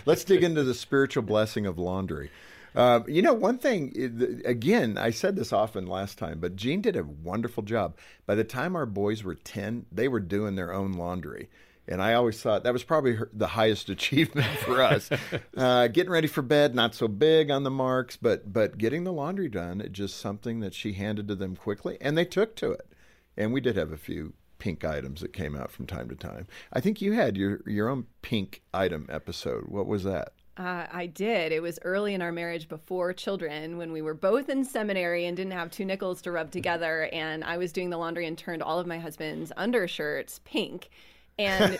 Let's 0.06 0.24
dig 0.24 0.44
into 0.44 0.64
the 0.64 0.74
spiritual 0.74 1.24
blessing 1.24 1.66
of 1.66 1.80
laundry. 1.80 2.30
Uh, 2.76 3.02
you 3.08 3.22
know, 3.22 3.34
one 3.34 3.58
thing, 3.60 4.42
again, 4.46 4.98
I 4.98 5.12
said 5.12 5.36
this 5.36 5.54
often 5.54 5.86
last 5.86 6.18
time, 6.18 6.40
but 6.40 6.56
Jean 6.56 6.82
did 6.82 6.96
a 6.96 7.04
wonderful 7.04 7.64
job. 7.64 7.98
By 8.26 8.36
the 8.36 8.44
time 8.44 8.76
our 8.76 8.88
boys 8.88 9.24
were 9.24 9.36
10, 9.36 9.86
they 9.92 10.08
were 10.08 10.20
doing 10.20 10.56
their 10.56 10.74
own 10.74 10.94
laundry. 10.94 11.50
And 11.88 12.02
I 12.02 12.14
always 12.14 12.42
thought 12.42 12.64
that 12.64 12.74
was 12.74 12.84
probably 12.84 13.16
her, 13.16 13.30
the 13.34 13.48
highest 13.48 13.90
achievement 13.90 14.58
for 14.60 14.82
us. 14.82 15.10
uh, 15.56 15.88
getting 15.88 16.12
ready 16.12 16.28
for 16.28 16.42
bed, 16.42 16.74
not 16.74 16.96
so 16.96 17.08
big 17.08 17.52
on 17.52 17.64
the 17.64 17.72
marks, 17.72 18.16
but 18.16 18.52
but 18.52 18.78
getting 18.78 19.04
the 19.04 19.12
laundry 19.12 19.50
done, 19.50 19.88
just 19.92 20.18
something 20.18 20.62
that 20.62 20.74
she 20.74 20.94
handed 20.94 21.28
to 21.28 21.36
them 21.36 21.56
quickly, 21.56 21.98
and 22.00 22.18
they 22.18 22.26
took 22.26 22.56
to 22.56 22.72
it. 22.72 22.88
And 23.36 23.52
we 23.52 23.60
did 23.60 23.76
have 23.76 23.92
a 23.92 23.98
few 23.98 24.34
pink 24.64 24.86
items 24.86 25.20
that 25.20 25.34
came 25.34 25.58
out 25.58 25.70
from 25.70 25.86
time 25.86 26.08
to 26.08 26.16
time. 26.16 26.48
I 26.72 26.80
think 26.80 27.02
you 27.02 27.12
had 27.12 27.36
your 27.36 27.60
your 27.68 27.90
own 27.90 28.06
pink 28.22 28.62
item 28.74 29.08
episode. 29.12 29.66
What 29.68 29.88
was 29.88 30.06
that? 30.06 30.32
Uh, 30.56 30.86
I 30.90 31.08
did. 31.08 31.52
It 31.52 31.62
was 31.62 31.80
early 31.84 32.14
in 32.14 32.22
our 32.22 32.32
marriage 32.32 32.70
before 32.70 33.12
children 33.12 33.78
when 33.78 33.92
we 33.92 34.02
were 34.02 34.14
both 34.14 34.48
in 34.48 34.64
seminary 34.64 35.26
and 35.26 35.36
didn't 35.36 35.52
have 35.52 35.70
two 35.70 35.84
nickels 35.84 36.22
to 36.22 36.32
rub 36.32 36.50
together. 36.50 37.10
And 37.14 37.44
I 37.44 37.58
was 37.58 37.74
doing 37.74 37.90
the 37.90 37.98
laundry 37.98 38.26
and 38.26 38.38
turned 38.38 38.64
all 38.64 38.80
of 38.80 38.88
my 38.88 39.00
husband's 39.00 39.52
undershirts 39.58 40.40
pink. 40.46 40.90
And 41.38 41.78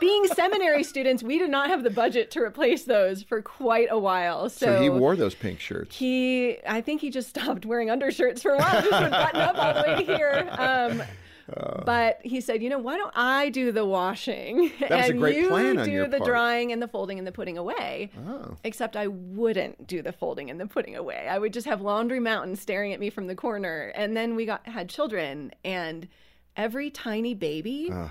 being 0.00 0.26
seminary 0.28 0.84
students, 0.92 1.22
we 1.22 1.38
did 1.38 1.50
not 1.50 1.68
have 1.68 1.82
the 1.82 1.90
budget 1.90 2.30
to 2.30 2.40
replace 2.40 2.84
those 2.84 3.22
for 3.22 3.42
quite 3.42 3.88
a 3.90 3.98
while. 3.98 4.48
So, 4.48 4.66
so, 4.66 4.80
he 4.80 4.88
wore 4.88 5.16
those 5.16 5.34
pink 5.34 5.60
shirts. 5.60 5.96
He, 5.96 6.56
I 6.66 6.80
think 6.80 7.02
he 7.02 7.10
just 7.10 7.28
stopped 7.36 7.66
wearing 7.66 7.90
undershirts 7.90 8.40
for 8.40 8.52
a 8.52 8.58
while, 8.58 8.80
just 8.80 9.02
would 9.02 9.10
button 9.10 9.40
up 9.40 9.58
all 9.58 9.74
the 9.74 9.82
way 9.82 10.04
here. 10.04 10.48
Um, 10.52 11.02
uh, 11.56 11.82
but 11.84 12.18
he 12.22 12.40
said, 12.40 12.62
you 12.62 12.68
know, 12.68 12.78
why 12.78 12.96
don't 12.96 13.12
I 13.16 13.48
do 13.50 13.72
the 13.72 13.84
washing 13.84 14.72
and 14.88 15.18
you 15.20 15.48
do 15.84 16.06
the 16.08 16.18
part. 16.18 16.28
drying 16.28 16.72
and 16.72 16.82
the 16.82 16.88
folding 16.88 17.18
and 17.18 17.26
the 17.26 17.32
putting 17.32 17.58
away? 17.58 18.10
Oh. 18.28 18.56
Except 18.64 18.96
I 18.96 19.06
wouldn't 19.08 19.86
do 19.86 20.02
the 20.02 20.12
folding 20.12 20.50
and 20.50 20.60
the 20.60 20.66
putting 20.66 20.96
away. 20.96 21.26
I 21.28 21.38
would 21.38 21.52
just 21.52 21.66
have 21.66 21.80
laundry 21.80 22.20
mountains 22.20 22.60
staring 22.60 22.92
at 22.92 23.00
me 23.00 23.10
from 23.10 23.26
the 23.26 23.34
corner. 23.34 23.92
And 23.94 24.16
then 24.16 24.36
we 24.36 24.46
got 24.46 24.66
had 24.66 24.88
children, 24.88 25.52
and 25.64 26.08
every 26.56 26.90
tiny 26.90 27.34
baby. 27.34 27.90
Uh 27.92 28.08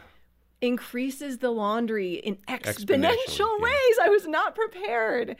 increases 0.61 1.39
the 1.39 1.49
laundry 1.49 2.13
in 2.13 2.35
exponential 2.47 3.59
ways. 3.59 3.95
Yeah. 3.97 4.05
I 4.05 4.09
was 4.09 4.27
not 4.27 4.55
prepared. 4.55 5.35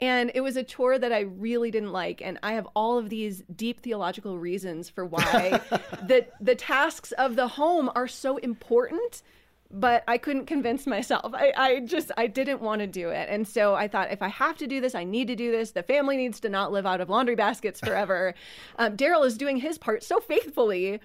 And 0.00 0.30
it 0.34 0.42
was 0.42 0.56
a 0.56 0.62
chore 0.62 0.98
that 0.98 1.12
I 1.12 1.20
really 1.20 1.70
didn't 1.70 1.92
like. 1.92 2.20
And 2.20 2.38
I 2.42 2.52
have 2.52 2.68
all 2.76 2.98
of 2.98 3.08
these 3.08 3.42
deep 3.54 3.80
theological 3.80 4.38
reasons 4.38 4.90
for 4.90 5.06
why 5.06 5.60
the, 6.06 6.26
the 6.40 6.54
tasks 6.54 7.12
of 7.12 7.36
the 7.36 7.48
home 7.48 7.90
are 7.94 8.06
so 8.06 8.36
important. 8.36 9.22
But 9.68 10.04
I 10.06 10.18
couldn't 10.18 10.46
convince 10.46 10.86
myself. 10.86 11.34
I, 11.34 11.52
I 11.56 11.80
just 11.80 12.12
I 12.16 12.28
didn't 12.28 12.60
want 12.60 12.82
to 12.82 12.86
do 12.86 13.08
it. 13.08 13.28
And 13.28 13.48
so 13.48 13.74
I 13.74 13.88
thought 13.88 14.12
if 14.12 14.22
I 14.22 14.28
have 14.28 14.56
to 14.58 14.68
do 14.68 14.80
this, 14.80 14.94
I 14.94 15.02
need 15.02 15.26
to 15.26 15.34
do 15.34 15.50
this. 15.50 15.72
The 15.72 15.82
family 15.82 16.16
needs 16.16 16.38
to 16.40 16.48
not 16.48 16.70
live 16.70 16.86
out 16.86 17.00
of 17.00 17.10
laundry 17.10 17.34
baskets 17.34 17.80
forever. 17.80 18.34
um, 18.78 18.96
Daryl 18.96 19.26
is 19.26 19.36
doing 19.36 19.56
his 19.56 19.76
part 19.76 20.04
so 20.04 20.20
faithfully 20.20 21.00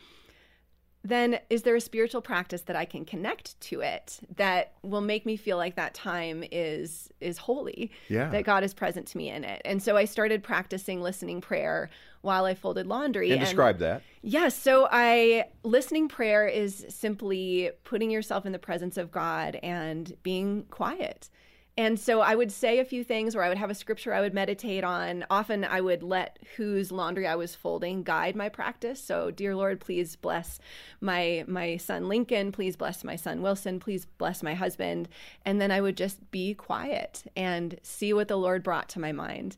then 1.03 1.39
is 1.49 1.63
there 1.63 1.75
a 1.75 1.81
spiritual 1.81 2.21
practice 2.21 2.61
that 2.63 2.75
I 2.75 2.85
can 2.85 3.05
connect 3.05 3.59
to 3.61 3.81
it 3.81 4.19
that 4.35 4.73
will 4.83 5.01
make 5.01 5.25
me 5.25 5.35
feel 5.35 5.57
like 5.57 5.75
that 5.75 5.93
time 5.93 6.43
is 6.51 7.09
is 7.19 7.37
holy? 7.37 7.91
Yeah. 8.07 8.29
that 8.29 8.43
God 8.43 8.63
is 8.63 8.73
present 8.73 9.07
to 9.07 9.17
me 9.17 9.29
in 9.29 9.43
it. 9.43 9.61
And 9.65 9.81
so 9.81 9.97
I 9.97 10.05
started 10.05 10.43
practicing 10.43 11.01
listening 11.01 11.41
prayer 11.41 11.89
while 12.21 12.45
I 12.45 12.53
folded 12.53 12.85
laundry 12.85 13.31
and, 13.31 13.39
and 13.39 13.45
describe 13.45 13.79
that. 13.79 14.03
Yes 14.21 14.41
yeah, 14.41 14.49
so 14.49 14.87
I 14.91 15.45
listening 15.63 16.07
prayer 16.07 16.47
is 16.47 16.85
simply 16.89 17.71
putting 17.83 18.11
yourself 18.11 18.45
in 18.45 18.51
the 18.51 18.59
presence 18.59 18.97
of 18.97 19.11
God 19.11 19.55
and 19.63 20.15
being 20.21 20.65
quiet 20.69 21.29
and 21.77 21.97
so 21.97 22.19
I 22.19 22.35
would 22.35 22.51
say 22.51 22.79
a 22.79 22.85
few 22.85 23.03
things, 23.03 23.33
or 23.33 23.41
I 23.41 23.47
would 23.47 23.57
have 23.57 23.69
a 23.69 23.75
scripture 23.75 24.13
I 24.13 24.19
would 24.19 24.33
meditate 24.33 24.83
on. 24.83 25.25
Often 25.29 25.63
I 25.63 25.79
would 25.79 26.03
let 26.03 26.37
whose 26.57 26.91
laundry 26.91 27.25
I 27.25 27.35
was 27.35 27.55
folding 27.55 28.03
guide 28.03 28.35
my 28.35 28.49
practice. 28.49 29.01
So, 29.01 29.31
dear 29.31 29.55
Lord, 29.55 29.79
please 29.79 30.17
bless 30.17 30.59
my 30.99 31.45
my 31.47 31.77
son 31.77 32.09
Lincoln. 32.09 32.51
Please 32.51 32.75
bless 32.75 33.05
my 33.05 33.15
son 33.15 33.41
Wilson. 33.41 33.79
Please 33.79 34.05
bless 34.05 34.43
my 34.43 34.53
husband. 34.53 35.07
And 35.45 35.61
then 35.61 35.71
I 35.71 35.79
would 35.79 35.95
just 35.95 36.29
be 36.29 36.53
quiet 36.53 37.23
and 37.37 37.79
see 37.83 38.11
what 38.11 38.27
the 38.27 38.37
Lord 38.37 38.63
brought 38.63 38.89
to 38.89 38.99
my 38.99 39.13
mind. 39.13 39.55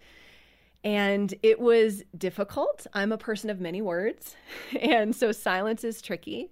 And 0.83 1.33
it 1.41 1.59
was 1.59 2.03
difficult. 2.15 2.85
I'm 2.93 3.11
a 3.11 3.17
person 3.17 3.49
of 3.49 3.59
many 3.59 3.81
words, 3.81 4.35
and 4.79 5.15
so 5.15 5.31
silence 5.31 5.83
is 5.83 6.01
tricky. 6.01 6.51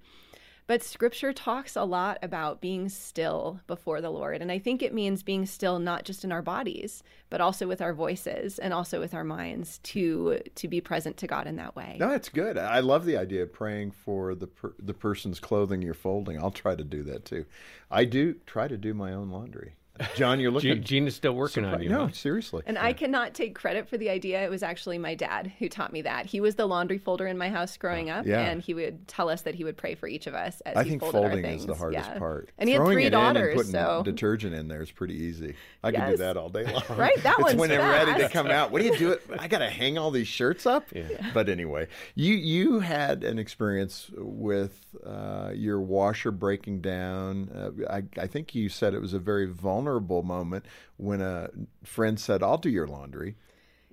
But 0.71 0.84
scripture 0.84 1.34
talks 1.34 1.75
a 1.75 1.84
lot 1.84 2.17
about 2.21 2.62
being 2.62 2.88
still 2.88 3.60
before 3.67 3.99
the 3.99 4.10
Lord. 4.10 4.41
And 4.41 4.49
I 4.49 4.57
think 4.57 4.81
it 4.81 4.93
means 4.93 5.21
being 5.21 5.45
still 5.45 5.79
not 5.79 6.05
just 6.05 6.23
in 6.23 6.31
our 6.31 6.41
bodies, 6.41 7.03
but 7.29 7.41
also 7.41 7.67
with 7.67 7.81
our 7.81 7.93
voices 7.93 8.57
and 8.57 8.73
also 8.73 9.01
with 9.01 9.13
our 9.13 9.25
minds 9.25 9.79
to 9.79 10.39
to 10.55 10.69
be 10.69 10.79
present 10.79 11.17
to 11.17 11.27
God 11.27 11.45
in 11.45 11.57
that 11.57 11.75
way. 11.75 11.97
No, 11.99 12.12
it's 12.12 12.29
good. 12.29 12.57
I 12.57 12.79
love 12.79 13.03
the 13.03 13.17
idea 13.17 13.43
of 13.43 13.51
praying 13.51 13.91
for 13.91 14.34
the 14.34 14.47
per, 14.47 14.73
the 14.79 14.93
person's 14.93 15.41
clothing 15.41 15.81
you're 15.81 15.93
folding. 15.93 16.41
I'll 16.41 16.51
try 16.51 16.77
to 16.77 16.86
do 16.86 17.03
that 17.03 17.25
too. 17.25 17.43
I 17.91 18.05
do 18.05 18.36
try 18.45 18.69
to 18.69 18.77
do 18.77 18.93
my 18.93 19.12
own 19.12 19.29
laundry. 19.29 19.75
John, 20.15 20.39
you're 20.39 20.51
looking. 20.51 20.84
Jean 20.84 21.08
is 21.08 21.15
still 21.15 21.34
working 21.34 21.65
on 21.65 21.82
you. 21.82 21.89
No, 21.89 22.08
huh? 22.08 22.12
seriously. 22.13 22.63
And 22.65 22.75
yeah. 22.75 22.86
I 22.86 22.93
cannot 22.93 23.34
take 23.34 23.56
credit 23.56 23.88
for 23.88 23.97
the 23.97 24.10
idea. 24.10 24.43
It 24.43 24.49
was 24.49 24.63
actually 24.63 24.97
my 24.97 25.15
dad 25.15 25.51
who 25.60 25.69
taught 25.69 25.91
me 25.91 26.01
that. 26.04 26.25
He 26.25 26.39
was 26.39 26.56
the 26.56 26.65
laundry 26.65 26.97
folder 26.97 27.27
in 27.27 27.38
my 27.38 27.49
house 27.49 27.77
growing 27.77 28.10
up, 28.10 28.25
yeah. 28.25 28.41
and 28.41 28.62
he 28.62 28.73
would 28.73 29.08
tell 29.08 29.30
us 29.30 29.41
that 29.43 29.56
he 29.56 29.63
would 29.63 29.77
pray 29.77 29.95
for 29.95 30.08
each 30.08 30.27
of 30.27 30.34
us. 30.34 30.62
As 30.62 30.77
I 30.77 30.84
he 30.84 30.91
think 30.91 31.01
folding 31.04 31.45
is 31.45 31.65
the 31.65 31.75
hardest 31.75 32.10
yeah. 32.10 32.19
part. 32.19 32.49
And 32.58 32.69
he 32.69 32.75
Throwing 32.75 32.91
had 32.91 33.04
three 33.04 33.10
daughters, 33.10 33.49
and 33.49 33.58
putting 33.58 33.71
so 33.71 34.01
detergent 34.04 34.56
in 34.56 34.67
there 34.67 34.82
is 34.82 34.91
pretty 34.91 35.15
easy. 35.15 35.56
I 35.84 35.89
yes. 35.89 36.01
can 36.01 36.12
do 36.12 36.17
that 36.17 36.38
all 36.38 36.49
day 36.49 36.63
long. 36.63 36.84
Right, 37.01 37.21
that 37.23 37.36
it's 37.39 37.43
one's 37.43 37.56
when 37.56 37.69
they're 37.69 37.80
ready 37.80 38.21
to 38.21 38.30
come 38.30 38.47
out. 38.47 38.71
What 38.71 38.82
do 38.82 38.88
you 38.88 38.97
do? 38.97 39.12
It. 39.12 39.23
I 39.39 39.47
got 39.47 39.60
to 39.60 39.69
hang 39.69 39.97
all 39.97 40.12
these 40.12 40.27
shirts 40.27 40.65
up. 40.65 40.86
Yeah. 40.93 41.32
But 41.34 41.49
anyway, 41.49 41.88
you 42.15 42.36
you 42.36 42.80
had 42.80 43.23
an 43.23 43.39
experience 43.39 44.12
with 44.13 44.77
uh, 45.06 45.51
your 45.54 45.80
washer 45.80 46.32
breaking 46.32 46.82
down. 46.82 47.49
Uh, 47.49 47.91
I 47.91 48.21
I 48.21 48.27
think 48.27 48.54
you 48.54 48.69
said 48.69 48.93
it 48.93 49.01
was 49.01 49.13
a 49.13 49.19
very 49.19 49.47
vulnerable 49.47 49.90
moment 49.99 50.65
when 50.97 51.21
a 51.21 51.49
friend 51.84 52.19
said, 52.19 52.43
I'll 52.43 52.58
do 52.58 52.69
your 52.69 52.88
laundry. 52.88 53.36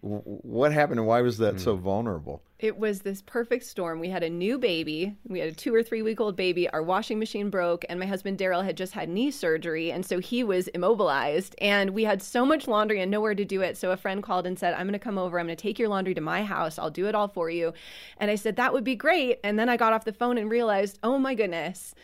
What 0.01 0.73
happened 0.73 1.01
and 1.01 1.09
why 1.09 1.23
was 1.23 1.39
that 1.39 1.57
mm. 1.57 1.61
so 1.61 1.75
vulnerable? 1.75 2.43
It 2.61 2.79
was 2.79 3.03
this 3.03 3.21
perfect 3.23 3.65
storm. 3.65 3.99
We 3.99 4.11
had 4.11 4.23
a 4.23 4.31
new 4.31 4.59
baby. 4.59 5.17
We 5.27 5.41
had 5.41 5.49
a 5.49 5.55
two 5.55 5.75
or 5.75 5.83
three 5.83 6.03
week 6.03 6.21
old 6.21 6.37
baby. 6.37 6.69
Our 6.71 6.83
washing 6.83 7.19
machine 7.19 7.51
broke, 7.51 7.85
and 7.89 7.99
my 7.99 8.07
husband 8.07 8.39
Daryl 8.39 8.65
had 8.65 8.77
just 8.77 8.93
had 8.93 9.09
knee 9.09 9.31
surgery. 9.33 9.91
And 9.91 10.07
so 10.07 10.21
he 10.21 10.45
was 10.45 10.69
immobilized. 10.69 11.57
And 11.61 11.91
we 11.91 12.05
had 12.05 12.23
so 12.23 12.45
much 12.45 12.69
laundry 12.69 13.01
and 13.01 13.11
nowhere 13.11 13.35
to 13.35 13.45
do 13.45 13.61
it. 13.61 13.77
So 13.77 13.91
a 13.91 13.97
friend 13.97 14.23
called 14.23 14.47
and 14.47 14.59
said, 14.59 14.75
I'm 14.75 14.87
going 14.87 14.93
to 14.93 14.99
come 15.01 15.19
over. 15.19 15.39
I'm 15.39 15.47
going 15.47 15.57
to 15.57 15.63
take 15.63 15.79
your 15.79 15.89
laundry 15.89 16.15
to 16.15 16.21
my 16.21 16.45
house. 16.45 16.79
I'll 16.79 16.91
do 16.91 17.07
it 17.07 17.15
all 17.15 17.29
for 17.29 17.51
you. 17.51 17.73
And 18.19 18.31
I 18.31 18.37
said, 18.37 18.57
That 18.57 18.73
would 18.73 18.85
be 18.85 18.97
great. 18.97 19.39
And 19.43 19.59
then 19.59 19.69
I 19.69 19.77
got 19.77 19.93
off 19.93 20.05
the 20.05 20.13
phone 20.13 20.39
and 20.39 20.51
realized, 20.51 20.99
Oh 21.03 21.19
my 21.19 21.35
goodness 21.35 21.95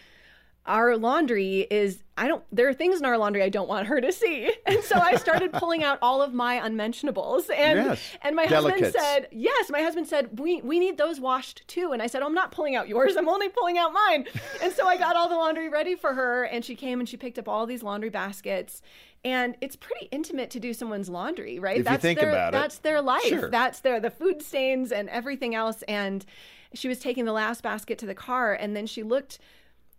our 0.66 0.96
laundry 0.96 1.66
is 1.70 2.02
I 2.16 2.26
don't 2.28 2.42
there 2.50 2.68
are 2.68 2.74
things 2.74 2.98
in 2.98 3.04
our 3.04 3.18
laundry 3.18 3.42
I 3.42 3.48
don't 3.48 3.68
want 3.68 3.86
her 3.88 4.00
to 4.00 4.12
see. 4.12 4.50
And 4.66 4.82
so 4.82 4.98
I 4.98 5.16
started 5.16 5.52
pulling 5.52 5.84
out 5.84 5.98
all 6.00 6.22
of 6.22 6.32
my 6.32 6.54
unmentionables 6.54 7.50
and 7.50 7.78
yes. 7.78 8.00
and 8.22 8.34
my 8.34 8.46
Delicates. 8.46 8.96
husband 8.96 9.04
said, 9.04 9.28
"Yes, 9.30 9.70
my 9.70 9.82
husband 9.82 10.06
said 10.06 10.38
we 10.38 10.62
we 10.62 10.78
need 10.78 10.96
those 10.96 11.20
washed 11.20 11.66
too." 11.68 11.92
And 11.92 12.00
I 12.00 12.06
said, 12.06 12.22
oh, 12.22 12.26
"I'm 12.26 12.34
not 12.34 12.50
pulling 12.50 12.76
out 12.76 12.88
yours. 12.88 13.16
I'm 13.16 13.28
only 13.28 13.48
pulling 13.48 13.78
out 13.78 13.92
mine." 13.92 14.26
And 14.62 14.72
so 14.72 14.86
I 14.86 14.96
got 14.96 15.16
all 15.16 15.28
the 15.28 15.36
laundry 15.36 15.68
ready 15.68 15.94
for 15.94 16.14
her 16.14 16.44
and 16.44 16.64
she 16.64 16.74
came 16.74 17.00
and 17.00 17.08
she 17.08 17.16
picked 17.16 17.38
up 17.38 17.48
all 17.48 17.66
these 17.66 17.82
laundry 17.82 18.08
baskets 18.08 18.80
and 19.24 19.56
it's 19.60 19.76
pretty 19.76 20.06
intimate 20.10 20.50
to 20.50 20.60
do 20.60 20.74
someone's 20.74 21.08
laundry, 21.08 21.58
right? 21.58 21.78
If 21.78 21.84
that's 21.84 22.04
you 22.04 22.08
think 22.08 22.20
their, 22.20 22.28
about 22.30 22.48
it. 22.48 22.52
That's 22.52 22.78
their 22.78 23.00
life. 23.00 23.24
Sure. 23.24 23.50
That's 23.50 23.80
their 23.80 24.00
the 24.00 24.10
food 24.10 24.42
stains 24.42 24.92
and 24.92 25.08
everything 25.08 25.54
else. 25.54 25.82
And 25.82 26.24
she 26.74 26.88
was 26.88 26.98
taking 26.98 27.24
the 27.24 27.32
last 27.32 27.62
basket 27.62 27.98
to 27.98 28.06
the 28.06 28.14
car, 28.14 28.52
and 28.52 28.76
then 28.76 28.86
she 28.86 29.02
looked 29.02 29.38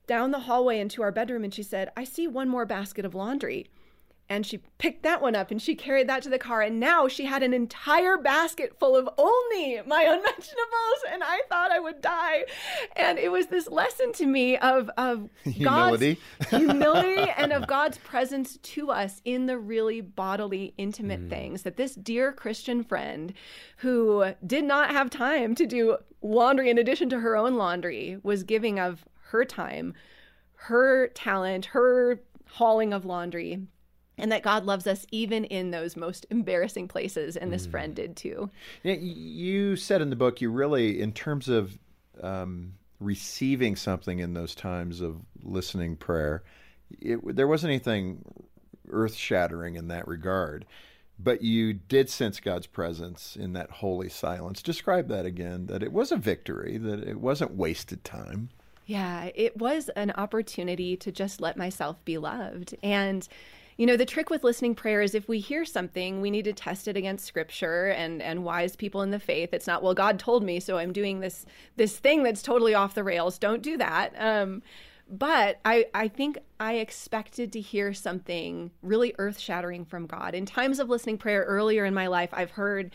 down 0.08 0.32
the 0.32 0.40
hallway 0.40 0.80
into 0.80 1.02
our 1.02 1.12
bedroom 1.12 1.44
and 1.44 1.54
she 1.54 1.64
said, 1.64 1.92
I 1.96 2.04
see 2.04 2.28
one 2.28 2.50
more 2.50 2.66
basket 2.66 3.06
of 3.06 3.16
laundry. 3.16 3.68
And 4.28 4.44
she 4.44 4.58
picked 4.80 5.04
that 5.04 5.22
one 5.22 5.36
up 5.36 5.52
and 5.52 5.62
she 5.62 5.76
carried 5.76 6.10
that 6.10 6.24
to 6.24 6.30
the 6.30 6.40
car. 6.40 6.62
And 6.62 6.80
now 6.80 7.08
she 7.08 7.26
had 7.26 7.44
an 7.44 7.54
entire 7.54 8.18
basket 8.18 8.76
full 8.80 8.96
of 8.96 9.08
only 9.20 9.82
my 9.86 10.02
unmentionables. 10.08 11.00
And 11.12 11.22
I 11.24 11.42
thought 11.48 11.72
I 11.72 11.80
would 11.80 12.02
die. 12.02 12.46
And 12.96 13.20
it 13.20 13.32
was 13.32 13.48
this 13.48 13.68
lesson 13.68 14.14
to 14.14 14.26
me 14.26 14.58
of, 14.58 14.90
of 14.98 15.30
humility. 15.44 16.18
God's 16.40 16.50
humility 16.50 17.32
and 17.38 17.54
of 17.54 17.68
God's 17.68 18.00
presence 18.00 18.58
to 18.58 18.90
us 18.90 19.22
in 19.26 19.46
the 19.46 19.60
really 19.60 20.02
bodily, 20.02 20.74
intimate 20.78 21.28
mm. 21.28 21.30
things. 21.30 21.62
That 21.62 21.78
this 21.78 21.94
dear 21.94 22.32
Christian 22.32 22.84
friend 22.84 23.32
who 23.78 24.34
did 24.46 24.64
not 24.64 24.90
have 24.90 25.12
time 25.12 25.54
to 25.54 25.68
do 25.68 25.98
laundry 26.24 26.72
in 26.72 26.80
addition 26.80 27.10
to 27.10 27.20
her 27.20 27.38
own 27.38 27.56
laundry 27.56 28.18
was 28.24 28.44
giving 28.44 28.80
of 28.80 29.06
her 29.30 29.46
time, 29.46 29.94
her 30.56 31.08
talent, 31.10 31.66
her 31.68 32.22
hauling 32.48 32.94
of 32.94 33.06
laundry 33.06 33.68
and 34.18 34.32
that 34.32 34.44
God 34.44 34.66
loves 34.66 34.88
us 34.88 35.06
even 35.12 35.46
in 35.46 35.72
those 35.72 35.96
most 35.96 36.26
embarrassing 36.30 36.88
places. 36.88 37.36
And 37.36 37.52
this 37.52 37.68
mm. 37.68 37.72
friend 37.72 37.96
did 37.96 38.16
too. 38.16 38.50
You 38.84 39.76
said 39.76 40.02
in 40.02 40.10
the 40.10 40.16
book, 40.16 40.42
you 40.42 40.50
really, 40.50 41.02
in 41.02 41.12
terms 41.12 41.50
of 41.50 41.78
um, 42.22 42.74
receiving 43.00 43.76
something 43.76 44.20
in 44.20 44.34
those 44.34 44.56
times 44.56 45.02
of 45.02 45.18
listening 45.44 45.98
prayer, 45.98 46.44
it, 47.02 47.20
there 47.36 47.48
wasn't 47.48 47.72
anything 47.72 48.24
earth 48.90 49.16
shattering 49.16 49.76
in 49.76 49.88
that 49.90 50.08
regard. 50.08 50.66
But 51.18 51.42
you 51.42 51.74
did 51.74 52.10
sense 52.10 52.42
God's 52.42 52.68
presence 52.68 53.38
in 53.38 53.54
that 53.54 53.72
holy 53.72 54.10
silence. 54.10 54.62
Describe 54.62 55.08
that 55.08 55.26
again 55.26 55.68
that 55.68 55.82
it 55.82 55.94
was 55.94 56.12
a 56.12 56.18
victory, 56.18 56.78
that 56.78 57.08
it 57.08 57.22
wasn't 57.22 57.56
wasted 57.56 58.04
time. 58.04 58.50
Yeah, 58.86 59.30
it 59.34 59.58
was 59.58 59.90
an 59.90 60.12
opportunity 60.12 60.96
to 60.98 61.12
just 61.12 61.42
let 61.42 61.58
myself 61.58 62.04
be 62.06 62.18
loved. 62.18 62.76
And 62.84 63.28
you 63.78 63.86
know, 63.86 63.98
the 63.98 64.06
trick 64.06 64.30
with 64.30 64.46
listening 64.46 64.74
prayer 64.74 65.02
is 65.02 65.14
if 65.14 65.28
we 65.28 65.40
hear 65.40 65.66
something, 65.66 66.22
we 66.22 66.32
need 66.32 66.46
to 66.46 66.54
test 66.54 66.88
it 66.88 66.96
against 66.96 67.26
scripture 67.26 67.88
and 67.88 68.22
and 68.22 68.46
wise 68.46 68.76
people 68.76 69.02
in 69.02 69.12
the 69.12 69.20
faith. 69.20 69.50
It's 69.54 69.68
not, 69.68 69.84
well, 69.84 69.94
God 69.94 70.18
told 70.18 70.44
me, 70.44 70.60
so 70.62 70.78
I'm 70.78 70.94
doing 70.94 71.20
this 71.20 71.46
this 71.76 71.98
thing 71.98 72.24
that's 72.24 72.42
totally 72.42 72.74
off 72.74 72.96
the 72.96 73.04
rails. 73.04 73.38
Don't 73.38 73.62
do 73.62 73.78
that. 73.78 74.14
Um, 74.18 74.62
but 75.10 75.60
I, 75.66 75.86
I 75.94 76.08
think 76.08 76.40
I 76.60 76.76
expected 76.76 77.52
to 77.54 77.62
hear 77.62 77.94
something 77.94 78.72
really 78.82 79.14
earth 79.20 79.40
shattering 79.40 79.86
from 79.86 80.08
God. 80.08 80.34
In 80.34 80.46
times 80.46 80.80
of 80.80 80.90
listening 80.90 81.18
prayer 81.18 81.44
earlier 81.44 81.86
in 81.86 81.94
my 81.94 82.08
life, 82.08 82.30
I've 82.34 82.52
heard, 82.52 82.92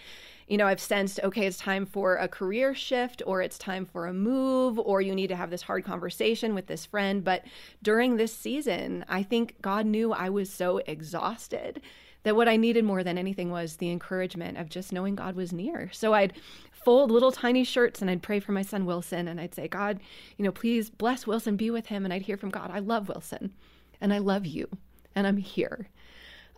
you 0.50 0.56
know, 0.56 0.66
I've 0.66 0.80
sensed, 0.80 1.20
okay, 1.22 1.46
it's 1.46 1.58
time 1.58 1.86
for 1.86 2.16
a 2.16 2.26
career 2.26 2.74
shift 2.74 3.22
or 3.24 3.40
it's 3.40 3.56
time 3.56 3.86
for 3.86 4.08
a 4.08 4.12
move 4.12 4.80
or 4.80 5.00
you 5.00 5.14
need 5.14 5.28
to 5.28 5.36
have 5.36 5.48
this 5.48 5.62
hard 5.62 5.84
conversation 5.84 6.56
with 6.56 6.66
this 6.66 6.84
friend. 6.84 7.22
But 7.22 7.44
during 7.84 8.16
this 8.16 8.34
season, 8.34 9.04
I 9.08 9.22
think 9.22 9.54
God 9.62 9.86
knew 9.86 10.12
I 10.12 10.28
was 10.28 10.52
so 10.52 10.78
exhausted 10.78 11.80
that 12.24 12.34
what 12.34 12.48
I 12.48 12.56
needed 12.56 12.84
more 12.84 13.04
than 13.04 13.16
anything 13.16 13.52
was 13.52 13.76
the 13.76 13.92
encouragement 13.92 14.58
of 14.58 14.68
just 14.68 14.92
knowing 14.92 15.14
God 15.14 15.36
was 15.36 15.52
near. 15.52 15.88
So 15.92 16.14
I'd 16.14 16.32
fold 16.72 17.12
little 17.12 17.30
tiny 17.30 17.62
shirts 17.62 18.02
and 18.02 18.10
I'd 18.10 18.20
pray 18.20 18.40
for 18.40 18.50
my 18.50 18.62
son 18.62 18.86
Wilson 18.86 19.28
and 19.28 19.40
I'd 19.40 19.54
say, 19.54 19.68
God, 19.68 20.00
you 20.36 20.44
know, 20.44 20.50
please 20.50 20.90
bless 20.90 21.28
Wilson, 21.28 21.54
be 21.56 21.70
with 21.70 21.86
him. 21.86 22.04
And 22.04 22.12
I'd 22.12 22.22
hear 22.22 22.36
from 22.36 22.50
God, 22.50 22.72
I 22.72 22.80
love 22.80 23.08
Wilson 23.08 23.52
and 24.00 24.12
I 24.12 24.18
love 24.18 24.46
you 24.46 24.68
and 25.14 25.28
I'm 25.28 25.36
here. 25.36 25.90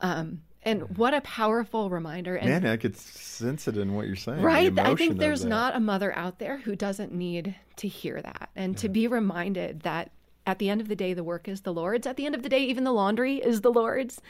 Um, 0.01 0.41
and 0.63 0.97
what 0.97 1.15
a 1.15 1.21
powerful 1.23 1.91
reminder. 1.91 2.37
And, 2.37 2.49
Man, 2.49 2.67
I 2.67 2.77
could 2.77 2.97
sense 2.97 3.67
it 3.67 3.77
in 3.77 3.95
what 3.95 4.07
you're 4.07 4.17
saying. 4.17 4.43
Right. 4.43 4.77
I 4.79 4.95
think 4.95 5.19
there's 5.19 5.45
not 5.45 5.75
a 5.75 5.81
mother 5.81 6.17
out 6.17 6.39
there 6.39 6.59
who 6.59 6.77
doesn't 6.77 7.13
need 7.13 7.55
to 7.77 7.89
hear 7.89 8.21
that 8.23 8.51
and 8.55 8.75
yeah. 8.75 8.79
to 8.81 8.89
be 8.89 9.07
reminded 9.09 9.81
that 9.81 10.13
at 10.47 10.59
the 10.59 10.71
end 10.71 10.81
of 10.81 10.89
the 10.89 10.97
day, 10.97 11.15
the 11.15 11.25
work 11.25 11.49
is 11.49 11.63
the 11.63 11.73
Lord's. 11.73 12.07
At 12.07 12.17
the 12.17 12.27
end 12.27 12.35
of 12.35 12.43
the 12.43 12.49
day, 12.49 12.65
even 12.65 12.85
the 12.85 12.93
laundry 12.93 13.37
is 13.37 13.61
the 13.61 13.73
Lord's, 13.73 14.21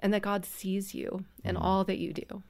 and 0.00 0.12
that 0.12 0.22
God 0.22 0.44
sees 0.44 0.94
you 0.94 1.24
in 1.44 1.56
mm. 1.56 1.62
all 1.62 1.84
that 1.84 1.98
you 1.98 2.12
do. 2.12 2.42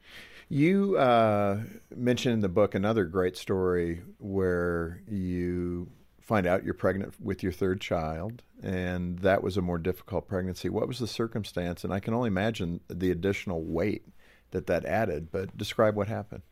You 0.49 0.97
uh, 0.97 1.61
mentioned 1.95 2.33
in 2.33 2.39
the 2.41 2.49
book 2.49 2.75
another 2.75 3.05
great 3.05 3.37
story 3.37 4.01
where 4.17 5.01
you 5.07 5.89
find 6.31 6.47
out 6.47 6.63
you're 6.63 6.73
pregnant 6.73 7.13
with 7.21 7.43
your 7.43 7.51
third 7.51 7.81
child, 7.81 8.41
and 8.63 9.19
that 9.19 9.43
was 9.43 9.57
a 9.57 9.61
more 9.61 9.77
difficult 9.77 10.29
pregnancy. 10.29 10.69
What 10.69 10.87
was 10.87 10.99
the 10.99 11.05
circumstance? 11.05 11.83
And 11.83 11.91
I 11.91 11.99
can 11.99 12.13
only 12.13 12.29
imagine 12.29 12.79
the 12.87 13.11
additional 13.11 13.61
weight 13.65 14.05
that 14.51 14.65
that 14.67 14.85
added. 14.85 15.29
But 15.29 15.57
describe 15.57 15.97
what 15.97 16.07
happened. 16.07 16.43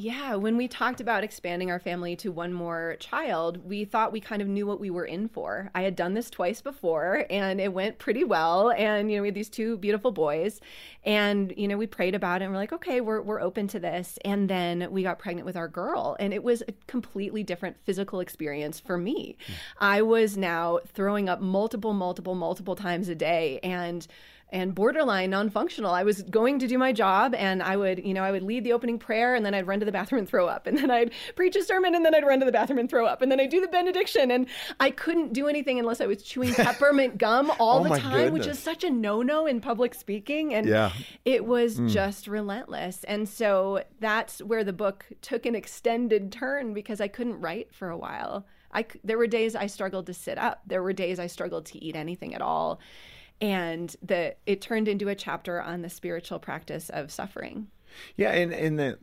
Yeah, 0.00 0.36
when 0.36 0.56
we 0.56 0.66
talked 0.66 1.02
about 1.02 1.24
expanding 1.24 1.70
our 1.70 1.78
family 1.78 2.16
to 2.16 2.32
one 2.32 2.54
more 2.54 2.96
child, 3.00 3.68
we 3.68 3.84
thought 3.84 4.12
we 4.12 4.20
kind 4.20 4.40
of 4.40 4.48
knew 4.48 4.66
what 4.66 4.80
we 4.80 4.88
were 4.88 5.04
in 5.04 5.28
for. 5.28 5.70
I 5.74 5.82
had 5.82 5.94
done 5.94 6.14
this 6.14 6.30
twice 6.30 6.62
before 6.62 7.26
and 7.28 7.60
it 7.60 7.74
went 7.74 7.98
pretty 7.98 8.24
well. 8.24 8.70
And, 8.70 9.10
you 9.10 9.18
know, 9.18 9.22
we 9.22 9.28
had 9.28 9.34
these 9.34 9.50
two 9.50 9.76
beautiful 9.76 10.10
boys. 10.10 10.58
And, 11.04 11.52
you 11.54 11.68
know, 11.68 11.76
we 11.76 11.86
prayed 11.86 12.14
about 12.14 12.40
it 12.40 12.46
and 12.46 12.54
we're 12.54 12.60
like, 12.60 12.72
okay, 12.72 13.02
we're, 13.02 13.20
we're 13.20 13.42
open 13.42 13.68
to 13.68 13.78
this. 13.78 14.18
And 14.24 14.48
then 14.48 14.90
we 14.90 15.02
got 15.02 15.18
pregnant 15.18 15.44
with 15.44 15.56
our 15.58 15.68
girl. 15.68 16.16
And 16.18 16.32
it 16.32 16.42
was 16.42 16.62
a 16.66 16.72
completely 16.86 17.42
different 17.42 17.76
physical 17.84 18.20
experience 18.20 18.80
for 18.80 18.96
me. 18.96 19.36
Mm. 19.46 19.54
I 19.80 20.00
was 20.00 20.34
now 20.34 20.78
throwing 20.94 21.28
up 21.28 21.42
multiple, 21.42 21.92
multiple, 21.92 22.34
multiple 22.34 22.74
times 22.74 23.10
a 23.10 23.14
day. 23.14 23.60
And, 23.62 24.06
and 24.52 24.74
borderline 24.74 25.30
non-functional. 25.30 25.92
I 25.92 26.02
was 26.02 26.22
going 26.22 26.58
to 26.60 26.66
do 26.66 26.78
my 26.78 26.92
job 26.92 27.34
and 27.34 27.62
I 27.62 27.76
would, 27.76 28.04
you 28.04 28.14
know, 28.14 28.22
I 28.22 28.30
would 28.30 28.42
lead 28.42 28.64
the 28.64 28.72
opening 28.72 28.98
prayer 28.98 29.34
and 29.34 29.44
then 29.44 29.54
I'd 29.54 29.66
run 29.66 29.80
to 29.80 29.86
the 29.86 29.92
bathroom 29.92 30.20
and 30.20 30.28
throw 30.28 30.46
up. 30.46 30.66
And 30.66 30.76
then 30.76 30.90
I'd 30.90 31.12
preach 31.36 31.56
a 31.56 31.62
sermon 31.62 31.94
and 31.94 32.04
then 32.04 32.14
I'd 32.14 32.24
run 32.24 32.40
to 32.40 32.46
the 32.46 32.52
bathroom 32.52 32.78
and 32.78 32.88
throw 32.88 33.06
up. 33.06 33.22
And 33.22 33.30
then 33.30 33.40
I'd 33.40 33.50
do 33.50 33.60
the 33.60 33.68
benediction 33.68 34.30
and 34.30 34.46
I 34.78 34.90
couldn't 34.90 35.32
do 35.32 35.48
anything 35.48 35.78
unless 35.78 36.00
I 36.00 36.06
was 36.06 36.22
chewing 36.22 36.54
peppermint 36.54 37.18
gum 37.18 37.50
all 37.58 37.80
oh 37.80 37.88
the 37.88 37.98
time, 37.98 38.12
goodness. 38.12 38.32
which 38.32 38.46
is 38.46 38.58
such 38.58 38.84
a 38.84 38.90
no-no 38.90 39.46
in 39.46 39.60
public 39.60 39.94
speaking 39.94 40.54
And 40.54 40.66
yeah. 40.66 40.92
it 41.24 41.44
was 41.44 41.78
mm. 41.78 41.88
just 41.88 42.26
relentless. 42.26 43.04
And 43.04 43.28
so 43.28 43.84
that's 44.00 44.42
where 44.42 44.64
the 44.64 44.72
book 44.72 45.06
took 45.22 45.46
an 45.46 45.54
extended 45.54 46.32
turn 46.32 46.74
because 46.74 47.00
I 47.00 47.08
couldn't 47.08 47.40
write 47.40 47.72
for 47.74 47.90
a 47.90 47.96
while. 47.96 48.46
I, 48.72 48.86
there 49.02 49.18
were 49.18 49.26
days 49.26 49.56
I 49.56 49.66
struggled 49.66 50.06
to 50.06 50.14
sit 50.14 50.38
up. 50.38 50.62
There 50.66 50.82
were 50.82 50.92
days 50.92 51.18
I 51.18 51.26
struggled 51.26 51.66
to 51.66 51.84
eat 51.84 51.96
anything 51.96 52.34
at 52.34 52.42
all 52.42 52.80
and 53.40 53.94
the 54.02 54.34
it 54.46 54.60
turned 54.60 54.88
into 54.88 55.08
a 55.08 55.14
chapter 55.14 55.60
on 55.60 55.82
the 55.82 55.90
spiritual 55.90 56.38
practice 56.38 56.90
of 56.90 57.10
suffering. 57.10 57.68
Yeah, 58.16 58.32
and 58.32 58.52
in 58.52 58.76
the 58.76 58.98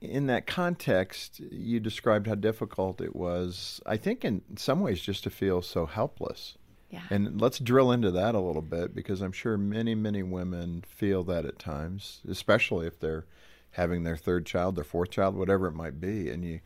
in 0.00 0.26
that 0.26 0.46
context, 0.46 1.40
you 1.40 1.80
described 1.80 2.26
how 2.26 2.34
difficult 2.34 3.00
it 3.00 3.14
was. 3.14 3.80
I 3.84 3.96
think 3.96 4.24
in 4.24 4.42
some 4.56 4.80
ways 4.80 5.00
just 5.00 5.24
to 5.24 5.30
feel 5.30 5.62
so 5.62 5.86
helpless. 5.86 6.56
Yeah. 6.90 7.02
And 7.10 7.40
let's 7.40 7.58
drill 7.58 7.90
into 7.92 8.10
that 8.12 8.34
a 8.34 8.40
little 8.40 8.62
bit 8.62 8.94
because 8.94 9.20
I'm 9.20 9.32
sure 9.32 9.58
many, 9.58 9.94
many 9.94 10.22
women 10.22 10.84
feel 10.86 11.24
that 11.24 11.44
at 11.44 11.58
times, 11.58 12.20
especially 12.28 12.86
if 12.86 12.98
they're 12.98 13.26
having 13.72 14.04
their 14.04 14.16
third 14.16 14.46
child, 14.46 14.76
their 14.76 14.84
fourth 14.84 15.10
child, 15.10 15.34
whatever 15.34 15.66
it 15.66 15.74
might 15.74 16.00
be, 16.00 16.30
and 16.30 16.44
you 16.44 16.60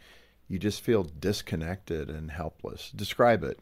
you 0.47 0.59
just 0.59 0.81
feel 0.81 1.05
disconnected 1.05 2.11
and 2.11 2.33
helpless. 2.33 2.91
Describe 2.91 3.45
it. 3.45 3.61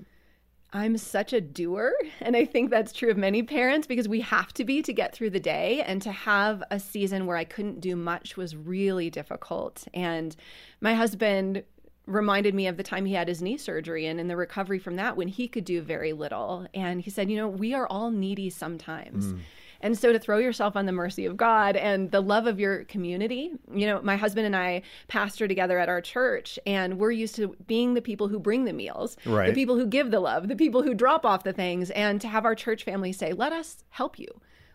I'm 0.72 0.96
such 0.98 1.32
a 1.32 1.40
doer. 1.40 1.92
And 2.20 2.36
I 2.36 2.44
think 2.44 2.70
that's 2.70 2.92
true 2.92 3.10
of 3.10 3.16
many 3.16 3.42
parents 3.42 3.86
because 3.86 4.08
we 4.08 4.20
have 4.22 4.52
to 4.54 4.64
be 4.64 4.82
to 4.82 4.92
get 4.92 5.14
through 5.14 5.30
the 5.30 5.40
day. 5.40 5.82
And 5.86 6.02
to 6.02 6.12
have 6.12 6.62
a 6.70 6.78
season 6.80 7.26
where 7.26 7.36
I 7.36 7.44
couldn't 7.44 7.80
do 7.80 7.96
much 7.96 8.36
was 8.36 8.56
really 8.56 9.08
difficult. 9.08 9.86
And 9.94 10.34
my 10.80 10.94
husband 10.94 11.62
reminded 12.06 12.54
me 12.54 12.66
of 12.66 12.76
the 12.76 12.82
time 12.82 13.06
he 13.06 13.14
had 13.14 13.28
his 13.28 13.40
knee 13.40 13.56
surgery 13.56 14.06
and 14.06 14.18
in 14.18 14.28
the 14.28 14.36
recovery 14.36 14.78
from 14.78 14.96
that 14.96 15.16
when 15.16 15.28
he 15.28 15.46
could 15.46 15.64
do 15.64 15.80
very 15.80 16.12
little. 16.12 16.66
And 16.74 17.00
he 17.00 17.10
said, 17.10 17.30
You 17.30 17.36
know, 17.36 17.48
we 17.48 17.72
are 17.72 17.86
all 17.86 18.10
needy 18.10 18.50
sometimes. 18.50 19.32
Mm. 19.32 19.40
And 19.80 19.96
so 19.96 20.12
to 20.12 20.18
throw 20.18 20.38
yourself 20.38 20.76
on 20.76 20.86
the 20.86 20.92
mercy 20.92 21.24
of 21.24 21.36
God 21.36 21.76
and 21.76 22.10
the 22.10 22.20
love 22.20 22.46
of 22.46 22.58
your 22.58 22.84
community, 22.84 23.52
you 23.72 23.86
know, 23.86 24.00
my 24.02 24.16
husband 24.16 24.46
and 24.46 24.56
I 24.56 24.82
pastor 25.06 25.46
together 25.46 25.78
at 25.78 25.88
our 25.88 26.00
church, 26.00 26.58
and 26.66 26.98
we're 26.98 27.12
used 27.12 27.36
to 27.36 27.54
being 27.66 27.94
the 27.94 28.02
people 28.02 28.28
who 28.28 28.38
bring 28.38 28.64
the 28.64 28.72
meals, 28.72 29.16
right. 29.24 29.48
the 29.48 29.54
people 29.54 29.76
who 29.76 29.86
give 29.86 30.10
the 30.10 30.20
love, 30.20 30.48
the 30.48 30.56
people 30.56 30.82
who 30.82 30.94
drop 30.94 31.24
off 31.24 31.44
the 31.44 31.52
things, 31.52 31.90
and 31.90 32.20
to 32.20 32.28
have 32.28 32.44
our 32.44 32.54
church 32.54 32.84
family 32.84 33.12
say, 33.12 33.32
let 33.32 33.52
us 33.52 33.84
help 33.90 34.18
you. 34.18 34.28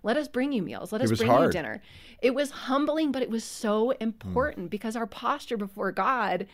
Let 0.04 0.18
us 0.18 0.28
bring 0.28 0.52
you 0.52 0.62
meals. 0.62 0.92
Let 0.92 1.02
us 1.02 1.18
bring 1.18 1.30
hard. 1.30 1.46
you 1.46 1.52
dinner. 1.52 1.82
It 2.22 2.36
was 2.36 2.52
humbling, 2.52 3.12
but 3.12 3.22
it 3.22 3.30
was 3.30 3.44
so 3.44 3.92
important 3.92 4.68
mm. 4.68 4.70
because 4.70 4.96
our 4.96 5.08
posture 5.08 5.58
before 5.58 5.92
God 5.94 6.46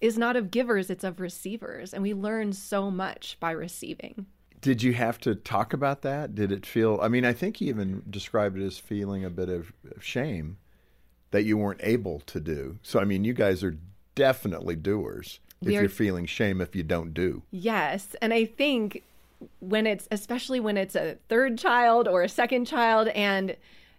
is 0.00 0.18
not 0.18 0.36
of 0.36 0.50
givers, 0.50 0.90
it's 0.90 1.04
of 1.04 1.20
receivers. 1.20 1.94
And 1.94 2.02
we 2.02 2.14
learn 2.14 2.52
so 2.52 2.90
much 2.90 3.36
by 3.40 3.52
receiving. 3.52 4.26
Did 4.60 4.82
you 4.82 4.94
have 4.94 5.18
to 5.20 5.34
talk 5.34 5.72
about 5.72 6.02
that? 6.02 6.34
Did 6.34 6.50
it 6.50 6.66
feel? 6.66 6.98
I 7.02 7.08
mean, 7.08 7.24
I 7.24 7.32
think 7.32 7.60
you 7.60 7.68
even 7.68 8.02
described 8.08 8.58
it 8.58 8.64
as 8.64 8.78
feeling 8.78 9.24
a 9.24 9.30
bit 9.30 9.48
of 9.48 9.72
shame 10.00 10.58
that 11.30 11.44
you 11.44 11.56
weren't 11.56 11.80
able 11.82 12.20
to 12.20 12.40
do. 12.40 12.78
So, 12.82 12.98
I 12.98 13.04
mean, 13.04 13.24
you 13.24 13.32
guys 13.32 13.62
are 13.62 13.76
definitely 14.14 14.76
doers 14.76 15.40
if 15.62 15.70
you're 15.70 15.88
feeling 15.88 16.26
shame 16.26 16.60
if 16.60 16.74
you 16.74 16.82
don't 16.82 17.12
do. 17.14 17.42
Yes. 17.50 18.16
And 18.20 18.32
I 18.32 18.44
think 18.44 19.02
when 19.60 19.86
it's 19.86 20.08
especially 20.10 20.60
when 20.60 20.76
it's 20.76 20.96
a 20.96 21.18
third 21.28 21.58
child 21.58 22.08
or 22.08 22.22
a 22.22 22.28
second 22.28 22.64
child 22.66 23.08
and 23.08 23.56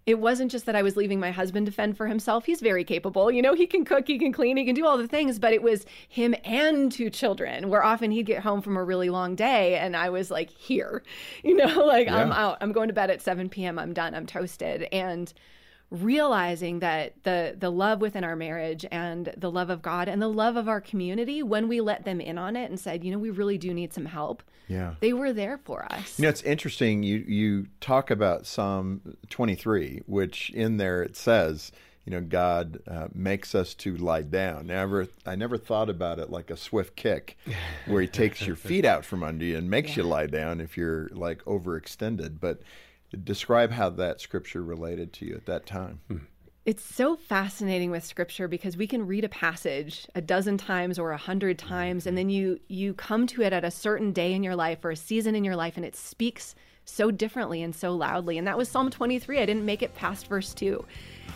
it 0.08 0.20
wasn't 0.20 0.50
just 0.50 0.66
that 0.66 0.76
I 0.76 0.84
was 0.84 0.96
leaving 0.96 1.20
my 1.20 1.32
husband 1.32 1.66
to 1.66 1.72
fend 1.72 1.98
for 1.98 2.08
himself. 2.08 2.46
He's 2.46 2.62
very 2.62 2.86
capable. 2.86 3.30
You 3.30 3.42
know, 3.42 3.54
he 3.54 3.68
can 3.68 3.84
cook, 3.84 4.08
he 4.08 4.18
can 4.18 4.32
clean, 4.32 4.56
he 4.56 4.64
can 4.64 4.74
do 4.74 4.88
all 4.88 4.98
the 4.98 5.08
things, 5.08 5.38
but 5.38 5.52
it 5.52 5.62
was 5.62 5.86
him 6.08 6.34
and 6.46 6.90
two 6.90 7.10
children 7.10 7.70
where 7.70 7.84
often 7.84 8.12
he'd 8.12 8.26
get 8.26 8.42
home 8.42 8.62
from 8.62 8.78
a 8.78 8.84
really 8.84 9.10
long 9.10 9.36
day 9.36 9.76
and 9.76 9.98
I 9.98 10.10
was 10.10 10.32
like, 10.32 10.50
here, 10.50 11.04
you 11.44 11.56
know, 11.56 11.66
like 11.86 12.08
yeah. 12.08 12.16
I'm 12.16 12.32
out, 12.32 12.58
I'm 12.62 12.72
going 12.72 12.88
to 12.88 12.94
bed 12.94 13.12
at 13.12 13.22
7 13.22 13.50
p.m., 13.50 13.78
I'm 13.78 13.94
done, 13.94 14.16
I'm 14.16 14.26
toasted. 14.26 14.88
And 14.94 15.32
realizing 15.90 16.80
that 16.80 17.14
the 17.24 17.56
the 17.58 17.70
love 17.70 18.02
within 18.02 18.22
our 18.26 18.36
marriage 18.36 18.86
and 18.92 19.34
the 19.38 19.50
love 19.50 19.70
of 19.70 19.82
God 19.82 20.10
and 20.10 20.22
the 20.22 20.28
love 20.28 20.58
of 20.58 20.68
our 20.68 20.82
community 20.82 21.42
when 21.42 21.70
we 21.70 21.80
let 21.80 22.04
them 22.04 22.20
in 22.20 22.38
on 22.38 22.58
it 22.58 22.70
and 22.70 22.78
said, 22.78 23.06
you 23.06 23.12
know, 23.12 23.18
we 23.18 23.30
really 23.30 23.58
do 23.58 23.74
need 23.74 23.94
some 23.94 24.06
help. 24.06 24.44
Yeah. 24.68 24.96
They 25.00 25.14
were 25.14 25.34
there 25.34 25.58
for 25.58 25.86
us. 25.92 26.18
You 26.20 26.24
know, 26.24 26.30
it's 26.30 26.42
interesting 26.44 27.04
you 27.04 27.18
you 27.28 27.68
talk 27.80 28.12
about 28.12 28.46
Psalm 28.46 29.18
23, 29.30 30.04
which 30.06 30.50
in 30.52 30.78
there 30.78 31.02
it 31.04 31.16
says, 31.16 31.72
you 32.06 32.12
know, 32.12 32.22
God 32.22 32.80
uh, 32.88 33.08
makes 33.14 33.54
us 33.54 33.74
to 33.76 33.98
lie 33.98 34.22
down. 34.22 34.68
Never, 34.68 35.08
I 35.26 35.36
never 35.36 35.58
thought 35.58 35.90
about 35.90 36.20
it 36.20 36.30
like 36.30 36.50
a 36.50 36.58
swift 36.58 36.96
kick, 36.96 37.38
where 37.86 38.02
He 38.02 38.08
takes 38.08 38.46
your 38.46 38.56
feet 38.56 38.86
out 38.86 39.04
from 39.04 39.24
under 39.24 39.44
you 39.44 39.58
and 39.58 39.70
makes 39.70 39.92
yeah. 39.92 40.04
you 40.04 40.10
lie 40.10 40.28
down 40.28 40.62
if 40.62 40.78
you're 40.78 41.10
like 41.10 41.44
overextended. 41.44 42.40
But 42.40 42.62
Describe 43.24 43.72
how 43.72 43.90
that 43.92 44.20
scripture 44.20 44.62
related 44.62 45.14
to 45.14 45.26
you 45.26 45.36
at 45.36 45.46
that 45.46 45.66
time. 45.66 46.02
Hmm. 46.10 46.18
It's 46.68 46.84
so 46.84 47.16
fascinating 47.16 47.92
with 47.92 48.04
scripture 48.04 48.50
because 48.50 48.76
we 48.76 48.88
can 48.88 49.08
read 49.08 49.24
a 49.24 49.30
passage 49.30 50.06
a 50.16 50.20
dozen 50.20 50.58
times 50.58 51.00
or 51.00 51.14
a 51.14 51.18
hundred 51.18 51.58
times, 51.58 52.06
and 52.06 52.18
then 52.18 52.30
you 52.30 52.60
you 52.68 52.94
come 52.94 53.26
to 53.28 53.42
it 53.42 53.54
at 53.54 53.64
a 53.64 53.72
certain 53.72 54.12
day 54.12 54.34
in 54.34 54.44
your 54.44 54.58
life 54.58 54.84
or 54.84 54.92
a 54.92 54.96
season 54.98 55.34
in 55.34 55.46
your 55.46 55.56
life, 55.56 55.78
and 55.78 55.86
it 55.86 55.96
speaks 55.96 56.56
so 56.84 57.10
differently 57.10 57.64
and 57.64 57.74
so 57.74 57.96
loudly. 57.96 58.38
And 58.38 58.46
that 58.48 58.58
was 58.58 58.68
Psalm 58.68 58.90
23. 58.90 59.40
I 59.40 59.46
didn't 59.46 59.66
make 59.66 59.82
it 59.82 59.96
past 59.96 60.28
verse 60.28 60.54
two. 60.54 60.86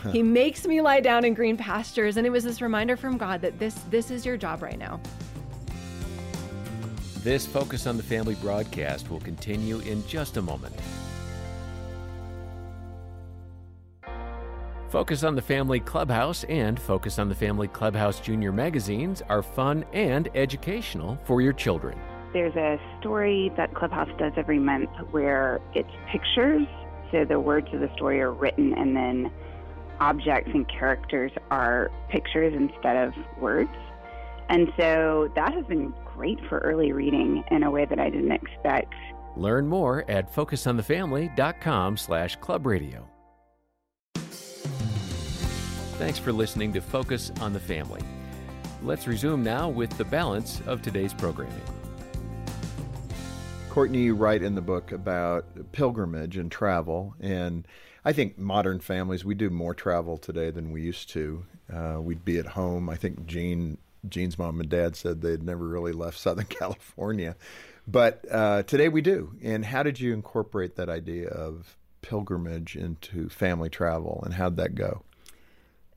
He 0.12 0.22
makes 0.22 0.66
me 0.66 0.82
lie 0.82 1.00
down 1.00 1.24
in 1.24 1.32
green 1.32 1.56
pastures, 1.56 2.18
and 2.18 2.26
it 2.26 2.30
was 2.30 2.44
this 2.44 2.60
reminder 2.60 2.98
from 2.98 3.16
God 3.16 3.40
that 3.40 3.58
this 3.58 3.76
this 3.88 4.10
is 4.10 4.26
your 4.26 4.36
job 4.36 4.62
right 4.62 4.78
now. 4.78 5.00
This 7.20 7.46
Focus 7.46 7.86
on 7.86 7.96
the 7.96 8.02
Family 8.02 8.34
broadcast 8.34 9.08
will 9.10 9.20
continue 9.20 9.78
in 9.78 10.06
just 10.06 10.36
a 10.36 10.42
moment. 10.42 10.74
Focus 14.92 15.24
on 15.24 15.34
the 15.34 15.40
Family 15.40 15.80
Clubhouse 15.80 16.44
and 16.44 16.78
Focus 16.78 17.18
on 17.18 17.30
the 17.30 17.34
Family 17.34 17.66
Clubhouse 17.66 18.20
Junior 18.20 18.52
magazines 18.52 19.22
are 19.30 19.42
fun 19.42 19.86
and 19.94 20.28
educational 20.34 21.18
for 21.24 21.40
your 21.40 21.54
children. 21.54 21.98
There's 22.34 22.54
a 22.56 22.78
story 23.00 23.50
that 23.56 23.72
Clubhouse 23.72 24.10
does 24.18 24.34
every 24.36 24.58
month 24.58 24.90
where 25.10 25.62
it's 25.72 25.88
pictures. 26.10 26.66
So 27.10 27.24
the 27.24 27.40
words 27.40 27.68
of 27.72 27.80
the 27.80 27.90
story 27.94 28.20
are 28.20 28.34
written 28.34 28.74
and 28.74 28.94
then 28.94 29.32
objects 29.98 30.50
and 30.52 30.68
characters 30.68 31.32
are 31.50 31.90
pictures 32.10 32.52
instead 32.54 32.96
of 32.98 33.14
words. 33.40 33.74
And 34.50 34.70
so 34.78 35.32
that 35.34 35.54
has 35.54 35.64
been 35.64 35.94
great 36.04 36.38
for 36.50 36.58
early 36.58 36.92
reading 36.92 37.44
in 37.50 37.62
a 37.62 37.70
way 37.70 37.86
that 37.86 37.98
I 37.98 38.10
didn't 38.10 38.32
expect. 38.32 38.92
Learn 39.36 39.66
more 39.66 40.04
at 40.10 40.30
focusonthefamily.com 40.30 41.96
slash 41.96 42.38
clubradio. 42.40 43.04
Thanks 46.02 46.18
for 46.18 46.32
listening 46.32 46.72
to 46.72 46.80
Focus 46.80 47.30
on 47.40 47.52
the 47.52 47.60
Family. 47.60 48.00
Let's 48.82 49.06
resume 49.06 49.44
now 49.44 49.68
with 49.68 49.96
the 49.98 50.04
balance 50.04 50.60
of 50.66 50.82
today's 50.82 51.14
programming. 51.14 51.62
Courtney, 53.70 54.00
you 54.00 54.16
write 54.16 54.42
in 54.42 54.56
the 54.56 54.60
book 54.60 54.90
about 54.90 55.44
pilgrimage 55.70 56.36
and 56.38 56.50
travel, 56.50 57.14
and 57.20 57.68
I 58.04 58.12
think 58.12 58.36
modern 58.36 58.80
families 58.80 59.24
we 59.24 59.36
do 59.36 59.48
more 59.48 59.74
travel 59.74 60.18
today 60.18 60.50
than 60.50 60.72
we 60.72 60.82
used 60.82 61.08
to. 61.10 61.44
Uh, 61.72 61.98
we'd 62.00 62.24
be 62.24 62.36
at 62.38 62.46
home. 62.46 62.90
I 62.90 62.96
think 62.96 63.24
Jean, 63.26 63.78
Jean's 64.08 64.36
mom 64.36 64.58
and 64.58 64.68
dad 64.68 64.96
said 64.96 65.20
they'd 65.20 65.44
never 65.44 65.68
really 65.68 65.92
left 65.92 66.18
Southern 66.18 66.46
California, 66.46 67.36
but 67.86 68.24
uh, 68.28 68.64
today 68.64 68.88
we 68.88 69.02
do. 69.02 69.36
And 69.40 69.64
how 69.64 69.84
did 69.84 70.00
you 70.00 70.14
incorporate 70.14 70.74
that 70.74 70.88
idea 70.88 71.28
of 71.28 71.76
pilgrimage 72.00 72.74
into 72.74 73.28
family 73.28 73.70
travel, 73.70 74.20
and 74.24 74.34
how'd 74.34 74.56
that 74.56 74.74
go? 74.74 75.04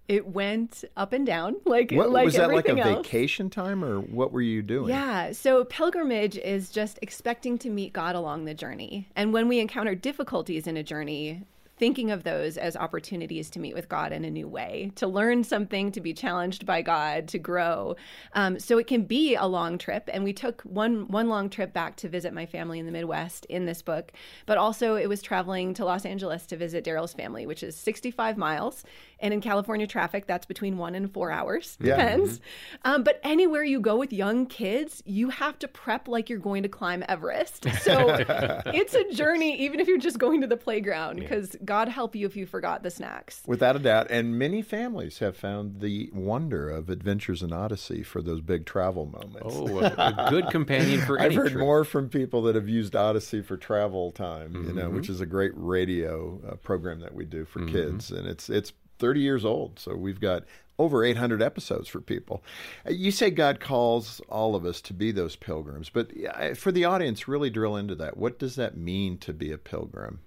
It 0.07 0.27
went 0.27 0.83
up 0.95 1.13
and 1.13 1.25
down 1.25 1.55
like 1.65 1.91
what, 1.91 2.09
like 2.11 2.25
was 2.25 2.35
that 2.35 2.51
like 2.51 2.67
a 2.67 2.77
else. 2.77 2.97
vacation 2.97 3.49
time 3.49 3.83
or 3.83 3.99
what 3.99 4.31
were 4.31 4.41
you 4.41 4.61
doing 4.61 4.89
yeah 4.89 5.31
so 5.31 5.63
pilgrimage 5.65 6.37
is 6.37 6.69
just 6.69 6.99
expecting 7.01 7.57
to 7.57 7.69
meet 7.69 7.93
god 7.93 8.15
along 8.15 8.45
the 8.45 8.53
journey 8.53 9.07
and 9.15 9.33
when 9.33 9.47
we 9.47 9.59
encounter 9.59 9.95
difficulties 9.95 10.67
in 10.67 10.77
a 10.77 10.83
journey 10.83 11.43
thinking 11.77 12.11
of 12.11 12.23
those 12.23 12.57
as 12.57 12.75
opportunities 12.75 13.49
to 13.49 13.59
meet 13.59 13.73
with 13.73 13.89
God 13.89 14.11
in 14.11 14.23
a 14.23 14.31
new 14.31 14.47
way, 14.47 14.91
to 14.95 15.07
learn 15.07 15.43
something, 15.43 15.91
to 15.91 16.01
be 16.01 16.13
challenged 16.13 16.65
by 16.65 16.81
God, 16.81 17.27
to 17.29 17.39
grow. 17.39 17.95
Um, 18.33 18.59
so 18.59 18.77
it 18.77 18.87
can 18.87 19.03
be 19.03 19.35
a 19.35 19.45
long 19.45 19.77
trip, 19.77 20.09
and 20.11 20.23
we 20.23 20.33
took 20.33 20.61
one 20.61 21.07
one 21.07 21.27
long 21.27 21.49
trip 21.49 21.73
back 21.73 21.97
to 21.97 22.09
visit 22.09 22.33
my 22.33 22.45
family 22.45 22.79
in 22.79 22.85
the 22.85 22.91
Midwest 22.91 23.45
in 23.45 23.65
this 23.65 23.81
book, 23.81 24.11
but 24.45 24.57
also 24.57 24.95
it 24.95 25.09
was 25.09 25.21
traveling 25.21 25.73
to 25.75 25.85
Los 25.85 26.05
Angeles 26.05 26.45
to 26.47 26.57
visit 26.57 26.85
Daryl's 26.85 27.13
family, 27.13 27.45
which 27.45 27.63
is 27.63 27.75
65 27.75 28.37
miles, 28.37 28.83
and 29.19 29.33
in 29.33 29.41
California 29.41 29.87
traffic, 29.87 30.27
that's 30.27 30.45
between 30.45 30.77
one 30.77 30.95
and 30.95 31.11
four 31.13 31.31
hours, 31.31 31.77
yeah. 31.81 31.95
depends. 31.95 32.39
Mm-hmm. 32.39 32.91
Um, 32.91 33.03
but 33.03 33.19
anywhere 33.23 33.63
you 33.63 33.79
go 33.79 33.97
with 33.97 34.13
young 34.13 34.45
kids, 34.45 35.03
you 35.05 35.29
have 35.29 35.59
to 35.59 35.67
prep 35.67 36.07
like 36.07 36.29
you're 36.29 36.39
going 36.39 36.63
to 36.63 36.69
climb 36.69 37.03
Everest. 37.07 37.67
So 37.81 38.17
it's 38.67 38.93
a 38.93 39.11
journey, 39.11 39.59
even 39.61 39.79
if 39.79 39.87
you're 39.87 39.97
just 39.97 40.19
going 40.19 40.41
to 40.41 40.47
the 40.47 40.57
playground, 40.57 41.19
because 41.19 41.49
yeah 41.49 41.65
God 41.65 41.89
help 41.89 42.15
you 42.15 42.25
if 42.25 42.35
you 42.35 42.45
forgot 42.45 42.83
the 42.83 42.91
snacks. 42.91 43.41
Without 43.45 43.75
a 43.75 43.79
doubt. 43.79 44.07
And 44.09 44.37
many 44.37 44.61
families 44.61 45.19
have 45.19 45.35
found 45.35 45.81
the 45.81 46.09
wonder 46.13 46.69
of 46.69 46.89
Adventures 46.89 47.41
in 47.41 47.51
Odyssey 47.51 48.03
for 48.03 48.21
those 48.21 48.41
big 48.41 48.65
travel 48.65 49.05
moments. 49.05 49.41
Oh, 49.43 49.79
a, 49.79 49.85
a 49.85 50.27
good 50.29 50.49
companion 50.49 51.01
for 51.01 51.17
any 51.19 51.27
I've 51.27 51.35
heard 51.35 51.51
trip. 51.51 51.63
more 51.63 51.83
from 51.83 52.09
people 52.09 52.43
that 52.43 52.55
have 52.55 52.69
used 52.69 52.95
Odyssey 52.95 53.41
for 53.41 53.57
travel 53.57 54.11
time, 54.11 54.53
mm-hmm. 54.53 54.67
you 54.67 54.73
know, 54.73 54.89
which 54.89 55.05
mm-hmm. 55.05 55.13
is 55.13 55.21
a 55.21 55.25
great 55.25 55.51
radio 55.55 56.39
uh, 56.47 56.55
program 56.55 56.99
that 57.01 57.13
we 57.13 57.25
do 57.25 57.45
for 57.45 57.59
mm-hmm. 57.59 57.75
kids. 57.75 58.11
And 58.11 58.27
it's, 58.27 58.49
it's 58.49 58.71
30 58.99 59.19
years 59.19 59.45
old. 59.45 59.79
So 59.79 59.95
we've 59.95 60.19
got 60.19 60.43
over 60.77 61.03
800 61.03 61.41
episodes 61.41 61.87
for 61.87 62.01
people. 62.01 62.43
Uh, 62.85 62.91
you 62.91 63.11
say 63.11 63.29
God 63.29 63.59
calls 63.59 64.21
all 64.27 64.55
of 64.55 64.65
us 64.65 64.81
to 64.81 64.93
be 64.93 65.11
those 65.11 65.35
pilgrims, 65.35 65.89
but 65.89 66.11
for 66.57 66.71
the 66.71 66.83
audience, 66.83 67.27
really 67.27 67.49
drill 67.49 67.77
into 67.77 67.95
that. 67.95 68.17
What 68.17 68.39
does 68.39 68.55
that 68.55 68.75
mean 68.75 69.17
to 69.19 69.33
be 69.33 69.51
a 69.51 69.57
pilgrim? 69.57 70.19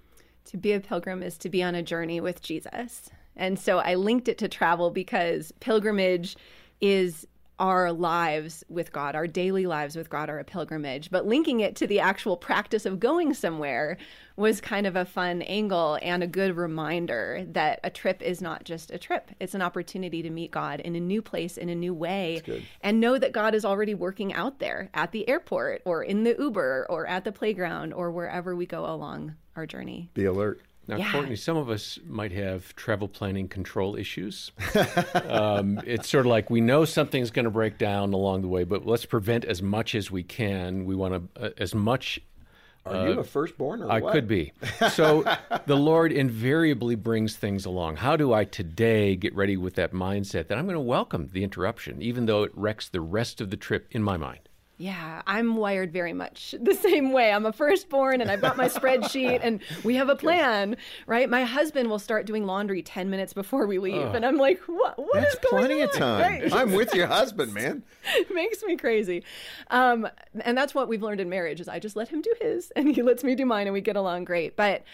to 0.48 0.56
be 0.56 0.72
a 0.72 0.80
pilgrim 0.80 1.22
is 1.22 1.36
to 1.38 1.48
be 1.48 1.62
on 1.62 1.74
a 1.74 1.82
journey 1.82 2.20
with 2.20 2.42
Jesus. 2.42 3.10
And 3.36 3.58
so 3.58 3.78
I 3.78 3.94
linked 3.94 4.28
it 4.28 4.38
to 4.38 4.48
travel 4.48 4.90
because 4.90 5.52
pilgrimage 5.60 6.36
is 6.80 7.26
our 7.58 7.92
lives 7.92 8.64
with 8.68 8.92
God, 8.92 9.14
our 9.14 9.26
daily 9.26 9.66
lives 9.66 9.96
with 9.96 10.08
God 10.08 10.30
are 10.30 10.38
a 10.38 10.44
pilgrimage. 10.44 11.10
But 11.10 11.26
linking 11.26 11.60
it 11.60 11.76
to 11.76 11.86
the 11.86 12.00
actual 12.00 12.36
practice 12.36 12.86
of 12.86 13.00
going 13.00 13.34
somewhere 13.34 13.98
was 14.36 14.60
kind 14.60 14.86
of 14.86 14.94
a 14.94 15.04
fun 15.04 15.42
angle 15.42 15.98
and 16.00 16.22
a 16.22 16.26
good 16.26 16.56
reminder 16.56 17.44
that 17.52 17.80
a 17.82 17.90
trip 17.90 18.22
is 18.22 18.40
not 18.40 18.64
just 18.64 18.92
a 18.92 18.98
trip. 18.98 19.30
It's 19.40 19.54
an 19.54 19.62
opportunity 19.62 20.22
to 20.22 20.30
meet 20.30 20.52
God 20.52 20.80
in 20.80 20.94
a 20.94 21.00
new 21.00 21.20
place, 21.20 21.56
in 21.56 21.68
a 21.68 21.74
new 21.74 21.92
way, 21.92 22.42
and 22.80 23.00
know 23.00 23.18
that 23.18 23.32
God 23.32 23.54
is 23.54 23.64
already 23.64 23.94
working 23.94 24.32
out 24.32 24.60
there 24.60 24.90
at 24.94 25.10
the 25.10 25.28
airport 25.28 25.82
or 25.84 26.04
in 26.04 26.22
the 26.22 26.36
Uber 26.38 26.86
or 26.88 27.06
at 27.06 27.24
the 27.24 27.32
playground 27.32 27.92
or 27.92 28.12
wherever 28.12 28.54
we 28.54 28.66
go 28.66 28.86
along 28.86 29.34
our 29.56 29.66
journey. 29.66 30.10
Be 30.14 30.24
alert. 30.24 30.60
Now, 30.88 30.96
yeah. 30.96 31.12
Courtney, 31.12 31.36
some 31.36 31.58
of 31.58 31.68
us 31.68 31.98
might 32.06 32.32
have 32.32 32.74
travel 32.74 33.08
planning 33.08 33.46
control 33.46 33.94
issues. 33.94 34.52
um, 35.14 35.78
it's 35.86 36.08
sort 36.08 36.24
of 36.24 36.30
like 36.30 36.48
we 36.48 36.62
know 36.62 36.86
something's 36.86 37.30
going 37.30 37.44
to 37.44 37.50
break 37.50 37.76
down 37.76 38.14
along 38.14 38.40
the 38.40 38.48
way, 38.48 38.64
but 38.64 38.86
let's 38.86 39.04
prevent 39.04 39.44
as 39.44 39.60
much 39.60 39.94
as 39.94 40.10
we 40.10 40.22
can. 40.22 40.86
We 40.86 40.94
want 40.94 41.34
to, 41.34 41.44
uh, 41.44 41.50
as 41.58 41.74
much. 41.74 42.18
Are 42.86 42.94
uh, 42.94 43.04
you 43.10 43.20
a 43.20 43.24
firstborn 43.24 43.82
or 43.82 43.92
I 43.92 44.00
what? 44.00 44.14
could 44.14 44.26
be. 44.26 44.52
So 44.92 45.24
the 45.66 45.76
Lord 45.76 46.10
invariably 46.10 46.94
brings 46.94 47.36
things 47.36 47.66
along. 47.66 47.96
How 47.96 48.16
do 48.16 48.32
I 48.32 48.44
today 48.44 49.14
get 49.14 49.34
ready 49.34 49.58
with 49.58 49.74
that 49.74 49.92
mindset 49.92 50.48
that 50.48 50.56
I'm 50.56 50.64
going 50.64 50.74
to 50.74 50.80
welcome 50.80 51.28
the 51.30 51.44
interruption, 51.44 52.00
even 52.00 52.24
though 52.24 52.44
it 52.44 52.52
wrecks 52.54 52.88
the 52.88 53.02
rest 53.02 53.42
of 53.42 53.50
the 53.50 53.58
trip 53.58 53.88
in 53.90 54.02
my 54.02 54.16
mind? 54.16 54.47
Yeah, 54.80 55.22
I'm 55.26 55.56
wired 55.56 55.92
very 55.92 56.12
much 56.12 56.54
the 56.60 56.74
same 56.74 57.12
way. 57.12 57.32
I'm 57.32 57.44
a 57.44 57.52
firstborn 57.52 58.20
and 58.20 58.30
I've 58.30 58.40
got 58.40 58.56
my 58.56 58.68
spreadsheet 58.68 59.40
and 59.42 59.60
we 59.82 59.96
have 59.96 60.08
a 60.08 60.14
plan, 60.14 60.76
right? 61.06 61.28
My 61.28 61.42
husband 61.42 61.90
will 61.90 61.98
start 61.98 62.26
doing 62.26 62.46
laundry 62.46 62.80
10 62.82 63.10
minutes 63.10 63.32
before 63.32 63.66
we 63.66 63.78
leave. 63.80 63.96
Oh, 64.06 64.12
and 64.12 64.24
I'm 64.24 64.36
like, 64.36 64.60
what, 64.66 64.96
what 64.96 65.14
that's 65.14 65.34
is 65.34 65.40
going 65.50 65.64
plenty 65.66 65.82
on? 65.82 65.88
of 65.88 65.94
time. 65.94 66.20
Right? 66.20 66.52
I'm 66.52 66.72
with 66.72 66.94
your 66.94 67.06
husband, 67.18 67.52
man. 67.52 67.82
it 68.14 68.32
makes 68.32 68.62
me 68.62 68.76
crazy. 68.76 69.24
Um, 69.72 70.08
and 70.42 70.56
that's 70.56 70.76
what 70.76 70.86
we've 70.88 71.02
learned 71.02 71.20
in 71.20 71.28
marriage 71.28 71.60
is 71.60 71.68
I 71.68 71.80
just 71.80 71.96
let 71.96 72.08
him 72.08 72.22
do 72.22 72.32
his 72.40 72.70
and 72.76 72.94
he 72.94 73.02
lets 73.02 73.24
me 73.24 73.34
do 73.34 73.44
mine 73.44 73.66
and 73.66 73.74
we 73.74 73.80
get 73.80 73.96
along 73.96 74.24
great. 74.24 74.54
But 74.54 74.84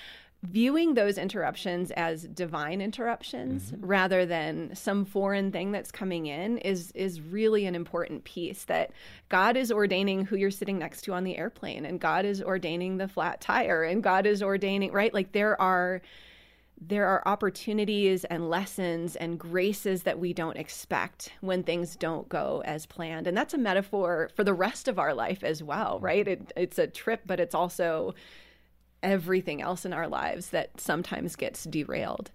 viewing 0.45 0.95
those 0.95 1.17
interruptions 1.17 1.91
as 1.93 2.25
divine 2.25 2.81
interruptions 2.81 3.73
mm-hmm. 3.73 3.87
rather 3.87 4.27
than 4.27 4.75
some 4.75 5.05
foreign 5.05 5.51
thing 5.51 5.73
that's 5.73 5.91
coming 5.91 6.27
in 6.27 6.59
is 6.59 6.93
is 6.93 7.21
really 7.21 7.67
an 7.67 7.75
important 7.75 8.25
piece 8.25 8.65
that 8.65 8.91
God 9.29 9.57
is 9.57 9.73
ordaining 9.73 10.25
who 10.27 10.37
you're 10.37 10.51
sitting 10.51 10.79
next 10.79 11.03
to 11.03 11.15
on 11.15 11.25
the 11.25 11.39
airplane 11.39 11.85
and 11.87 11.99
God 11.99 12.25
is 12.25 12.43
ordaining 12.43 12.99
the 12.99 13.09
flat 13.09 13.41
tire 13.41 13.85
and 13.85 14.03
God 14.03 14.27
is 14.27 14.43
ordaining 14.43 14.93
right 14.93 15.15
like 15.15 15.33
there 15.33 15.61
are 15.61 16.03
there 16.81 17.07
are 17.07 17.27
opportunities 17.27 18.25
and 18.25 18.51
lessons 18.51 19.17
and 19.17 19.39
graces 19.39 20.03
that 20.03 20.19
we 20.19 20.33
don't 20.33 20.57
expect 20.57 21.33
when 21.41 21.63
things 21.63 21.97
don't 21.97 22.29
go 22.29 22.63
as 22.67 22.85
planned. 22.85 23.27
And 23.27 23.37
that's 23.37 23.55
a 23.55 23.59
metaphor 23.59 24.29
for 24.35 24.45
the 24.45 24.53
rest 24.53 24.89
of 24.89 24.99
our 24.99 25.15
life 25.15 25.45
as 25.45 25.63
well, 25.63 25.99
right? 26.01 26.27
It, 26.27 26.53
it's 26.57 26.79
a 26.79 26.87
trip, 26.87 27.23
but 27.25 27.41
it's 27.41 27.55
also 27.55 28.15
everything 29.05 29.63
else 29.63 29.85
in 29.85 29.93
our 29.93 30.09
lives 30.09 30.51
that 30.51 30.81
sometimes 30.81 31.37
gets 31.37 31.65
derailed. 31.65 32.31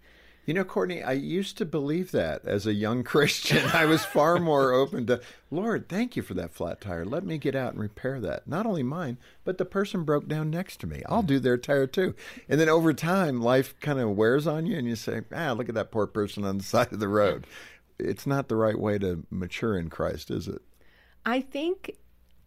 You 0.45 0.55
know, 0.55 0.63
Courtney, 0.63 1.03
I 1.03 1.11
used 1.11 1.59
to 1.59 1.65
believe 1.65 2.11
that 2.11 2.43
as 2.43 2.65
a 2.65 2.73
young 2.73 3.03
Christian. 3.13 3.67
I 3.71 3.85
was 3.85 4.03
far 4.03 4.39
more 4.39 4.71
open 4.73 5.05
to, 5.07 5.21
Lord, 5.51 5.87
thank 5.87 6.15
you 6.15 6.23
for 6.23 6.33
that 6.33 6.53
flat 6.53 6.81
tire. 6.81 7.05
Let 7.05 7.23
me 7.23 7.37
get 7.37 7.55
out 7.55 7.73
and 7.73 7.81
repair 7.81 8.19
that. 8.21 8.47
Not 8.47 8.65
only 8.65 8.81
mine, 8.81 9.17
but 9.43 9.57
the 9.57 9.65
person 9.65 10.03
broke 10.03 10.27
down 10.27 10.49
next 10.49 10.79
to 10.79 10.87
me. 10.87 11.03
I'll 11.07 11.21
do 11.21 11.39
their 11.39 11.57
tire 11.57 11.85
too. 11.85 12.15
And 12.47 12.59
then 12.59 12.69
over 12.69 12.93
time, 12.93 13.41
life 13.41 13.79
kind 13.79 13.99
of 13.99 14.15
wears 14.15 14.47
on 14.47 14.65
you 14.65 14.77
and 14.77 14.87
you 14.87 14.95
say, 14.95 15.21
ah, 15.35 15.51
look 15.51 15.69
at 15.69 15.75
that 15.75 15.91
poor 15.91 16.07
person 16.07 16.43
on 16.45 16.57
the 16.57 16.63
side 16.75 16.93
of 16.93 16.99
the 16.99 17.07
road. 17.07 17.45
It's 17.99 18.25
not 18.25 18.47
the 18.47 18.55
right 18.55 18.79
way 18.79 18.97
to 18.97 19.25
mature 19.29 19.77
in 19.77 19.89
Christ, 19.89 20.31
is 20.31 20.47
it? 20.47 20.61
I 21.25 21.41
think 21.41 21.95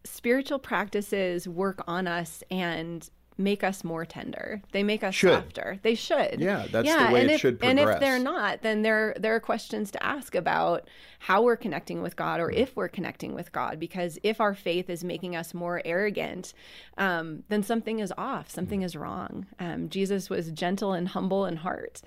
spiritual 0.05 0.59
practices 0.59 1.47
work 1.47 1.85
on 1.87 2.09
us 2.09 2.43
and 2.51 3.09
make 3.39 3.65
us 3.65 3.83
more 3.83 4.05
tender. 4.05 4.63
They 4.73 4.83
make 4.83 5.03
us 5.03 5.15
should. 5.15 5.31
softer. 5.31 5.79
They 5.83 5.95
should. 5.95 6.37
Yeah, 6.39 6.67
that's 6.71 6.87
yeah, 6.87 7.09
the 7.09 7.15
way 7.15 7.21
and 7.23 7.31
it 7.31 7.35
if, 7.35 7.41
should 7.41 7.59
progress. 7.59 7.71
And 7.71 7.91
if 7.91 8.01
they're 8.01 8.19
not, 8.19 8.63
then 8.63 8.83
there 8.83 9.15
there 9.19 9.35
are 9.35 9.41
questions 9.41 9.91
to 9.93 10.03
ask 10.03 10.35
about 10.35 10.89
how 11.21 11.43
we're 11.43 11.57
connecting 11.57 12.03
with 12.03 12.17
God 12.17 12.41
or 12.41 12.49
mm. 12.49 12.57
if 12.57 12.77
we're 12.77 12.89
connecting 12.89 13.35
with 13.35 13.53
God. 13.53 13.79
Because 13.79 14.19
if 14.23 14.41
our 14.41 14.55
faith 14.55 14.91
is 14.91 15.05
making 15.05 15.37
us 15.37 15.55
more 15.55 15.83
arrogant, 15.85 16.53
um, 16.99 17.45
then 17.49 17.63
something 17.63 18.01
is 18.01 18.13
off. 18.17 18.51
Something 18.51 18.81
mm. 18.81 18.85
is 18.85 18.97
wrong. 18.97 19.47
Um, 19.59 19.89
Jesus 19.89 20.29
was 20.29 20.51
gentle 20.51 20.93
and 20.93 21.09
humble 21.09 21.47
in 21.47 21.57
heart. 21.57 22.03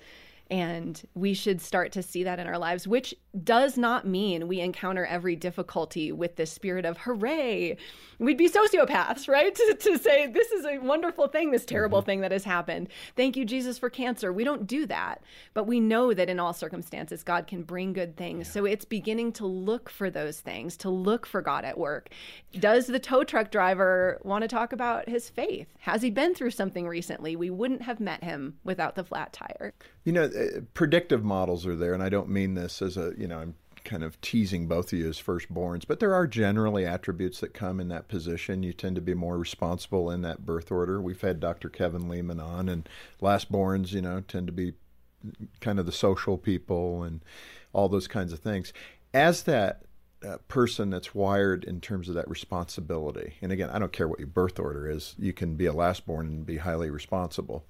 And 0.48 1.02
we 1.14 1.34
should 1.34 1.60
start 1.60 1.90
to 1.92 2.02
see 2.02 2.22
that 2.22 2.38
in 2.38 2.46
our 2.46 2.58
lives, 2.58 2.86
which 2.86 3.14
does 3.42 3.76
not 3.76 4.06
mean 4.06 4.46
we 4.46 4.60
encounter 4.60 5.04
every 5.04 5.34
difficulty 5.34 6.12
with 6.12 6.36
the 6.36 6.46
spirit 6.46 6.84
of 6.84 6.98
hooray. 6.98 7.76
We'd 8.18 8.38
be 8.38 8.48
sociopaths, 8.48 9.28
right? 9.28 9.54
To, 9.66 9.74
to 9.74 9.98
say, 9.98 10.26
this 10.26 10.52
is 10.52 10.66
a 10.66 10.78
wonderful 10.78 11.28
thing, 11.28 11.50
this 11.50 11.64
terrible 11.64 12.00
mm-hmm. 12.00 12.06
thing 12.06 12.20
that 12.20 12.30
has 12.30 12.44
happened. 12.44 12.88
Thank 13.16 13.36
you, 13.36 13.44
Jesus, 13.44 13.78
for 13.78 13.88
cancer. 13.88 14.32
We 14.32 14.44
don't 14.44 14.66
do 14.66 14.86
that. 14.86 15.22
But 15.54 15.66
we 15.66 15.80
know 15.80 16.12
that 16.12 16.28
in 16.28 16.38
all 16.38 16.52
circumstances, 16.52 17.22
God 17.22 17.46
can 17.46 17.62
bring 17.62 17.94
good 17.94 18.16
things. 18.16 18.48
Yeah. 18.48 18.52
So 18.52 18.64
it's 18.66 18.84
beginning 18.84 19.32
to 19.34 19.46
look 19.46 19.88
for 19.88 20.10
those 20.10 20.40
things, 20.40 20.76
to 20.78 20.90
look 20.90 21.26
for 21.26 21.40
God 21.40 21.64
at 21.64 21.78
work. 21.78 22.10
Does 22.52 22.86
the 22.86 22.98
tow 22.98 23.24
truck 23.24 23.50
driver 23.50 24.20
want 24.22 24.42
to 24.42 24.48
talk 24.48 24.72
about 24.72 25.08
his 25.08 25.30
faith? 25.30 25.68
Has 25.80 26.02
he 26.02 26.10
been 26.10 26.34
through 26.34 26.50
something 26.50 26.86
recently? 26.86 27.34
We 27.34 27.50
wouldn't 27.50 27.82
have 27.82 27.98
met 27.98 28.22
him 28.22 28.58
without 28.62 28.94
the 28.94 29.04
flat 29.04 29.32
tire. 29.32 29.72
You 30.06 30.12
know, 30.12 30.24
uh, 30.26 30.60
predictive 30.72 31.24
models 31.24 31.66
are 31.66 31.74
there, 31.74 31.92
and 31.92 32.00
I 32.00 32.08
don't 32.08 32.28
mean 32.28 32.54
this 32.54 32.80
as 32.80 32.96
a, 32.96 33.12
you 33.18 33.26
know, 33.26 33.40
I'm 33.40 33.56
kind 33.82 34.04
of 34.04 34.20
teasing 34.20 34.68
both 34.68 34.92
of 34.92 35.00
you 35.00 35.08
as 35.08 35.20
firstborns, 35.20 35.82
but 35.84 35.98
there 35.98 36.14
are 36.14 36.28
generally 36.28 36.86
attributes 36.86 37.40
that 37.40 37.52
come 37.52 37.80
in 37.80 37.88
that 37.88 38.06
position. 38.06 38.62
You 38.62 38.72
tend 38.72 38.94
to 38.94 39.02
be 39.02 39.14
more 39.14 39.36
responsible 39.36 40.10
in 40.12 40.22
that 40.22 40.46
birth 40.46 40.70
order. 40.70 41.02
We've 41.02 41.20
had 41.20 41.40
Dr. 41.40 41.68
Kevin 41.68 42.08
Leman 42.08 42.38
on, 42.38 42.68
and 42.68 42.88
lastborns, 43.20 43.92
you 43.92 44.00
know, 44.00 44.20
tend 44.20 44.46
to 44.46 44.52
be 44.52 44.74
kind 45.60 45.80
of 45.80 45.86
the 45.86 45.92
social 45.92 46.38
people 46.38 47.02
and 47.02 47.20
all 47.72 47.88
those 47.88 48.06
kinds 48.06 48.32
of 48.32 48.38
things. 48.38 48.72
As 49.12 49.42
that 49.42 49.82
uh, 50.24 50.36
person 50.46 50.90
that's 50.90 51.16
wired 51.16 51.64
in 51.64 51.80
terms 51.80 52.08
of 52.08 52.14
that 52.14 52.30
responsibility, 52.30 53.34
and 53.42 53.50
again, 53.50 53.70
I 53.70 53.80
don't 53.80 53.92
care 53.92 54.06
what 54.06 54.20
your 54.20 54.28
birth 54.28 54.60
order 54.60 54.88
is, 54.88 55.16
you 55.18 55.32
can 55.32 55.56
be 55.56 55.66
a 55.66 55.72
lastborn 55.72 56.20
and 56.20 56.46
be 56.46 56.58
highly 56.58 56.90
responsible. 56.90 57.64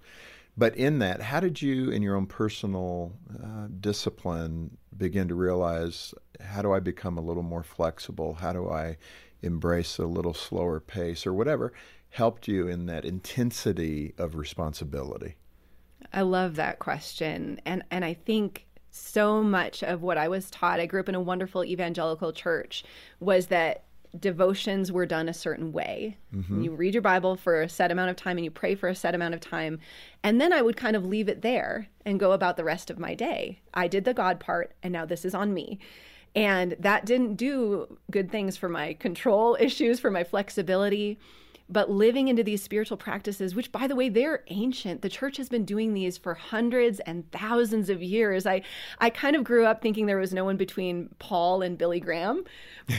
But 0.57 0.74
in 0.76 1.00
that, 1.00 1.20
how 1.20 1.40
did 1.40 1.61
you, 1.61 1.90
in 1.90 2.02
your 2.02 2.16
own 2.16 2.26
personal 2.26 3.12
uh, 3.42 3.68
discipline, 3.80 4.78
begin 4.96 5.28
to 5.28 5.34
realize 5.34 6.14
how 6.40 6.62
do 6.62 6.72
I 6.72 6.80
become 6.80 7.18
a 7.18 7.20
little 7.20 7.42
more 7.42 7.62
flexible? 7.62 8.34
How 8.34 8.52
do 8.52 8.70
I 8.70 8.96
embrace 9.42 9.98
a 9.98 10.07
little 10.07 10.32
slower 10.34 10.80
pace 10.80 11.26
or 11.26 11.34
whatever 11.34 11.72
helped 12.11 12.48
you 12.48 12.66
in 12.66 12.86
that 12.86 13.04
intensity 13.04 14.14
of 14.16 14.34
responsibility? 14.34 15.36
I 16.12 16.22
love 16.22 16.57
that 16.57 16.78
question. 16.78 17.61
And, 17.66 17.84
and 17.90 18.04
I 18.04 18.14
think 18.14 18.66
so 18.90 19.42
much 19.42 19.82
of 19.82 20.00
what 20.00 20.16
I 20.16 20.28
was 20.28 20.50
taught, 20.50 20.80
I 20.80 20.86
grew 20.86 21.00
up 21.00 21.09
in 21.09 21.14
a 21.14 21.20
wonderful 21.20 21.64
evangelical 21.64 22.32
church, 22.32 22.84
was 23.20 23.48
that 23.48 23.84
devotions 24.20 24.90
were 24.90 25.06
done 25.06 25.28
a 25.28 25.34
certain 25.34 25.72
way. 25.72 26.16
Mm-hmm. 26.34 26.62
You 26.62 26.74
read 26.74 26.94
your 26.94 27.02
Bible 27.02 27.36
for 27.36 27.62
a 27.62 27.68
set 27.68 27.90
amount 27.90 28.10
of 28.10 28.16
time 28.16 28.36
and 28.36 28.44
you 28.44 28.50
pray 28.50 28.74
for 28.74 28.88
a 28.88 28.94
set 28.94 29.14
amount 29.14 29.34
of 29.34 29.40
time. 29.40 29.78
And 30.22 30.40
then 30.40 30.52
I 30.52 30.62
would 30.62 30.76
kind 30.76 30.96
of 30.96 31.04
leave 31.04 31.28
it 31.28 31.42
there 31.42 31.88
and 32.04 32.20
go 32.20 32.32
about 32.32 32.56
the 32.56 32.64
rest 32.64 32.90
of 32.90 32.98
my 32.98 33.14
day. 33.14 33.60
I 33.74 33.88
did 33.88 34.04
the 34.04 34.14
God 34.14 34.40
part, 34.40 34.72
and 34.82 34.92
now 34.92 35.04
this 35.04 35.24
is 35.24 35.34
on 35.34 35.54
me. 35.54 35.78
And 36.34 36.76
that 36.80 37.06
didn't 37.06 37.36
do 37.36 37.98
good 38.10 38.30
things 38.30 38.56
for 38.56 38.68
my 38.68 38.94
control 38.94 39.56
issues, 39.58 40.00
for 40.00 40.10
my 40.10 40.24
flexibility 40.24 41.18
but 41.68 41.90
living 41.90 42.28
into 42.28 42.44
these 42.44 42.62
spiritual 42.62 42.96
practices, 42.96 43.54
which 43.54 43.72
by 43.72 43.86
the 43.86 43.96
way, 43.96 44.08
they're 44.08 44.44
ancient. 44.48 45.02
The 45.02 45.08
church 45.08 45.36
has 45.36 45.48
been 45.48 45.64
doing 45.64 45.94
these 45.94 46.16
for 46.16 46.34
hundreds 46.34 47.00
and 47.00 47.30
thousands 47.32 47.90
of 47.90 48.02
years. 48.02 48.46
I, 48.46 48.62
I 48.98 49.10
kind 49.10 49.34
of 49.34 49.44
grew 49.44 49.66
up 49.66 49.82
thinking 49.82 50.06
there 50.06 50.18
was 50.18 50.32
no 50.32 50.44
one 50.44 50.56
between 50.56 51.08
Paul 51.18 51.62
and 51.62 51.76
Billy 51.76 52.00
Graham, 52.00 52.44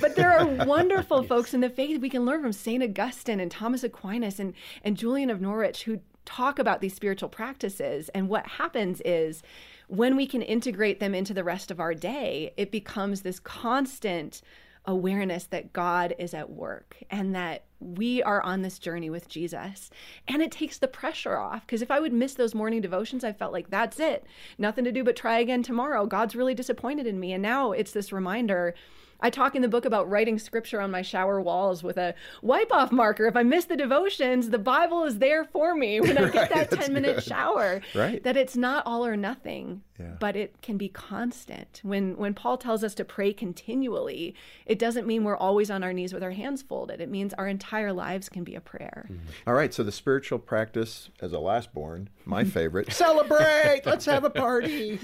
but 0.01 0.15
there 0.15 0.32
are 0.32 0.45
wonderful 0.65 1.22
yes. 1.22 1.30
folks 1.30 1.53
in 1.53 1.61
the 1.61 1.70
faith 1.70 2.01
we 2.01 2.09
can 2.09 2.26
learn 2.26 2.41
from 2.41 2.53
St. 2.53 2.84
Augustine 2.84 3.39
and 3.39 3.49
Thomas 3.51 3.84
Aquinas 3.84 4.39
and, 4.39 4.53
and 4.84 4.97
Julian 4.97 5.30
of 5.30 5.39
Norwich 5.39 5.84
who 5.84 5.99
talk 6.26 6.59
about 6.59 6.82
these 6.82 6.93
spiritual 6.93 7.30
practices. 7.30 8.09
And 8.09 8.28
what 8.28 8.45
happens 8.45 9.01
is 9.05 9.41
when 9.88 10.18
we 10.18 10.28
can 10.28 10.41
integrate 10.41 10.99
them 10.99 11.15
into 11.15 11.34
the 11.34 11.43
rest 11.43 11.72
of 11.72 11.80
our 11.80 11.93
day, 11.93 12.53
it 12.57 12.70
becomes 12.70 13.22
this 13.22 13.39
constant 13.39 14.41
awareness 14.88 15.44
that 15.48 15.74
God 15.74 16.16
is 16.18 16.34
at 16.34 16.50
work 16.50 16.98
and 17.12 17.36
that 17.36 17.66
we 17.80 18.24
are 18.24 18.42
on 18.42 18.62
this 18.62 18.80
journey 18.80 19.10
with 19.10 19.28
Jesus. 19.28 19.92
And 20.28 20.42
it 20.42 20.52
takes 20.52 20.78
the 20.78 20.88
pressure 20.88 21.38
off 21.38 21.68
because 21.68 21.82
if 21.82 21.92
I 21.92 22.00
would 22.00 22.14
miss 22.14 22.34
those 22.34 22.56
morning 22.56 22.82
devotions, 22.82 23.24
I 23.24 23.34
felt 23.34 23.54
like 23.54 23.70
that's 23.70 24.00
it. 24.00 24.26
Nothing 24.58 24.86
to 24.86 24.92
do 24.92 25.04
but 25.04 25.16
try 25.16 25.40
again 25.40 25.62
tomorrow. 25.62 26.06
God's 26.06 26.36
really 26.36 26.56
disappointed 26.56 27.06
in 27.06 27.20
me. 27.20 27.34
And 27.34 27.44
now 27.44 27.74
it's 27.74 27.92
this 27.92 28.12
reminder 28.12 28.74
I 29.20 29.30
talk 29.30 29.55
in 29.55 29.61
the 29.61 29.68
book 29.68 29.86
about 29.86 30.09
writing 30.09 30.38
scripture 30.38 30.80
on 30.80 30.91
my 30.91 31.01
shower 31.01 31.41
walls 31.41 31.84
with 31.84 31.97
a 31.97 32.13
wipe 32.41 32.72
off 32.72 32.91
marker. 32.91 33.26
If 33.26 33.36
I 33.36 33.43
miss 33.43 33.65
the 33.65 33.76
devotions, 33.76 34.49
the 34.49 34.59
Bible 34.59 35.03
is 35.03 35.20
there 35.20 35.43
for 35.43 35.74
me 35.76 35.99
when 35.99 36.18
I 36.18 36.30
get 36.32 36.49
that 36.51 36.72
10 36.72 36.93
minute 36.93 37.24
shower. 37.24 37.82
Right. 37.95 38.24
That 38.24 38.38
it's 38.38 38.55
not 38.55 38.84
all 38.86 39.05
or 39.05 39.18
nothing, 39.18 39.82
yeah. 39.99 40.15
but 40.20 40.36
it 40.36 40.61
can 40.61 40.78
be 40.78 40.89
constant. 40.89 41.82
When 41.84 42.18
when 42.18 42.34
Paul 42.34 42.57
tells 42.57 42.84
us 42.84 42.93
to 42.95 43.05
pray 43.05 43.34
continually, 43.34 44.36
it 44.65 44.78
doesn't 44.78 45.07
mean 45.07 45.24
we're 45.24 45.38
always 45.38 45.72
on 45.72 45.84
our 45.84 45.93
knees 45.93 46.13
with 46.13 46.24
our 46.24 46.32
hands 46.32 46.61
folded. 46.61 47.01
It 47.01 47.09
means 47.09 47.34
our 47.34 47.47
entire 47.47 47.93
lives 47.93 48.30
can 48.30 48.43
be 48.43 48.55
a 48.55 48.61
prayer. 48.61 49.07
Mm-hmm. 49.09 49.28
All 49.47 49.53
right, 49.53 49.74
so 49.74 49.84
the 49.84 49.91
spiritual 49.91 50.39
practice 50.39 51.09
as 51.22 51.34
a 51.34 51.38
lastborn, 51.38 52.07
my 52.26 52.43
favorite, 52.57 52.91
celebrate, 52.91 53.82
let's 53.86 54.05
have 54.05 54.24
a 54.24 54.30
party. 54.30 54.99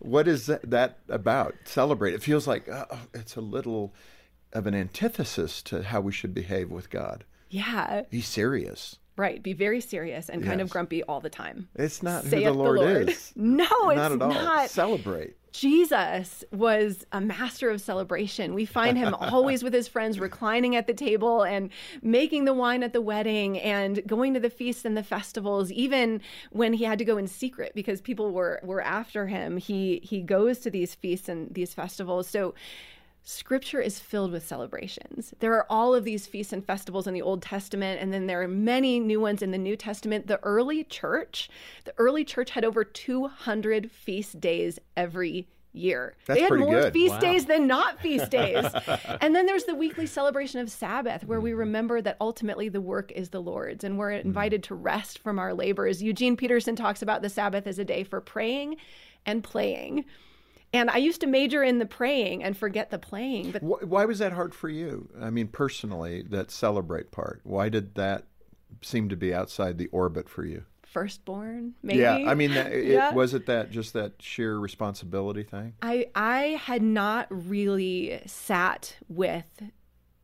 What 0.00 0.26
is 0.26 0.46
that, 0.46 0.98
about? 1.08 1.54
Celebrate. 1.64 2.14
It 2.14 2.22
feels 2.22 2.46
like 2.46 2.68
uh, 2.68 2.86
it's 3.14 3.36
a 3.36 3.40
little 3.40 3.94
of 4.52 4.66
an 4.66 4.74
antithesis 4.74 5.62
to 5.62 5.82
how 5.82 6.00
we 6.00 6.12
should 6.12 6.34
behave 6.34 6.70
with 6.70 6.90
God. 6.90 7.24
Yeah. 7.50 8.02
He's 8.10 8.26
serious. 8.26 8.98
Right. 9.16 9.42
Be 9.42 9.52
very 9.52 9.80
serious 9.80 10.28
and 10.28 10.40
yes. 10.40 10.48
kind 10.48 10.60
of 10.60 10.70
grumpy 10.70 11.02
all 11.02 11.20
the 11.20 11.30
time. 11.30 11.68
It's 11.74 12.02
not 12.02 12.24
Saith 12.24 12.32
who 12.32 12.44
the 12.44 12.52
Lord, 12.52 12.78
the 12.78 12.84
Lord, 12.84 13.08
is. 13.10 13.32
no, 13.36 13.64
not 13.64 13.92
it's 13.92 14.14
at 14.14 14.22
all. 14.22 14.28
not. 14.30 14.70
Celebrate. 14.70 15.36
Jesus 15.52 16.44
was 16.52 17.04
a 17.12 17.20
master 17.20 17.70
of 17.70 17.80
celebration. 17.80 18.54
We 18.54 18.64
find 18.64 18.96
him 18.96 19.14
always 19.14 19.64
with 19.64 19.72
his 19.72 19.88
friends, 19.88 20.20
reclining 20.20 20.76
at 20.76 20.86
the 20.86 20.94
table 20.94 21.42
and 21.42 21.70
making 22.02 22.44
the 22.44 22.52
wine 22.52 22.82
at 22.82 22.92
the 22.92 23.00
wedding 23.00 23.58
and 23.58 24.06
going 24.06 24.34
to 24.34 24.40
the 24.40 24.50
feasts 24.50 24.84
and 24.84 24.96
the 24.96 25.02
festivals, 25.02 25.72
even 25.72 26.20
when 26.50 26.72
he 26.72 26.84
had 26.84 26.98
to 26.98 27.04
go 27.04 27.16
in 27.16 27.26
secret 27.26 27.72
because 27.74 28.00
people 28.00 28.32
were 28.32 28.60
were 28.62 28.80
after 28.80 29.26
him. 29.26 29.56
He 29.56 30.00
he 30.04 30.20
goes 30.22 30.60
to 30.60 30.70
these 30.70 30.94
feasts 30.94 31.28
and 31.28 31.52
these 31.52 31.74
festivals. 31.74 32.28
So 32.28 32.54
Scripture 33.22 33.80
is 33.80 33.98
filled 33.98 34.32
with 34.32 34.46
celebrations. 34.46 35.34
There 35.40 35.54
are 35.54 35.66
all 35.68 35.94
of 35.94 36.04
these 36.04 36.26
feasts 36.26 36.52
and 36.52 36.64
festivals 36.64 37.06
in 37.06 37.14
the 37.14 37.22
Old 37.22 37.42
Testament, 37.42 38.00
and 38.00 38.12
then 38.12 38.26
there 38.26 38.42
are 38.42 38.48
many 38.48 38.98
new 38.98 39.20
ones 39.20 39.42
in 39.42 39.50
the 39.50 39.58
New 39.58 39.76
Testament. 39.76 40.26
The 40.26 40.42
early 40.42 40.84
church, 40.84 41.50
the 41.84 41.94
early 41.98 42.24
church 42.24 42.50
had 42.50 42.64
over 42.64 42.82
200 42.82 43.90
feast 43.90 44.40
days 44.40 44.78
every 44.96 45.48
year. 45.72 46.16
That's 46.26 46.38
they 46.38 46.42
had 46.42 46.48
pretty 46.48 46.64
more 46.64 46.80
good. 46.80 46.92
feast 46.92 47.14
Wow. 47.14 47.20
days 47.20 47.46
than 47.46 47.66
not 47.66 48.00
feast 48.00 48.30
days. 48.30 48.66
and 49.20 49.34
then 49.34 49.46
there's 49.46 49.64
the 49.64 49.74
weekly 49.74 50.06
celebration 50.06 50.60
of 50.60 50.70
Sabbath, 50.70 51.24
where 51.24 51.40
we 51.40 51.52
mm. 51.52 51.58
remember 51.58 52.00
that 52.02 52.16
ultimately 52.20 52.68
the 52.68 52.80
work 52.80 53.12
is 53.12 53.30
the 53.30 53.40
Lord's 53.40 53.84
and 53.84 53.98
we're 53.98 54.10
mm. 54.10 54.24
invited 54.24 54.62
to 54.64 54.74
rest 54.74 55.18
from 55.18 55.38
our 55.38 55.54
labors. 55.54 56.02
Eugene 56.02 56.36
Peterson 56.36 56.76
talks 56.76 57.02
about 57.02 57.22
the 57.22 57.28
Sabbath 57.28 57.66
as 57.66 57.78
a 57.78 57.84
day 57.84 58.02
for 58.02 58.20
praying 58.20 58.76
and 59.26 59.44
playing. 59.44 60.04
And 60.72 60.88
I 60.90 60.98
used 60.98 61.20
to 61.22 61.26
major 61.26 61.62
in 61.64 61.78
the 61.78 61.86
praying 61.86 62.44
and 62.44 62.56
forget 62.56 62.90
the 62.90 62.98
playing. 62.98 63.50
But 63.50 63.62
Wh- 63.62 63.88
Why 63.88 64.04
was 64.04 64.20
that 64.20 64.32
hard 64.32 64.54
for 64.54 64.68
you? 64.68 65.08
I 65.20 65.30
mean, 65.30 65.48
personally, 65.48 66.22
that 66.30 66.50
celebrate 66.50 67.10
part. 67.10 67.40
Why 67.42 67.68
did 67.68 67.96
that 67.96 68.24
seem 68.80 69.08
to 69.08 69.16
be 69.16 69.34
outside 69.34 69.78
the 69.78 69.88
orbit 69.88 70.28
for 70.28 70.44
you? 70.44 70.64
firstborn, 70.84 71.72
maybe. 71.84 72.00
Yeah, 72.00 72.16
I 72.26 72.34
mean, 72.34 72.52
that, 72.54 72.72
it, 72.72 72.84
Yeah. 72.86 73.12
was 73.14 73.32
it 73.32 73.46
that 73.46 73.70
just 73.70 73.92
that 73.92 74.14
sheer 74.20 74.58
responsibility 74.58 75.44
thing? 75.44 75.74
I 75.82 76.06
I 76.16 76.60
had 76.64 76.82
not 76.82 77.28
really 77.30 78.20
sat 78.26 78.96
with 79.08 79.62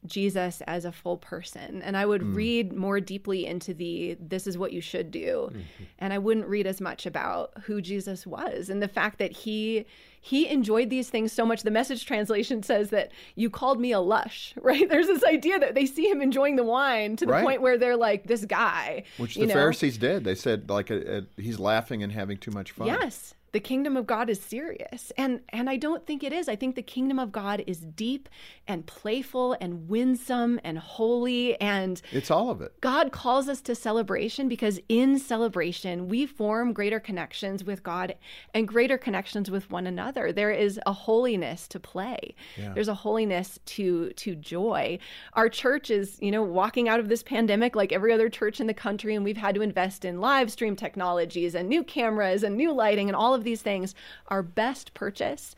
Jesus 0.05 0.61
as 0.67 0.85
a 0.85 0.91
full 0.91 1.19
person 1.19 1.83
and 1.83 1.97
I 1.97 2.05
would 2.05 2.21
Mm. 2.23 2.35
read 2.35 2.73
more 2.73 2.99
deeply 2.99 3.47
into 3.47 3.75
the 3.75 4.17
this 4.21 4.47
is 4.49 4.59
what 4.59 4.73
you 4.73 4.81
should 4.81 5.11
do 5.13 5.51
Mm-hmm. 5.53 5.61
and 6.01 6.13
I 6.13 6.19
wouldn't 6.19 6.47
read 6.49 6.67
as 6.67 6.81
much 6.81 7.07
about 7.07 7.53
who 7.65 7.81
Jesus 7.81 8.27
was 8.27 8.69
and 8.69 8.83
the 8.83 8.89
fact 8.89 9.19
that 9.21 9.33
he 9.33 9.85
he 10.27 10.49
enjoyed 10.49 10.91
these 10.91 11.09
things 11.09 11.33
so 11.33 11.47
much 11.47 11.63
the 11.63 11.71
message 11.71 12.05
translation 12.05 12.63
says 12.63 12.91
that 12.91 13.13
you 13.37 13.49
called 13.49 13.81
me 13.81 13.93
a 13.93 14.01
lush 14.01 14.53
right 14.61 14.89
there's 14.89 15.07
this 15.07 15.23
idea 15.25 15.59
that 15.59 15.75
they 15.77 15.87
see 15.87 16.09
him 16.11 16.21
enjoying 16.21 16.57
the 16.57 16.65
wine 16.65 17.15
to 17.17 17.25
the 17.25 17.33
Right. 17.33 17.45
point 17.45 17.63
where 17.63 17.79
they're 17.79 17.97
like 17.97 18.27
this 18.27 18.45
guy 18.45 19.05
Which 19.19 19.37
the 19.37 19.47
know? 19.47 19.55
Pharisees 19.55 19.99
did. 19.99 20.25
They 20.25 20.35
said 20.35 20.69
like 20.69 20.91
a, 20.91 21.19
a, 21.19 21.41
he's 21.41 21.59
laughing 21.61 22.03
and 22.03 22.13
having 22.13 22.39
too 22.39 22.51
much 22.51 22.73
fun. 22.73 22.89
Yes. 22.89 23.35
The 23.53 23.61
kingdom 23.61 23.97
of 23.97 24.07
God 24.07 24.29
is 24.29 24.41
serious. 24.41 25.13
And 25.17 25.41
and 25.51 25.71
I 25.71 25.77
don't 25.77 26.07
think 26.07 26.23
it 26.23 26.33
is. 26.33 26.49
I 26.49 26.57
think 26.57 26.75
the 26.75 26.83
kingdom 26.83 27.19
of 27.19 27.33
God 27.33 27.63
is 27.67 27.79
deep 27.79 28.29
and 28.67 28.87
playful 28.87 29.57
and 29.61 29.89
winsome 29.89 30.61
and 30.65 30.79
holy 30.79 31.59
and 31.61 32.03
It's 32.13 32.31
all 32.31 32.51
of 32.51 32.61
it. 32.61 32.81
God 32.81 33.13
calls 33.13 33.49
us 33.49 33.61
to 33.63 33.75
celebration 33.75 34.49
because 34.49 34.81
in 34.89 35.19
celebration 35.19 36.09
we 36.09 36.27
form 36.27 36.73
greater 36.73 37.01
connections 37.01 37.65
with 37.65 37.83
God 37.83 38.17
and 38.53 38.67
greater 38.67 38.99
connections 38.99 39.51
with 39.51 39.71
one 39.71 39.87
another. 39.87 40.33
There 40.33 40.51
is 40.51 40.81
a 40.87 40.93
holiness 40.93 41.69
to 41.69 41.81
play. 41.81 42.35
Yeah. 42.57 42.73
There's 42.75 42.89
a 42.89 42.95
holiness 42.95 43.59
to 43.67 44.11
to 44.11 44.35
joy. 44.35 44.99
Our 45.35 45.49
church 45.49 45.91
is, 45.91 46.19
you 46.21 46.31
know, 46.31 46.43
walking 46.43 46.89
out 46.89 47.01
of 47.01 47.09
this 47.09 47.23
pandemic 47.23 47.77
like 47.77 47.93
every 47.93 48.13
other 48.13 48.29
church 48.29 48.61
in 48.61 48.67
the 48.67 48.75
country 48.75 49.15
and 49.15 49.25
we've 49.25 49.37
had 49.37 49.55
to 49.55 49.63
invest 49.63 50.05
in 50.05 50.21
live 50.21 50.51
stream 50.51 50.77
technologies 50.77 51.55
and 51.55 51.69
new 51.69 51.85
cameras 51.85 52.43
and 52.43 52.57
new 52.57 52.73
lighting 52.73 53.09
and 53.09 53.17
all 53.17 53.35
of 53.37 53.45
these 53.45 53.63
things. 53.63 53.95
are 54.27 54.43
best 54.43 54.93
purchase 54.95 55.55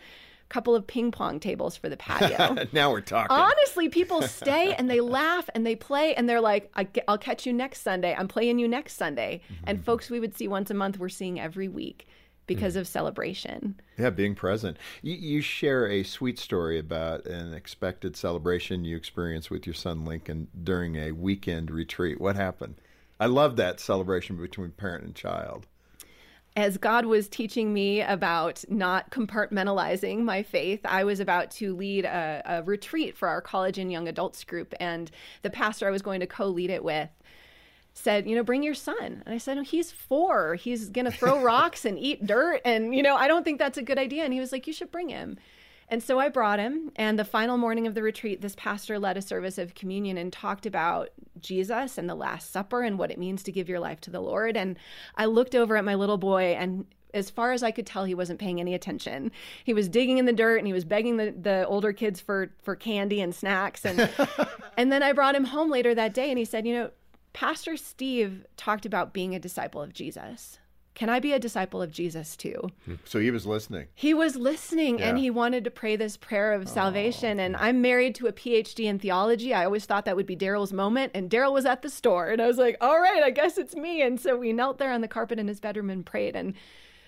couple 0.48 0.74
of 0.74 0.86
ping 0.86 1.10
pong 1.10 1.40
tables 1.40 1.76
for 1.76 1.88
the 1.88 1.96
patio. 1.96 2.66
now 2.72 2.90
we're 2.90 3.00
talking. 3.00 3.36
Honestly, 3.36 3.88
people 3.88 4.22
stay 4.28 4.74
and 4.74 4.88
they 4.88 5.00
laugh 5.00 5.48
and 5.54 5.66
they 5.66 5.76
play 5.76 6.14
and 6.14 6.28
they're 6.28 6.40
like, 6.40 6.70
I, 6.74 6.88
will 7.06 7.18
catch 7.18 7.46
you 7.46 7.52
next 7.52 7.82
Sunday. 7.82 8.14
I'm 8.16 8.28
playing 8.28 8.58
you 8.58 8.68
next 8.68 8.94
Sunday. 8.94 9.42
Mm-hmm. 9.44 9.64
And 9.66 9.84
folks 9.84 10.10
we 10.10 10.20
would 10.20 10.36
see 10.36 10.48
once 10.48 10.70
a 10.70 10.74
month, 10.74 10.98
we're 10.98 11.08
seeing 11.08 11.38
every 11.38 11.68
week 11.68 12.06
because 12.46 12.74
mm. 12.74 12.80
of 12.80 12.88
celebration. 12.88 13.78
Yeah, 13.98 14.10
being 14.10 14.34
present. 14.34 14.78
You, 15.02 15.14
you 15.14 15.40
share 15.42 15.86
a 15.86 16.02
sweet 16.02 16.38
story 16.38 16.78
about 16.78 17.26
an 17.26 17.52
expected 17.52 18.16
celebration 18.16 18.84
you 18.84 18.96
experienced 18.96 19.50
with 19.50 19.66
your 19.66 19.74
son 19.74 20.04
Lincoln 20.04 20.48
during 20.64 20.96
a 20.96 21.12
weekend 21.12 21.70
retreat. 21.70 22.20
What 22.20 22.36
happened? 22.36 22.76
I 23.20 23.26
love 23.26 23.56
that 23.56 23.80
celebration 23.80 24.40
between 24.40 24.70
parent 24.70 25.04
and 25.04 25.14
child. 25.14 25.66
As 26.58 26.76
God 26.76 27.06
was 27.06 27.28
teaching 27.28 27.72
me 27.72 28.02
about 28.02 28.64
not 28.68 29.12
compartmentalizing 29.12 30.24
my 30.24 30.42
faith, 30.42 30.80
I 30.84 31.04
was 31.04 31.20
about 31.20 31.52
to 31.52 31.72
lead 31.76 32.04
a, 32.04 32.42
a 32.44 32.62
retreat 32.64 33.16
for 33.16 33.28
our 33.28 33.40
college 33.40 33.78
and 33.78 33.92
young 33.92 34.08
adults 34.08 34.42
group. 34.42 34.74
And 34.80 35.08
the 35.42 35.50
pastor 35.50 35.86
I 35.86 35.92
was 35.92 36.02
going 36.02 36.18
to 36.18 36.26
co 36.26 36.48
lead 36.48 36.70
it 36.70 36.82
with 36.82 37.10
said, 37.94 38.28
you 38.28 38.34
know, 38.34 38.42
bring 38.42 38.64
your 38.64 38.74
son. 38.74 39.22
And 39.24 39.32
I 39.32 39.38
said, 39.38 39.56
no, 39.56 39.62
he's 39.62 39.92
four. 39.92 40.56
He's 40.56 40.88
going 40.88 41.04
to 41.04 41.12
throw 41.12 41.40
rocks 41.44 41.84
and 41.84 41.96
eat 41.96 42.26
dirt. 42.26 42.60
And, 42.64 42.92
you 42.92 43.04
know, 43.04 43.14
I 43.14 43.28
don't 43.28 43.44
think 43.44 43.60
that's 43.60 43.78
a 43.78 43.82
good 43.82 43.96
idea. 43.96 44.24
And 44.24 44.32
he 44.32 44.40
was 44.40 44.50
like, 44.50 44.66
you 44.66 44.72
should 44.72 44.90
bring 44.90 45.10
him. 45.10 45.38
And 45.88 46.02
so 46.02 46.18
I 46.18 46.28
brought 46.28 46.58
him. 46.58 46.90
And 46.96 47.18
the 47.18 47.24
final 47.24 47.56
morning 47.56 47.86
of 47.86 47.94
the 47.94 48.02
retreat, 48.02 48.40
this 48.40 48.54
pastor 48.56 48.98
led 48.98 49.16
a 49.16 49.22
service 49.22 49.58
of 49.58 49.74
communion 49.74 50.18
and 50.18 50.32
talked 50.32 50.66
about 50.66 51.08
Jesus 51.40 51.98
and 51.98 52.08
the 52.08 52.14
Last 52.14 52.52
Supper 52.52 52.82
and 52.82 52.98
what 52.98 53.10
it 53.10 53.18
means 53.18 53.42
to 53.44 53.52
give 53.52 53.68
your 53.68 53.80
life 53.80 54.00
to 54.02 54.10
the 54.10 54.20
Lord. 54.20 54.56
And 54.56 54.78
I 55.16 55.24
looked 55.24 55.54
over 55.54 55.76
at 55.76 55.84
my 55.84 55.94
little 55.94 56.18
boy 56.18 56.56
and 56.58 56.86
as 57.14 57.30
far 57.30 57.52
as 57.52 57.62
I 57.62 57.70
could 57.70 57.86
tell, 57.86 58.04
he 58.04 58.14
wasn't 58.14 58.38
paying 58.38 58.60
any 58.60 58.74
attention. 58.74 59.32
He 59.64 59.72
was 59.72 59.88
digging 59.88 60.18
in 60.18 60.26
the 60.26 60.32
dirt 60.32 60.58
and 60.58 60.66
he 60.66 60.74
was 60.74 60.84
begging 60.84 61.16
the, 61.16 61.30
the 61.30 61.66
older 61.66 61.92
kids 61.92 62.20
for 62.20 62.50
for 62.62 62.76
candy 62.76 63.20
and 63.22 63.34
snacks. 63.34 63.86
And 63.86 64.10
and 64.76 64.92
then 64.92 65.02
I 65.02 65.12
brought 65.12 65.34
him 65.34 65.44
home 65.44 65.70
later 65.70 65.94
that 65.94 66.12
day 66.14 66.28
and 66.28 66.38
he 66.38 66.44
said, 66.44 66.66
you 66.66 66.74
know, 66.74 66.90
Pastor 67.32 67.76
Steve 67.76 68.44
talked 68.56 68.84
about 68.84 69.12
being 69.12 69.34
a 69.34 69.38
disciple 69.38 69.80
of 69.80 69.92
Jesus. 69.92 70.58
Can 70.98 71.08
I 71.08 71.20
be 71.20 71.32
a 71.32 71.38
disciple 71.38 71.80
of 71.80 71.92
Jesus 71.92 72.36
too? 72.36 72.72
Hmm. 72.84 72.94
So 73.04 73.20
he 73.20 73.30
was 73.30 73.46
listening. 73.46 73.86
He 73.94 74.14
was 74.14 74.34
listening 74.34 75.00
and 75.00 75.16
he 75.16 75.30
wanted 75.30 75.62
to 75.62 75.70
pray 75.70 75.94
this 75.94 76.16
prayer 76.16 76.52
of 76.52 76.68
salvation. 76.68 77.38
Oh, 77.38 77.44
and 77.44 77.56
I'm 77.56 77.80
married 77.80 78.16
to 78.16 78.26
a 78.26 78.32
PhD 78.32 78.86
in 78.86 78.98
theology. 78.98 79.54
I 79.54 79.64
always 79.64 79.86
thought 79.86 80.06
that 80.06 80.16
would 80.16 80.26
be 80.26 80.36
Daryl's 80.36 80.72
moment. 80.72 81.12
And 81.14 81.30
Daryl 81.30 81.52
was 81.52 81.66
at 81.66 81.82
the 81.82 81.88
store. 81.88 82.30
And 82.30 82.42
I 82.42 82.48
was 82.48 82.58
like, 82.58 82.78
all 82.80 83.00
right, 83.00 83.22
I 83.22 83.30
guess 83.30 83.58
it's 83.58 83.76
me. 83.76 84.02
And 84.02 84.20
so 84.20 84.36
we 84.36 84.52
knelt 84.52 84.78
there 84.78 84.90
on 84.90 85.00
the 85.00 85.06
carpet 85.06 85.38
in 85.38 85.46
his 85.46 85.60
bedroom 85.60 85.88
and 85.88 86.04
prayed. 86.04 86.34
And 86.34 86.54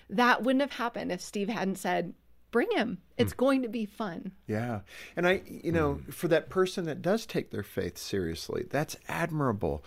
that 0.09 0.41
wouldn't 0.41 0.61
have 0.61 0.71
happened 0.71 1.11
if 1.11 1.19
Steve 1.19 1.49
hadn't 1.49 1.75
said, 1.75 2.13
bring 2.51 2.71
him. 2.71 2.99
Hmm. 3.17 3.21
It's 3.23 3.33
going 3.33 3.61
to 3.63 3.67
be 3.67 3.85
fun. 3.85 4.31
Yeah. 4.47 4.81
And 5.17 5.27
I, 5.27 5.41
you 5.45 5.73
know, 5.73 5.95
hmm. 5.95 6.11
for 6.11 6.29
that 6.29 6.49
person 6.49 6.85
that 6.85 7.01
does 7.01 7.25
take 7.25 7.51
their 7.51 7.61
faith 7.61 7.97
seriously, 7.97 8.67
that's 8.69 8.95
admirable. 9.09 9.83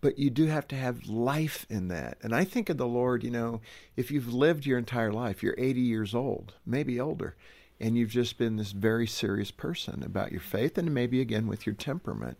But 0.00 0.18
you 0.18 0.30
do 0.30 0.46
have 0.46 0.68
to 0.68 0.76
have 0.76 1.08
life 1.08 1.66
in 1.68 1.88
that. 1.88 2.18
And 2.22 2.34
I 2.34 2.44
think 2.44 2.68
of 2.68 2.76
the 2.76 2.86
Lord, 2.86 3.24
you 3.24 3.30
know, 3.30 3.60
if 3.96 4.10
you've 4.10 4.32
lived 4.32 4.64
your 4.64 4.78
entire 4.78 5.12
life, 5.12 5.42
you're 5.42 5.56
80 5.58 5.80
years 5.80 6.14
old, 6.14 6.54
maybe 6.64 7.00
older, 7.00 7.34
and 7.80 7.96
you've 7.96 8.10
just 8.10 8.38
been 8.38 8.56
this 8.56 8.72
very 8.72 9.06
serious 9.06 9.50
person 9.50 10.02
about 10.04 10.30
your 10.30 10.40
faith 10.40 10.78
and 10.78 10.94
maybe 10.94 11.20
again 11.20 11.48
with 11.48 11.66
your 11.66 11.74
temperament. 11.74 12.38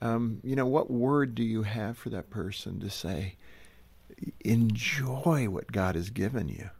Um, 0.00 0.40
you 0.42 0.56
know, 0.56 0.66
what 0.66 0.90
word 0.90 1.34
do 1.34 1.44
you 1.44 1.62
have 1.62 1.96
for 1.96 2.10
that 2.10 2.30
person 2.30 2.80
to 2.80 2.90
say, 2.90 3.36
enjoy 4.40 5.48
what 5.48 5.70
God 5.70 5.94
has 5.94 6.10
given 6.10 6.48
you? 6.48 6.70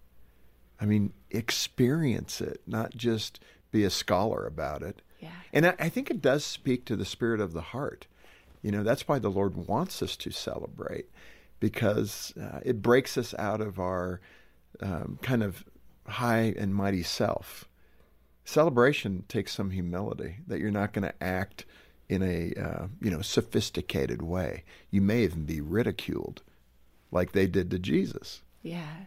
I 0.80 0.86
mean, 0.86 1.12
experience 1.30 2.40
it, 2.40 2.62
not 2.66 2.96
just 2.96 3.38
be 3.70 3.84
a 3.84 3.90
scholar 3.90 4.46
about 4.46 4.82
it. 4.82 5.02
Yeah. 5.20 5.30
And 5.52 5.66
I, 5.66 5.74
I 5.78 5.88
think 5.88 6.10
it 6.10 6.22
does 6.22 6.44
speak 6.44 6.84
to 6.86 6.96
the 6.96 7.04
spirit 7.04 7.40
of 7.40 7.52
the 7.52 7.60
heart. 7.60 8.06
You 8.62 8.70
know, 8.70 8.82
that's 8.82 9.08
why 9.08 9.18
the 9.18 9.30
Lord 9.30 9.56
wants 9.56 10.02
us 10.02 10.16
to 10.16 10.30
celebrate 10.30 11.06
because 11.60 12.32
uh, 12.40 12.60
it 12.62 12.82
breaks 12.82 13.16
us 13.16 13.34
out 13.38 13.60
of 13.60 13.78
our 13.78 14.20
um, 14.80 15.18
kind 15.22 15.42
of 15.42 15.64
high 16.06 16.54
and 16.56 16.74
mighty 16.74 17.02
self. 17.02 17.68
Celebration 18.44 19.24
takes 19.28 19.52
some 19.52 19.70
humility 19.70 20.36
that 20.46 20.58
you're 20.58 20.70
not 20.70 20.92
going 20.92 21.04
to 21.04 21.22
act 21.22 21.64
in 22.08 22.22
a 22.22 22.52
uh, 22.60 22.86
you 23.00 23.10
know 23.10 23.22
sophisticated 23.22 24.20
way. 24.20 24.64
You 24.90 25.00
may 25.00 25.22
even 25.22 25.44
be 25.44 25.60
ridiculed, 25.60 26.42
like 27.12 27.32
they 27.32 27.46
did 27.46 27.70
to 27.70 27.78
Jesus. 27.78 28.42
Yeah. 28.62 29.04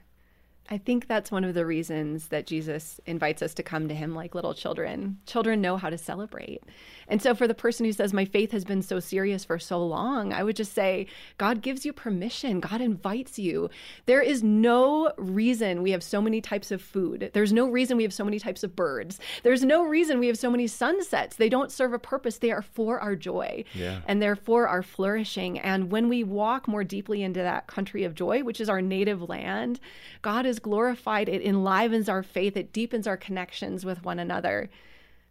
I 0.69 0.77
think 0.77 1.07
that's 1.07 1.29
one 1.29 1.43
of 1.43 1.53
the 1.53 1.65
reasons 1.65 2.27
that 2.29 2.47
Jesus 2.47 2.99
invites 3.05 3.41
us 3.41 3.53
to 3.55 3.63
come 3.63 3.89
to 3.89 3.93
him 3.93 4.15
like 4.15 4.33
little 4.33 4.53
children. 4.53 5.17
Children 5.25 5.59
know 5.61 5.75
how 5.75 5.89
to 5.89 5.97
celebrate. 5.97 6.61
And 7.09 7.21
so, 7.21 7.35
for 7.35 7.49
the 7.49 7.53
person 7.53 7.85
who 7.85 7.91
says, 7.91 8.13
My 8.13 8.23
faith 8.23 8.51
has 8.53 8.63
been 8.63 8.81
so 8.81 9.01
serious 9.01 9.43
for 9.43 9.59
so 9.59 9.85
long, 9.85 10.31
I 10.31 10.41
would 10.41 10.55
just 10.55 10.73
say, 10.73 11.07
God 11.37 11.61
gives 11.61 11.85
you 11.85 11.91
permission. 11.91 12.61
God 12.61 12.79
invites 12.79 13.37
you. 13.37 13.69
There 14.05 14.21
is 14.21 14.41
no 14.41 15.11
reason 15.17 15.83
we 15.83 15.91
have 15.91 16.01
so 16.01 16.21
many 16.21 16.39
types 16.39 16.71
of 16.71 16.81
food. 16.81 17.29
There's 17.33 17.51
no 17.51 17.69
reason 17.69 17.97
we 17.97 18.03
have 18.03 18.13
so 18.13 18.23
many 18.23 18.39
types 18.39 18.63
of 18.63 18.73
birds. 18.73 19.19
There's 19.43 19.65
no 19.65 19.83
reason 19.83 20.17
we 20.19 20.27
have 20.27 20.37
so 20.39 20.49
many 20.49 20.67
sunsets. 20.67 21.35
They 21.35 21.49
don't 21.49 21.73
serve 21.73 21.91
a 21.91 21.99
purpose, 21.99 22.37
they 22.37 22.51
are 22.51 22.61
for 22.61 22.99
our 23.01 23.17
joy 23.17 23.65
Yeah. 23.73 23.99
and 24.07 24.21
therefore 24.21 24.69
our 24.69 24.81
flourishing. 24.81 25.59
And 25.59 25.91
when 25.91 26.07
we 26.07 26.23
walk 26.23 26.69
more 26.69 26.85
deeply 26.85 27.21
into 27.21 27.41
that 27.41 27.67
country 27.67 28.05
of 28.05 28.15
joy, 28.15 28.43
which 28.43 28.61
is 28.61 28.69
our 28.69 28.81
native 28.81 29.27
land, 29.27 29.81
God 30.21 30.45
is 30.45 30.59
glorified. 30.63 31.29
It 31.29 31.43
enlivens 31.43 32.09
our 32.09 32.23
faith, 32.23 32.57
it 32.57 32.73
deepens 32.73 33.05
our 33.05 33.17
connections 33.17 33.85
with 33.85 34.03
one 34.03 34.17
another. 34.17 34.69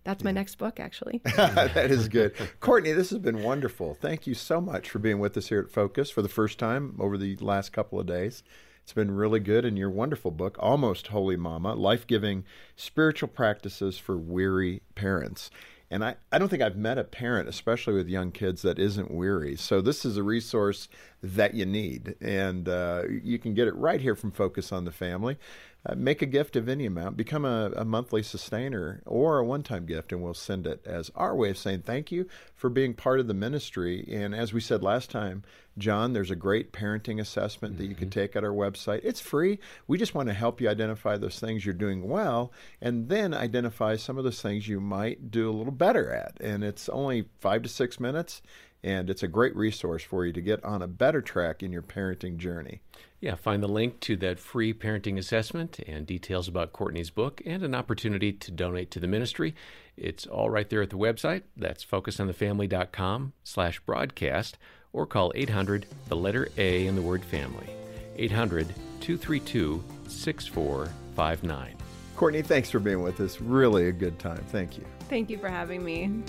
That's 0.04 0.24
my 0.24 0.32
next 0.32 0.56
book, 0.56 0.80
actually. 0.80 1.20
that 1.36 1.90
is 1.90 2.08
good. 2.08 2.34
Courtney, 2.58 2.92
this 2.92 3.10
has 3.10 3.20
been 3.20 3.42
wonderful. 3.42 3.94
Thank 3.94 4.26
you 4.26 4.34
so 4.34 4.60
much 4.60 4.90
for 4.90 4.98
being 4.98 5.20
with 5.20 5.36
us 5.36 5.48
here 5.48 5.60
at 5.60 5.70
Focus 5.70 6.10
for 6.10 6.22
the 6.22 6.28
first 6.28 6.58
time 6.58 6.96
over 6.98 7.16
the 7.16 7.36
last 7.36 7.72
couple 7.72 8.00
of 8.00 8.06
days. 8.06 8.42
It's 8.82 8.92
been 8.92 9.12
really 9.12 9.38
good. 9.38 9.64
And 9.64 9.78
your 9.78 9.90
wonderful 9.90 10.32
book, 10.32 10.56
Almost 10.58 11.08
Holy 11.08 11.36
Mama 11.36 11.74
Life 11.74 12.06
Giving 12.06 12.44
Spiritual 12.74 13.28
Practices 13.28 13.96
for 13.96 14.16
Weary 14.16 14.82
Parents. 14.96 15.50
And 15.92 16.02
I, 16.02 16.16
I 16.32 16.38
don't 16.38 16.48
think 16.48 16.62
I've 16.62 16.76
met 16.76 16.96
a 16.96 17.04
parent, 17.04 17.50
especially 17.50 17.92
with 17.92 18.08
young 18.08 18.32
kids, 18.32 18.62
that 18.62 18.78
isn't 18.78 19.10
weary. 19.10 19.56
So 19.56 19.82
this 19.82 20.06
is 20.06 20.16
a 20.16 20.22
resource 20.22 20.88
that 21.22 21.52
you 21.52 21.66
need. 21.66 22.16
And 22.18 22.66
uh, 22.66 23.02
you 23.22 23.38
can 23.38 23.52
get 23.52 23.68
it 23.68 23.76
right 23.76 24.00
here 24.00 24.16
from 24.16 24.30
Focus 24.30 24.72
on 24.72 24.86
the 24.86 24.90
Family. 24.90 25.36
Uh, 25.84 25.96
make 25.96 26.22
a 26.22 26.26
gift 26.26 26.54
of 26.54 26.68
any 26.68 26.86
amount, 26.86 27.16
become 27.16 27.44
a, 27.44 27.72
a 27.74 27.84
monthly 27.84 28.22
sustainer 28.22 29.02
or 29.04 29.38
a 29.38 29.44
one 29.44 29.64
time 29.64 29.84
gift, 29.84 30.12
and 30.12 30.22
we'll 30.22 30.32
send 30.32 30.64
it 30.64 30.80
as 30.86 31.10
our 31.16 31.34
way 31.34 31.50
of 31.50 31.58
saying 31.58 31.82
thank 31.82 32.12
you 32.12 32.26
for 32.54 32.70
being 32.70 32.94
part 32.94 33.18
of 33.18 33.26
the 33.26 33.34
ministry. 33.34 34.08
And 34.12 34.32
as 34.32 34.52
we 34.52 34.60
said 34.60 34.82
last 34.82 35.10
time, 35.10 35.42
John, 35.78 36.12
there's 36.12 36.30
a 36.30 36.36
great 36.36 36.72
parenting 36.72 37.20
assessment 37.20 37.78
that 37.78 37.86
you 37.86 37.96
can 37.96 38.10
mm-hmm. 38.10 38.20
take 38.20 38.36
at 38.36 38.44
our 38.44 38.50
website. 38.50 39.00
It's 39.02 39.20
free. 39.20 39.58
We 39.88 39.98
just 39.98 40.14
want 40.14 40.28
to 40.28 40.34
help 40.34 40.60
you 40.60 40.68
identify 40.68 41.16
those 41.16 41.40
things 41.40 41.64
you're 41.64 41.74
doing 41.74 42.08
well 42.08 42.52
and 42.80 43.08
then 43.08 43.34
identify 43.34 43.96
some 43.96 44.18
of 44.18 44.24
those 44.24 44.40
things 44.42 44.68
you 44.68 44.80
might 44.80 45.30
do 45.30 45.50
a 45.50 45.52
little 45.52 45.72
better 45.72 46.12
at. 46.12 46.36
And 46.40 46.62
it's 46.62 46.88
only 46.90 47.24
five 47.40 47.62
to 47.62 47.68
six 47.68 47.98
minutes 47.98 48.42
and 48.84 49.08
it's 49.08 49.22
a 49.22 49.28
great 49.28 49.54
resource 49.54 50.02
for 50.02 50.26
you 50.26 50.32
to 50.32 50.40
get 50.40 50.64
on 50.64 50.82
a 50.82 50.88
better 50.88 51.20
track 51.20 51.62
in 51.62 51.72
your 51.72 51.82
parenting 51.82 52.36
journey. 52.36 52.80
Yeah, 53.20 53.36
find 53.36 53.62
the 53.62 53.68
link 53.68 54.00
to 54.00 54.16
that 54.16 54.40
free 54.40 54.74
parenting 54.74 55.16
assessment 55.16 55.78
and 55.86 56.06
details 56.06 56.48
about 56.48 56.72
Courtney's 56.72 57.10
book 57.10 57.40
and 57.46 57.62
an 57.62 57.74
opportunity 57.74 58.32
to 58.32 58.50
donate 58.50 58.90
to 58.90 59.00
the 59.00 59.06
ministry. 59.06 59.54
It's 59.96 60.26
all 60.26 60.50
right 60.50 60.68
there 60.68 60.82
at 60.82 60.90
the 60.90 60.96
website. 60.96 61.42
That's 61.56 61.84
focusonthefamily.com 61.84 63.32
slash 63.44 63.78
broadcast 63.80 64.58
or 64.92 65.06
call 65.06 65.32
800, 65.34 65.86
the 66.08 66.16
letter 66.16 66.48
A 66.58 66.86
in 66.86 66.96
the 66.96 67.02
word 67.02 67.24
family, 67.24 67.70
800 68.16 68.68
232 69.00 69.82
6459. 70.08 71.76
Courtney, 72.16 72.42
thanks 72.42 72.70
for 72.70 72.78
being 72.78 73.02
with 73.02 73.20
us. 73.20 73.40
Really 73.40 73.88
a 73.88 73.92
good 73.92 74.18
time. 74.18 74.44
Thank 74.48 74.76
you. 74.76 74.84
Thank 75.08 75.30
you 75.30 75.38
for 75.38 75.48
having 75.48 75.84
me. 75.84 76.22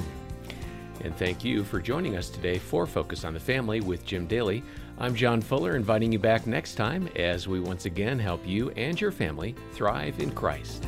And 1.04 1.16
thank 1.18 1.44
you 1.44 1.66
for 1.66 1.82
joining 1.82 2.16
us 2.16 2.30
today 2.30 2.58
for 2.58 2.88
Focus 2.88 3.26
on 3.26 3.34
the 3.34 3.40
Family 3.40 3.82
with 3.82 4.06
Jim 4.06 4.26
Daly. 4.26 4.64
I'm 4.98 5.14
John 5.14 5.42
Fuller, 5.42 5.76
inviting 5.76 6.14
you 6.14 6.20
back 6.20 6.48
next 6.48 6.76
time 6.76 7.10
as 7.18 7.46
we 7.46 7.60
once 7.60 7.86
again 7.86 8.18
help 8.18 8.48
you 8.48 8.70
and 8.72 9.00
your 9.00 9.12
family 9.12 9.54
thrive 9.74 10.20
in 10.22 10.32
Christ. 10.32 10.86